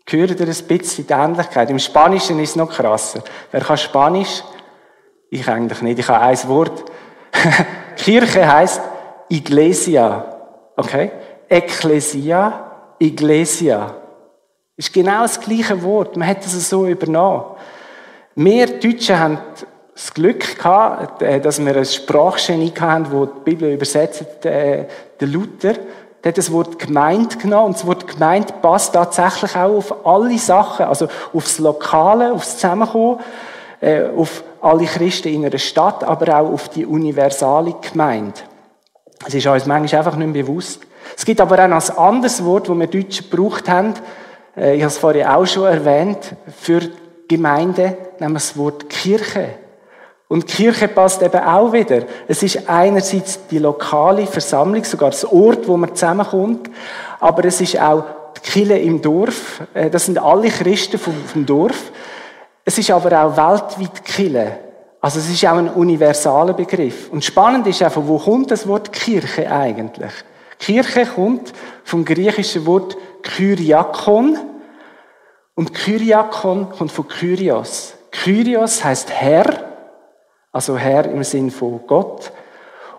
Hören 0.06 0.36
ihr 0.36 0.48
ein 0.48 0.66
bisschen 0.68 1.06
die 1.06 1.12
Ähnlichkeit? 1.12 1.70
Im 1.70 1.78
Spanischen 1.78 2.38
ist 2.40 2.50
es 2.50 2.56
noch 2.56 2.70
krasser. 2.70 3.22
Wer 3.50 3.60
kann 3.60 3.78
Spanisch? 3.78 4.42
Ich 5.30 5.48
eigentlich 5.48 5.80
nicht. 5.82 5.98
Ich 5.98 6.08
habe 6.08 6.20
ein 6.24 6.48
Wort. 6.48 6.84
Kirche 7.96 8.50
heißt 8.50 8.80
Iglesia. 9.28 10.24
Okay? 10.76 11.10
Ecclesia, 11.48 12.94
Iglesia. 12.98 13.94
Ist 14.76 14.92
genau 14.92 15.22
das 15.22 15.40
gleiche 15.40 15.82
Wort. 15.82 16.16
Man 16.16 16.28
hat 16.28 16.44
es 16.44 16.68
so 16.68 16.86
übernommen. 16.86 17.56
Wir 18.34 18.66
Deutschen 18.80 19.18
haben 19.18 19.38
das 19.94 20.12
Glück 20.12 20.56
gehabt, 20.56 21.22
äh, 21.22 21.40
dass 21.40 21.64
wir 21.64 21.76
ein 21.76 21.84
Sprachgenie 21.84 22.72
hatten, 22.78 23.04
das 23.04 23.28
die 23.36 23.40
Bibel 23.44 23.72
übersetzt, 23.72 24.44
äh, 24.46 24.86
der 25.20 25.28
Luther 25.28 25.74
der 26.22 26.30
hat 26.30 26.38
das 26.38 26.52
Wort 26.52 26.78
gemeint 26.78 27.40
genommen 27.40 27.66
und 27.66 27.76
das 27.76 27.86
Wort 27.86 28.06
gemeint 28.06 28.62
passt 28.62 28.94
tatsächlich 28.94 29.56
auch 29.56 29.76
auf 29.76 30.06
alle 30.06 30.38
Sachen, 30.38 30.86
also 30.86 31.08
aufs 31.32 31.58
Lokale, 31.58 32.32
aufs 32.32 32.58
Zusammenkommen, 32.58 33.20
äh, 33.80 34.04
auf 34.16 34.44
alle 34.60 34.84
Christen 34.84 35.28
in 35.28 35.44
einer 35.44 35.58
Stadt, 35.58 36.04
aber 36.04 36.38
auch 36.38 36.52
auf 36.52 36.68
die 36.68 36.86
universale 36.86 37.74
Gemeinde. 37.80 38.38
Es 39.26 39.34
ist 39.34 39.46
uns 39.46 39.66
manchmal 39.66 39.98
einfach 39.98 40.16
nicht 40.16 40.32
mehr 40.32 40.44
bewusst. 40.44 40.82
Es 41.16 41.24
gibt 41.24 41.40
aber 41.40 41.64
auch 41.64 41.68
noch 41.68 41.88
ein 41.88 41.98
anderes 41.98 42.44
Wort, 42.44 42.68
das 42.68 42.78
wir 42.78 42.86
Deutschen 42.86 43.28
gebraucht 43.28 43.68
haben, 43.68 43.94
äh, 44.56 44.76
ich 44.76 44.82
habe 44.82 44.88
es 44.88 44.98
vorhin 44.98 45.26
auch 45.26 45.46
schon 45.46 45.66
erwähnt, 45.66 46.36
für 46.56 46.80
Gemeinde, 47.28 47.96
nämlich 48.20 48.42
das 48.42 48.56
Wort 48.56 48.88
Kirche. 48.88 49.61
Und 50.32 50.46
Kirche 50.46 50.88
passt 50.88 51.20
eben 51.20 51.44
auch 51.44 51.74
wieder. 51.74 52.04
Es 52.26 52.42
ist 52.42 52.66
einerseits 52.66 53.46
die 53.48 53.58
lokale 53.58 54.26
Versammlung, 54.26 54.82
sogar 54.82 55.10
das 55.10 55.30
Ort, 55.30 55.68
wo 55.68 55.76
man 55.76 55.94
zusammenkommt, 55.94 56.70
aber 57.20 57.44
es 57.44 57.60
ist 57.60 57.78
auch 57.78 58.02
die 58.38 58.40
Kirche 58.40 58.78
im 58.78 59.02
Dorf. 59.02 59.60
Äh, 59.74 59.90
das 59.90 60.06
sind 60.06 60.18
alle 60.18 60.48
Christen 60.48 60.98
vom 60.98 61.44
Dorf. 61.44 61.92
Es 62.64 62.78
ist 62.78 62.90
aber 62.90 63.22
auch 63.22 63.36
weltweit 63.36 64.02
Kirche. 64.06 64.58
Also 65.02 65.18
es 65.18 65.28
ist 65.28 65.44
auch 65.44 65.58
ein 65.58 65.68
universaler 65.68 66.54
Begriff. 66.54 67.10
Und 67.10 67.22
spannend 67.22 67.66
ist 67.66 67.82
einfach, 67.82 68.00
wo 68.02 68.16
kommt 68.16 68.50
das 68.50 68.66
Wort 68.66 68.90
Kirche 68.90 69.52
eigentlich? 69.52 70.12
Kirche 70.58 71.04
kommt 71.04 71.52
vom 71.84 72.06
griechischen 72.06 72.64
Wort 72.64 72.96
Kyriakon 73.22 74.38
Und 75.56 75.74
Kyriakon 75.74 76.70
kommt 76.70 76.90
von 76.90 77.06
Kyrios. 77.06 77.92
Kyrios 78.10 78.82
heißt 78.82 79.10
Herr, 79.10 79.71
also 80.52 80.76
Herr 80.76 81.06
im 81.06 81.24
Sinn 81.24 81.50
von 81.50 81.80
Gott. 81.86 82.30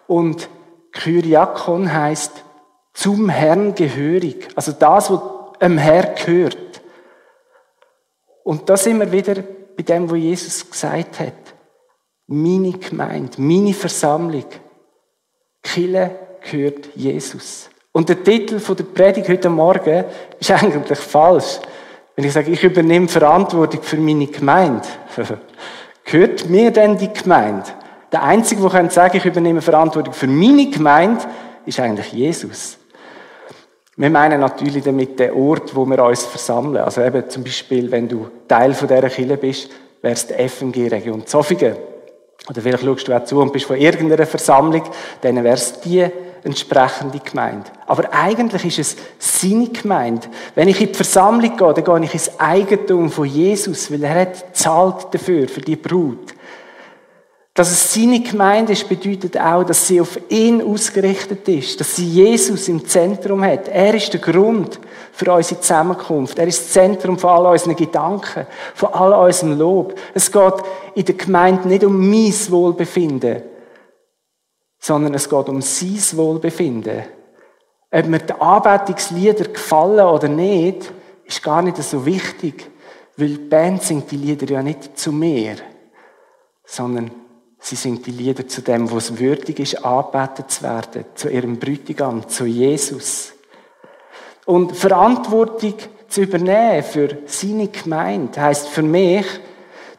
Und 0.08 0.50
Kyriakon 0.92 1.94
heißt 1.94 2.44
zum 2.94 3.30
Herrn 3.30 3.76
gehörig. 3.76 4.50
Also 4.56 4.74
das, 4.74 5.12
was 5.12 5.22
einem 5.60 5.78
Herr 5.78 6.14
gehört. 6.14 6.58
Und 8.44 8.70
da 8.70 8.76
sind 8.76 9.00
wir 9.00 9.12
wieder 9.12 9.36
bei 9.76 9.84
dem, 9.84 10.10
was 10.10 10.18
Jesus 10.18 10.70
gesagt 10.70 11.20
hat. 11.20 11.34
Meine 12.28 12.74
Gemeinde, 12.74 13.42
meine 13.42 13.74
Versammlung. 13.74 14.46
Kille 15.62 16.12
gehört 16.42 16.90
Jesus. 16.96 17.70
Und 17.92 18.10
der 18.10 18.24
Titel 18.24 18.60
der 18.60 18.84
Predigt 18.84 19.30
heute 19.30 19.50
Morgen 19.50 20.06
ist 20.40 20.52
eigentlich 20.52 21.00
falsch. 21.00 21.60
Wenn 22.16 22.26
ich 22.26 22.34
sage, 22.34 22.52
ich 22.52 22.64
übernehme 22.64 23.08
Verantwortung 23.08 23.82
für 23.82 23.98
meine 23.98 24.28
Gemeinde, 24.28 24.88
gehört 26.14 26.48
mir 26.48 26.70
denn 26.70 26.96
die 26.96 27.12
Gemeinde? 27.12 27.72
Der 28.12 28.22
Einzige, 28.22 28.62
der 28.62 28.70
sagen 28.92 28.92
kann, 28.92 29.18
ich 29.18 29.26
übernehme 29.26 29.62
Verantwortung 29.64 30.14
für 30.14 30.28
meine 30.28 30.70
Gemeinde, 30.70 31.26
ist 31.66 31.80
eigentlich 31.80 32.14
Jesus. 32.14 32.78
Wir 33.98 34.12
meinen 34.12 34.40
natürlich 34.40 34.84
damit 34.84 35.20
den 35.20 35.32
Ort, 35.34 35.76
wo 35.76 35.86
wir 35.86 36.04
uns 36.04 36.24
versammeln. 36.24 36.84
Also 36.84 37.02
eben 37.02 37.28
zum 37.28 37.44
Beispiel, 37.44 37.90
wenn 37.90 38.08
du 38.08 38.28
Teil 38.48 38.76
von 38.76 38.88
dieser 38.88 39.10
Kirche 39.10 39.38
bist, 39.38 39.72
wärst 40.04 40.30
die 40.30 40.48
FMG 40.48 40.88
Region 40.88 41.26
Zofingen. 41.26 41.78
Oder 42.48 42.62
vielleicht 42.62 42.84
schaust 42.84 43.08
du 43.08 43.14
auch 43.16 43.24
zu 43.24 43.40
und 43.40 43.52
bist 43.52 43.66
von 43.66 43.78
irgendeiner 43.78 44.28
Versammlung, 44.28 44.84
dann 45.22 45.44
wärst 45.44 45.84
die 45.84 46.06
entsprechende 46.44 47.20
Gemeinde. 47.20 47.70
Aber 47.88 48.14
eigentlich 48.14 48.66
ist 48.66 48.80
es 48.80 48.98
seine 49.18 49.70
Gemeinde. 49.70 50.28
Wenn 50.56 50.68
ich 50.68 50.82
in 50.82 50.88
die 50.88 50.94
Versammlung 50.94 51.56
gehe, 51.56 51.74
dann 51.74 51.84
gehe 51.84 52.06
ich 52.06 52.14
ins 52.14 52.40
Eigentum 52.40 53.10
von 53.10 53.26
Jesus, 53.26 53.92
weil 53.92 54.04
er 54.04 54.22
hat 54.22 54.56
zahlt 54.56 55.08
dafür, 55.12 55.48
für 55.48 55.62
die 55.62 55.76
Brut. 55.76 56.34
Dass 57.54 57.72
es 57.72 57.94
seine 57.94 58.20
Gemeinde 58.20 58.74
ist, 58.74 58.90
bedeutet 58.90 59.38
auch, 59.38 59.64
dass 59.64 59.88
sie 59.88 60.02
auf 60.02 60.20
ihn 60.28 60.60
ausgerichtet 60.62 61.48
ist, 61.48 61.80
dass 61.80 61.96
sie 61.96 62.08
Jesus 62.08 62.68
im 62.68 62.84
Zentrum 62.88 63.44
hat. 63.44 63.68
Er 63.68 63.94
ist 63.94 64.12
der 64.12 64.22
Grund 64.22 64.80
für 65.12 65.32
unsere 65.32 65.62
Zusammenkunft. 65.62 66.40
Er 66.40 66.48
ist 66.48 66.62
das 66.62 66.72
Zentrum 66.72 67.20
von 67.20 67.30
all 67.30 67.52
unseren 67.52 67.76
Gedanken, 67.76 68.48
von 68.74 68.92
all 68.94 69.14
unserem 69.28 69.60
Lob. 69.60 69.94
Es 70.16 70.32
geht 70.32 70.54
in 70.96 71.06
der 71.06 71.14
Gemeinde 71.14 71.68
nicht 71.68 71.84
um 71.84 72.10
mein 72.10 72.34
Wohlbefinden, 72.50 73.44
sondern 74.84 75.14
es 75.14 75.30
geht 75.30 75.48
um 75.48 75.62
sein 75.62 76.18
Wohlbefinden. 76.18 77.04
Ob 77.90 78.06
mir 78.06 78.20
die 78.20 78.34
Anbetungslieder 78.34 79.46
gefallen 79.46 80.06
oder 80.06 80.28
nicht, 80.28 80.92
ist 81.24 81.42
gar 81.42 81.62
nicht 81.62 81.78
so 81.78 82.06
wichtig, 82.06 82.70
weil 83.16 83.30
die 83.30 83.38
Band 83.38 83.82
singt 83.82 84.12
die 84.12 84.18
Lieder 84.18 84.46
ja 84.46 84.62
nicht 84.62 84.98
zu 85.00 85.14
mir, 85.14 85.56
sondern 86.66 87.12
Sie 87.60 87.78
singt 87.78 88.06
die 88.06 88.12
Lieder 88.12 88.46
zu 88.46 88.62
dem, 88.62 88.92
wo 88.92 88.98
es 88.98 89.18
würdig 89.18 89.58
ist, 89.62 89.86
angebetet 89.86 90.52
zu 90.52 90.64
werden, 90.64 91.06
zu 91.16 91.30
ihrem 91.30 91.58
Bräutigam, 91.58 92.28
zu 92.28 92.44
Jesus. 92.44 93.32
Und 94.46 94.76
Verantwortung 94.76 95.76
zu 96.10 96.24
übernehmen 96.24 96.84
für 96.84 97.20
seine 97.26 97.70
Gemeinde 97.70 98.42
heißt 98.42 98.68
für 98.68 98.82
mich, 98.82 99.26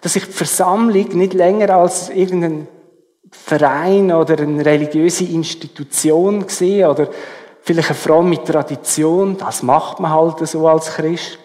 dass 0.02 0.14
ich 0.14 0.26
die 0.26 0.32
Versammlung 0.32 1.08
nicht 1.16 1.32
länger 1.32 1.70
als 1.70 2.10
irgendein 2.10 2.68
Verein 3.46 4.12
oder 4.12 4.38
eine 4.38 4.64
religiöse 4.64 5.24
Institution 5.24 6.48
sehe 6.48 6.88
oder 6.88 7.08
vielleicht 7.62 7.90
eine 7.90 7.98
fromme 7.98 8.42
Tradition, 8.42 9.36
das 9.36 9.62
macht 9.62 10.00
man 10.00 10.12
halt 10.12 10.46
so 10.46 10.66
als 10.68 10.94
Christ. 10.94 11.38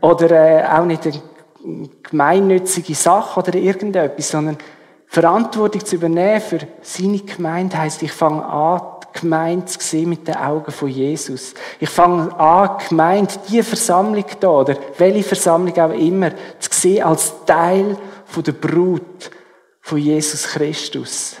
Oder 0.00 0.30
äh, 0.30 0.64
auch 0.66 0.84
nicht 0.84 1.06
eine 1.06 1.88
gemeinnützige 2.02 2.94
Sache 2.94 3.40
oder 3.40 3.54
irgendetwas, 3.54 4.30
sondern 4.30 4.58
Verantwortung 5.06 5.84
zu 5.84 5.96
übernehmen 5.96 6.40
für 6.40 6.60
seine 6.80 7.18
Gemeinde 7.18 7.78
heisst, 7.78 8.02
ich 8.02 8.12
fange 8.12 8.44
an, 8.44 8.80
die 9.14 9.20
Gemeinde 9.20 9.66
zu 9.66 9.78
sehen 9.80 10.08
mit 10.08 10.26
den 10.26 10.36
Augen 10.36 10.72
von 10.72 10.88
Jesus. 10.88 11.54
Ich 11.78 11.90
fange 11.90 12.34
an, 12.38 12.78
die 12.80 12.88
Gemeinde, 12.88 13.34
die 13.48 13.62
Versammlung 13.62 14.24
da, 14.40 14.48
oder 14.48 14.76
welche 14.96 15.22
Versammlung 15.22 15.78
auch 15.78 15.92
immer, 15.92 16.30
zu 16.58 16.70
sehen 16.72 17.04
als 17.04 17.32
Teil 17.44 17.96
von 18.24 18.42
der 18.42 18.52
Brut 18.52 19.30
von 19.82 19.98
Jesus 19.98 20.46
Christus. 20.46 21.36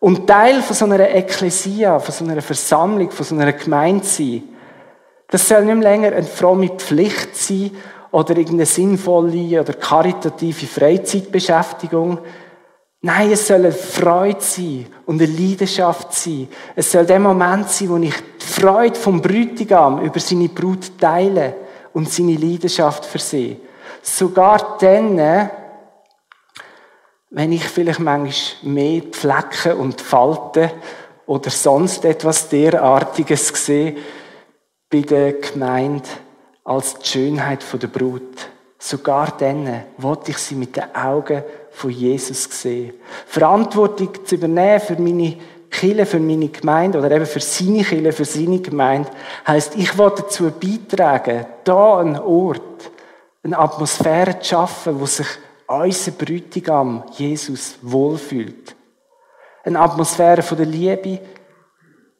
Und 0.00 0.26
Teil 0.26 0.62
von 0.62 0.76
so 0.76 0.84
einer 0.84 1.10
Ekklesia, 1.10 1.98
von 1.98 2.14
so 2.14 2.24
einer 2.24 2.40
Versammlung, 2.40 3.10
von 3.10 3.26
so 3.26 3.34
einer 3.34 3.52
Gemeinde 3.52 4.06
sein, 4.06 4.44
das 5.30 5.46
soll 5.46 5.64
nicht 5.64 5.82
länger 5.82 6.12
eine 6.12 6.22
fromme 6.22 6.70
Pflicht 6.70 7.36
sein 7.36 7.72
oder 8.12 8.30
irgendeine 8.30 8.64
sinnvolle 8.64 9.60
oder 9.60 9.74
karitative 9.74 10.66
Freizeitbeschäftigung. 10.66 12.18
Nein, 13.02 13.32
es 13.32 13.46
soll 13.46 13.58
eine 13.58 13.72
Freude 13.72 14.40
sein 14.40 14.86
und 15.04 15.20
eine 15.20 15.30
Leidenschaft 15.30 16.14
sein. 16.14 16.48
Es 16.74 16.90
soll 16.90 17.04
der 17.04 17.20
Moment 17.20 17.68
sein, 17.68 17.90
wo 17.90 17.96
ich 17.98 18.14
die 18.40 18.46
Freude 18.46 18.98
vom 18.98 19.20
Bräutigam 19.20 20.00
über 20.00 20.18
seine 20.18 20.48
Brut 20.48 20.98
teile 20.98 21.54
und 21.92 22.10
seine 22.10 22.34
Leidenschaft 22.34 23.04
versehe. 23.04 23.58
Sogar 24.00 24.78
dann, 24.80 25.50
wenn 27.30 27.52
ich 27.52 27.64
vielleicht 27.64 28.00
manchmal 28.00 28.72
mehr 28.72 29.02
Flecken 29.12 29.78
und 29.78 30.00
Falten 30.00 30.70
oder 31.26 31.50
sonst 31.50 32.04
etwas 32.04 32.48
derartiges 32.48 33.48
sehe 33.48 33.96
bei 34.90 35.00
der 35.00 35.34
Gemeinde 35.34 36.08
als 36.64 36.94
die 36.94 37.06
Schönheit 37.06 37.64
der 37.80 37.86
Brut. 37.88 38.48
Sogar 38.78 39.36
dann 39.38 39.84
wollte 39.98 40.30
ich 40.30 40.38
sie 40.38 40.54
mit 40.54 40.76
den 40.76 40.94
Augen 40.94 41.42
von 41.70 41.90
Jesus 41.90 42.44
sehen. 42.44 42.94
Verantwortung 43.26 44.24
zu 44.24 44.36
übernehmen 44.36 44.80
für 44.80 44.96
meine 44.96 45.36
Kille, 45.70 46.06
für 46.06 46.20
meine 46.20 46.48
Gemeinde 46.48 46.98
oder 46.98 47.10
eben 47.10 47.26
für 47.26 47.40
seine 47.40 47.84
Kille, 47.84 48.12
für 48.12 48.24
seine 48.24 48.60
Gemeinde, 48.60 49.10
heißt, 49.46 49.76
ich 49.76 49.98
wollte 49.98 50.22
dazu 50.22 50.50
beitragen, 50.50 51.44
da 51.64 51.98
einen 51.98 52.18
Ort, 52.18 52.90
eine 53.42 53.58
Atmosphäre 53.58 54.38
zu 54.38 54.48
schaffen, 54.48 54.98
wo 55.00 55.06
sich 55.06 55.26
unser 55.68 56.12
Bräutigam 56.12 57.04
Jesus 57.12 57.78
wohlfühlt. 57.82 58.74
Eine 59.64 59.80
Atmosphäre 59.80 60.42
von 60.42 60.56
der 60.56 60.66
Liebe, 60.66 61.20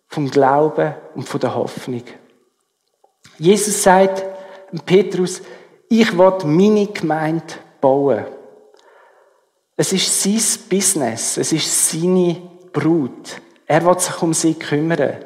vom 0.08 0.30
Glauben 0.30 0.94
und 1.14 1.28
von 1.28 1.40
der 1.40 1.54
Hoffnung. 1.54 2.02
Jesus 3.38 3.82
sagt, 3.82 4.24
Petrus, 4.84 5.40
ich 5.88 6.16
will 6.16 6.34
meine 6.44 6.86
Gemeinde 6.88 7.54
bauen. 7.80 8.26
Es 9.76 9.92
ist 9.92 10.22
sein 10.22 10.68
Business, 10.68 11.36
es 11.36 11.52
ist 11.52 11.90
seine 11.90 12.36
Brut. 12.72 13.40
Er 13.66 13.84
will 13.86 13.98
sich 13.98 14.22
um 14.22 14.34
sie 14.34 14.54
kümmern. 14.54 15.24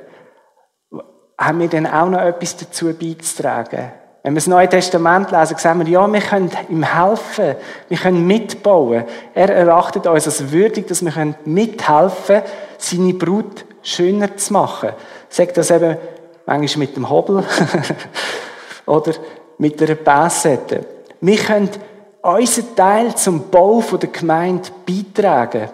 Haben 1.38 1.60
wir 1.60 1.68
denn 1.68 1.86
auch 1.86 2.08
noch 2.08 2.20
etwas 2.20 2.56
dazu 2.56 2.92
beizutragen? 2.92 3.92
Wenn 4.22 4.34
wir 4.34 4.40
das 4.40 4.46
Neue 4.46 4.68
Testament 4.68 5.32
lesen, 5.32 5.56
sehen 5.58 5.78
wir, 5.80 5.88
ja, 5.88 6.12
wir 6.12 6.20
können 6.20 6.50
ihm 6.68 6.84
helfen, 6.84 7.56
wir 7.88 7.98
können 7.98 8.24
mitbauen. 8.26 9.04
Er 9.34 9.50
erachtet 9.50 10.06
uns 10.06 10.26
als 10.26 10.52
würdig, 10.52 10.86
dass 10.86 11.04
wir 11.04 11.34
mithelfen 11.44 12.36
können, 12.36 12.42
seine 12.78 13.14
Brut 13.14 13.64
schöner 13.82 14.36
zu 14.36 14.52
machen. 14.52 14.90
Sagt 15.28 15.56
das 15.56 15.72
eben 15.72 15.96
manchmal 16.46 16.86
mit 16.86 16.96
dem 16.96 17.10
Hobel 17.10 17.42
oder 18.86 19.12
mit 19.58 19.82
einer 19.82 19.96
Bassette. 19.96 20.86
Wir 21.20 21.38
können 21.38 21.70
unseren 22.22 22.76
Teil 22.76 23.14
zum 23.16 23.50
Bau 23.50 23.80
der 23.80 24.08
Gemeinde 24.08 24.68
beitragen. 24.86 25.68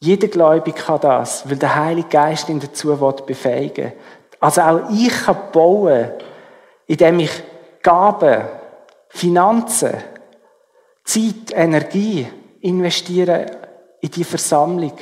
Jeder 0.00 0.28
Gläubige 0.28 0.80
kann 0.80 1.00
das, 1.00 1.48
weil 1.48 1.56
der 1.56 1.74
Heilige 1.74 2.08
Geist 2.08 2.48
ihn 2.48 2.60
dazu 2.60 2.96
befähigen 3.26 3.86
will. 3.86 3.92
Also 4.40 4.60
auch 4.62 4.80
ich 4.90 5.12
kann 5.24 5.36
bauen, 5.52 6.10
indem 6.86 7.20
ich 7.20 7.30
Gaben, 7.82 8.44
Finanzen, 9.08 9.94
Zeit, 11.04 11.52
Energie 11.52 12.26
investiere 12.60 13.46
in 14.00 14.10
die 14.10 14.24
Versammlung. 14.24 14.92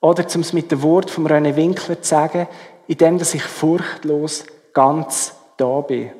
Oder, 0.00 0.24
um 0.34 0.40
es 0.40 0.52
mit 0.52 0.70
dem 0.70 0.82
Wort 0.82 1.10
von 1.10 1.26
René 1.26 1.56
Winkler 1.56 2.00
zu 2.00 2.08
sagen, 2.08 2.46
indem 2.86 3.16
ich 3.16 3.42
furchtlos 3.42 4.44
ganz 4.72 5.34
da 5.56 5.80
bin. 5.80 6.10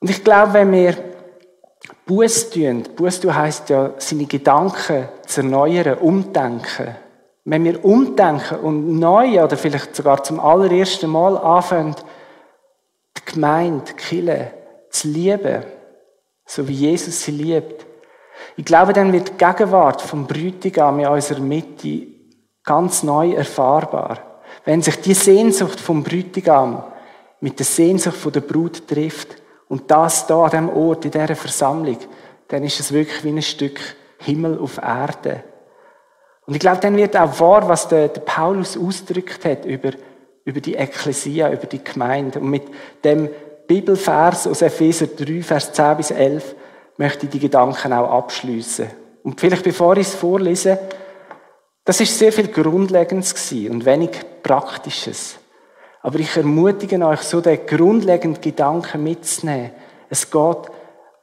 Und 0.00 0.10
ich 0.10 0.22
glaube, 0.22 0.54
wenn 0.54 0.72
wir 0.72 0.94
Buß 2.06 2.50
tun, 2.50 2.82
Buß 2.96 3.20
tun 3.20 3.34
heisst 3.34 3.70
ja, 3.70 3.92
seine 3.98 4.26
Gedanken 4.26 5.08
zu 5.26 5.40
erneuern, 5.40 5.98
umdenken. 5.98 6.96
Wenn 7.44 7.64
wir 7.64 7.84
umdenken 7.84 8.58
und 8.60 8.98
neu 8.98 9.42
oder 9.42 9.56
vielleicht 9.56 9.96
sogar 9.96 10.22
zum 10.22 10.40
allerersten 10.40 11.10
Mal 11.10 11.36
anfangen, 11.36 11.94
Gemeinde, 13.34 13.92
die 14.10 14.32
zu 14.90 15.08
lieben, 15.08 15.64
so 16.46 16.66
wie 16.68 16.72
Jesus 16.72 17.22
sie 17.22 17.32
liebt, 17.32 17.86
ich 18.56 18.64
glaube, 18.64 18.92
dann 18.92 19.12
wird 19.12 19.28
die 19.28 19.36
Gegenwart 19.36 20.02
vom 20.02 20.26
Bräutigam 20.26 21.00
in 21.00 21.06
unserer 21.06 21.40
Mitte 21.40 22.06
ganz 22.64 23.02
neu 23.02 23.32
erfahrbar. 23.32 24.40
Wenn 24.64 24.82
sich 24.82 25.00
die 25.00 25.14
Sehnsucht 25.14 25.80
vom 25.80 26.02
Bräutigam 26.02 26.84
mit 27.40 27.58
der 27.58 27.66
Sehnsucht 27.66 28.34
der 28.34 28.40
Brut 28.40 28.86
trifft 28.88 29.36
und 29.68 29.90
das 29.90 30.26
da 30.26 30.44
an 30.44 30.50
diesem 30.50 30.68
Ort, 30.70 31.04
in 31.04 31.10
dieser 31.10 31.36
Versammlung, 31.36 31.98
dann 32.48 32.62
ist 32.64 32.80
es 32.80 32.92
wirklich 32.92 33.24
wie 33.24 33.30
ein 33.30 33.42
Stück 33.42 33.80
Himmel 34.18 34.58
auf 34.58 34.78
Erde. 34.78 35.44
Und 36.46 36.54
ich 36.54 36.60
glaube, 36.60 36.80
dann 36.80 36.96
wird 36.96 37.16
auch 37.16 37.40
wahr, 37.40 37.68
was 37.68 37.88
der, 37.88 38.08
Paulus 38.08 38.76
ausgedrückt 38.76 39.44
hat 39.44 39.64
über, 39.64 39.92
über 40.44 40.60
die 40.60 40.74
Ekklesia, 40.74 41.50
über 41.50 41.66
die 41.66 41.82
Gemeinde. 41.82 42.40
Und 42.40 42.50
mit 42.50 42.64
dem 43.02 43.28
Bibelvers 43.66 44.46
aus 44.46 44.62
Epheser 44.62 45.06
3, 45.06 45.42
Vers 45.42 45.72
10 45.72 45.96
bis 45.96 46.10
11 46.10 46.54
möchte 46.96 47.26
ich 47.26 47.32
die 47.32 47.38
Gedanken 47.38 47.92
auch 47.92 48.10
abschließen. 48.10 48.86
Und 49.22 49.40
vielleicht 49.40 49.64
bevor 49.64 49.96
ich 49.96 50.06
es 50.06 50.14
vorlese, 50.14 50.78
das 51.84 52.00
ist 52.00 52.18
sehr 52.18 52.32
viel 52.32 52.48
Grundlegendes 52.48 53.34
und 53.52 53.84
wenig 53.84 54.10
Praktisches. 54.42 55.38
Aber 56.02 56.18
ich 56.18 56.36
ermutige 56.36 57.04
euch, 57.06 57.20
so 57.20 57.40
den 57.40 57.66
grundlegenden 57.66 58.42
Gedanken 58.42 59.02
mitzunehmen. 59.02 59.70
Es 60.10 60.30
geht 60.30 60.70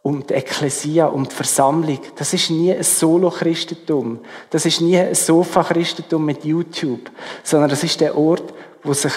um 0.01 0.25
die 0.25 0.33
Ekklesia, 0.33 1.05
um 1.05 1.27
die 1.27 1.35
Versammlung. 1.35 1.99
Das 2.15 2.33
ist 2.33 2.49
nie 2.49 2.73
ein 2.73 2.81
Solo-Christentum. 2.81 4.21
Das 4.49 4.65
ist 4.65 4.81
nie 4.81 4.97
ein 4.97 5.13
Sofa-Christentum 5.13 6.25
mit 6.25 6.43
YouTube. 6.43 7.11
Sondern 7.43 7.69
das 7.69 7.83
ist 7.83 8.01
der 8.01 8.17
Ort, 8.17 8.53
wo 8.83 8.93
sich 8.93 9.13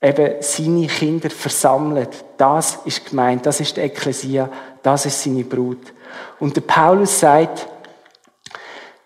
eben 0.00 0.36
seine 0.40 0.86
Kinder 0.86 1.30
versammeln. 1.30 2.08
Das 2.36 2.80
ist 2.84 3.08
gemeint. 3.10 3.46
Das 3.46 3.60
ist 3.60 3.76
die 3.76 3.80
Ekklesia. 3.80 4.50
Das 4.82 5.06
ist 5.06 5.22
seine 5.22 5.44
Brut. 5.44 5.92
Und 6.38 6.56
der 6.56 6.62
Paulus 6.62 7.20
sagt, 7.20 7.68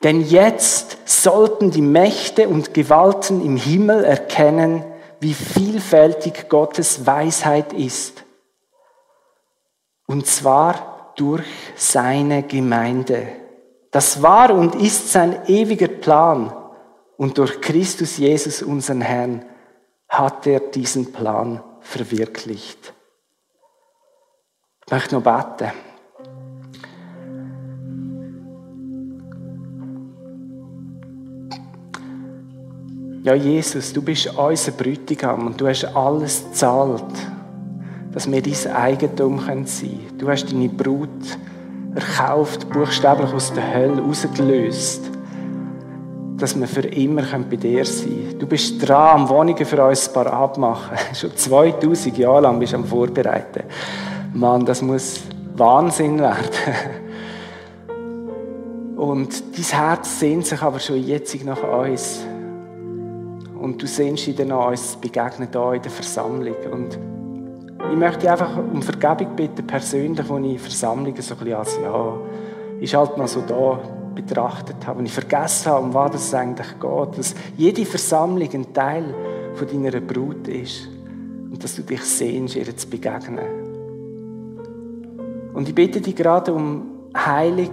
denn 0.02 0.22
jetzt 0.22 0.96
sollten 1.04 1.70
die 1.70 1.82
Mächte 1.82 2.48
und 2.48 2.72
Gewalten 2.72 3.44
im 3.44 3.56
Himmel 3.56 4.04
erkennen, 4.04 4.84
wie 5.20 5.34
vielfältig 5.34 6.48
Gottes 6.48 7.06
Weisheit 7.06 7.72
ist. 7.72 8.24
Und 10.06 10.26
zwar 10.26 11.12
durch 11.16 11.44
seine 11.76 12.42
Gemeinde. 12.42 13.28
Das 13.90 14.22
war 14.22 14.54
und 14.54 14.74
ist 14.74 15.12
sein 15.12 15.46
ewiger 15.46 15.88
Plan. 15.88 16.52
Und 17.18 17.36
durch 17.36 17.60
Christus 17.60 18.16
Jesus, 18.16 18.62
unseren 18.62 19.02
Herrn, 19.02 19.44
hat 20.10 20.46
er 20.46 20.60
diesen 20.60 21.12
Plan 21.12 21.62
verwirklicht. 21.80 22.92
Ich 24.84 24.92
möchte 24.92 25.14
noch 25.14 25.22
beten. 25.22 25.70
Ja, 33.22 33.34
Jesus, 33.34 33.92
du 33.92 34.02
bist 34.02 34.26
unser 34.36 34.72
Brütigam 34.72 35.46
und 35.46 35.60
du 35.60 35.68
hast 35.68 35.84
alles 35.84 36.42
gezahlt, 36.44 37.04
dass 38.12 38.30
wir 38.30 38.42
dein 38.42 38.74
Eigentum 38.74 39.38
sein 39.38 39.46
können. 39.46 40.18
Du 40.18 40.28
hast 40.28 40.50
deine 40.50 40.68
Brut 40.68 41.38
erkauft, 41.94 42.68
buchstäblich 42.70 43.32
aus 43.32 43.52
der 43.52 43.74
Hölle 43.74 44.00
rausgelöst, 44.00 45.09
dass 46.40 46.58
wir 46.58 46.66
für 46.66 46.86
immer 46.86 47.22
bei 47.22 47.56
dir 47.56 47.84
sein 47.84 48.08
können. 48.08 48.38
Du 48.38 48.46
bist 48.46 48.86
dran, 48.86 49.28
Wohnungen 49.28 49.64
für 49.64 49.84
uns 49.84 50.12
parat 50.12 50.58
machen. 50.58 50.96
Schon 51.14 51.36
2000 51.36 52.18
Jahre 52.18 52.42
lang 52.42 52.58
bist 52.58 52.72
du 52.72 52.76
am 52.76 52.84
Vorbereiten. 52.84 53.64
Mann, 54.32 54.64
das 54.64 54.82
muss 54.82 55.20
Wahnsinn 55.56 56.18
werden. 56.18 56.36
Und 58.96 59.42
dein 59.56 59.64
Herz 59.64 60.20
sehnt 60.20 60.46
sich 60.46 60.60
aber 60.60 60.78
schon 60.78 61.02
jetzt 61.02 61.44
nach 61.44 61.62
uns. 61.62 62.20
Und 63.58 63.82
du 63.82 63.86
sehnst 63.86 64.26
dich 64.26 64.36
dann 64.36 64.52
an 64.52 64.68
uns 64.68 64.96
begegnen 64.96 65.48
hier 65.50 65.72
in 65.72 65.82
der 65.82 65.90
Versammlung. 65.90 66.56
Und 66.70 66.98
ich 67.90 67.96
möchte 67.96 68.30
einfach 68.30 68.58
um 68.58 68.82
Vergebung 68.82 69.34
bitten, 69.36 69.66
persönlich, 69.66 70.28
wo 70.28 70.36
ich 70.36 70.60
Versammlungen 70.60 71.20
so 71.22 71.34
ein 71.34 71.38
bisschen 71.38 71.54
als, 71.54 71.78
ja, 71.82 72.14
ist 72.78 72.94
halt 72.94 73.16
noch 73.16 73.26
so 73.26 73.40
da 73.40 73.80
betrachtet 74.22 74.86
habe. 74.86 74.98
Und 74.98 75.06
ich 75.06 75.12
vergessen 75.12 75.72
habe, 75.72 75.84
um 75.84 75.94
was 75.94 76.14
es 76.14 76.34
eigentlich 76.34 76.78
geht. 76.80 77.18
Dass 77.18 77.34
jede 77.56 77.84
Versammlung 77.84 78.48
ein 78.52 78.72
Teil 78.72 79.14
von 79.54 79.66
deiner 79.66 80.00
Brut 80.00 80.48
ist. 80.48 80.88
Und 81.50 81.62
dass 81.62 81.76
du 81.76 81.82
dich 81.82 82.02
sehnst, 82.02 82.56
ihr 82.56 82.76
zu 82.76 82.88
begegnen. 82.88 83.60
Und 85.52 85.68
ich 85.68 85.74
bitte 85.74 86.00
dich 86.00 86.14
gerade 86.14 86.52
um 86.52 86.86
Heilung 87.16 87.70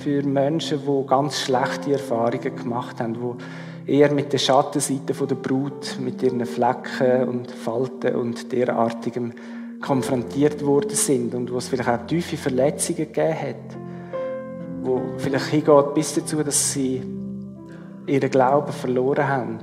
für 0.00 0.22
Menschen, 0.22 0.80
die 0.84 1.06
ganz 1.06 1.40
schlechte 1.40 1.92
Erfahrungen 1.92 2.56
gemacht 2.56 3.00
haben, 3.00 3.14
die 3.14 3.92
eher 3.92 4.12
mit 4.12 4.32
der 4.32 4.38
Schattenseite 4.38 5.14
der 5.14 5.34
Brut, 5.34 5.98
mit 6.00 6.22
ihren 6.22 6.44
Flecken 6.44 7.28
und 7.28 7.50
Falten 7.50 8.16
und 8.16 8.50
derartigem 8.52 9.32
konfrontiert 9.80 10.64
worden 10.64 10.94
sind 10.94 11.34
und 11.34 11.52
wo 11.52 11.58
es 11.58 11.68
vielleicht 11.68 11.90
auch 11.90 12.06
tiefe 12.06 12.36
Verletzungen 12.36 13.12
gegeben 13.12 13.34
hat, 13.34 13.76
wo 14.84 15.00
vielleicht 15.16 15.46
hingeht 15.46 15.94
bis 15.94 16.14
dazu, 16.14 16.42
dass 16.42 16.72
sie 16.72 17.02
ihren 18.06 18.30
Glauben 18.30 18.72
verloren 18.72 19.26
haben. 19.26 19.58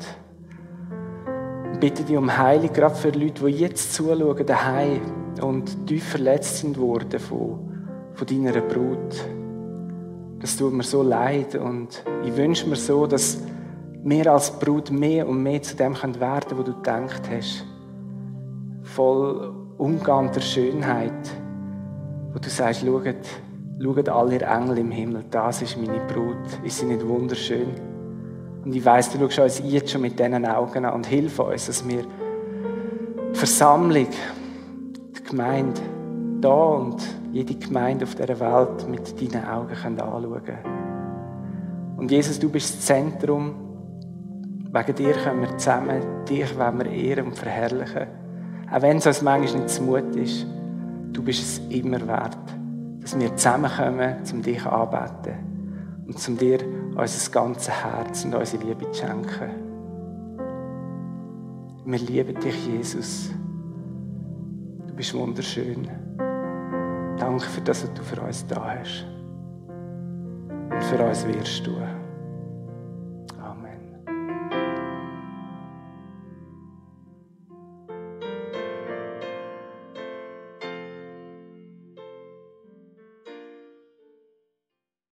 Ich 1.73 1.79
bitte 1.79 2.03
dich 2.03 2.17
um 2.17 2.35
Heilung, 2.35 2.73
gerade 2.73 2.95
für 2.95 3.09
Leute, 3.09 3.45
die 3.45 3.51
jetzt 3.51 3.93
zuschauen, 3.93 4.45
daheim 4.45 5.01
und 5.41 5.87
tief 5.87 6.09
verletzt 6.09 6.57
sind 6.57 6.77
worden 6.77 7.19
von, 7.19 7.59
von 8.13 8.27
deiner 8.27 8.59
Brut. 8.61 9.15
Das 10.39 10.57
tut 10.57 10.73
mir 10.73 10.83
so 10.83 11.03
leid 11.03 11.55
und 11.55 12.03
ich 12.25 12.35
wünsche 12.35 12.67
mir 12.67 12.75
so, 12.75 13.05
dass 13.05 13.39
wir 14.03 14.31
als 14.31 14.51
Brut 14.59 14.89
mehr 14.89 15.27
und 15.27 15.43
mehr 15.43 15.61
zu 15.61 15.75
dem 15.75 15.93
werden 15.93 16.49
können, 16.49 16.57
wo 16.57 16.63
du 16.63 16.73
gedacht 16.73 17.21
hast. 17.31 17.63
Voll 18.81 19.53
Umgang 19.77 20.31
der 20.31 20.41
Schönheit, 20.41 21.29
wo 22.33 22.39
du 22.39 22.49
sagst, 22.49 22.81
schaut, 22.81 23.05
schaut 23.81 24.09
alle 24.09 24.39
Engel 24.39 24.77
im 24.79 24.91
Himmel, 24.91 25.25
das 25.29 25.61
ist 25.61 25.77
meine 25.77 25.99
Brut. 26.07 26.37
Ist 26.63 26.79
sie 26.79 26.85
nicht 26.85 27.07
wunderschön? 27.07 27.69
Und 28.63 28.75
ich 28.75 28.85
weiss, 28.85 29.11
du 29.11 29.17
schaust 29.29 29.61
uns 29.61 29.71
jetzt 29.71 29.91
schon 29.91 30.01
mit 30.01 30.19
diesen 30.19 30.45
Augen 30.45 30.85
an 30.85 30.93
und 30.93 31.07
hilf 31.07 31.39
uns, 31.39 31.67
dass 31.67 31.87
wir 31.87 32.03
die 33.33 33.37
Versammlung, 33.37 34.07
die 35.17 35.23
Gemeinde, 35.23 35.81
da 36.41 36.49
und 36.49 37.01
jede 37.31 37.55
Gemeinde 37.55 38.05
auf 38.05 38.15
dieser 38.15 38.39
Welt 38.39 38.87
mit 38.87 39.19
deinen 39.19 39.45
Augen 39.45 39.73
anschauen 39.73 40.43
können. 40.43 41.97
Und 41.97 42.11
Jesus, 42.11 42.39
du 42.39 42.49
bist 42.49 42.77
das 42.77 42.85
Zentrum 42.85 43.55
Wegen 44.73 44.95
dir 44.95 45.13
können 45.15 45.41
wir 45.41 45.57
zusammen, 45.57 46.01
dich 46.29 46.57
wollen 46.57 46.79
wir 46.79 46.85
ehren 46.85 47.25
und 47.25 47.37
verherrlichen. 47.37 48.07
Auch 48.71 48.81
wenn 48.81 48.97
es 48.97 49.05
uns 49.05 49.21
manchmal 49.21 49.63
nicht 49.63 49.69
zu 49.69 49.83
Mut 49.83 50.15
ist, 50.15 50.45
du 51.11 51.21
bist 51.21 51.41
es 51.41 51.75
immer 51.75 52.07
wert, 52.07 52.37
dass 53.01 53.19
wir 53.19 53.35
zusammenkommen, 53.35 54.17
um 54.31 54.41
dich 54.41 54.65
anzubeten 54.65 55.51
und 56.07 56.27
um 56.27 56.37
dir 56.37 56.59
unser 56.95 57.31
ganzes 57.31 57.69
Herz 57.69 58.25
und 58.25 58.35
unsere 58.35 58.63
Liebe 58.63 58.89
zu 58.91 59.01
schenken. 59.01 59.49
Wir 61.83 61.99
lieben 61.99 62.39
dich, 62.39 62.67
Jesus. 62.67 63.31
Du 64.87 64.93
bist 64.93 65.13
wunderschön. 65.13 65.87
Danke 67.17 67.45
für 67.45 67.61
das, 67.61 67.83
was 67.83 67.93
du 67.93 68.03
für 68.03 68.21
uns 68.21 68.45
da 68.45 68.75
hast. 68.75 69.05
Und 70.69 70.83
für 70.83 71.03
uns 71.03 71.27
wirst 71.27 71.65
du. 71.65 72.00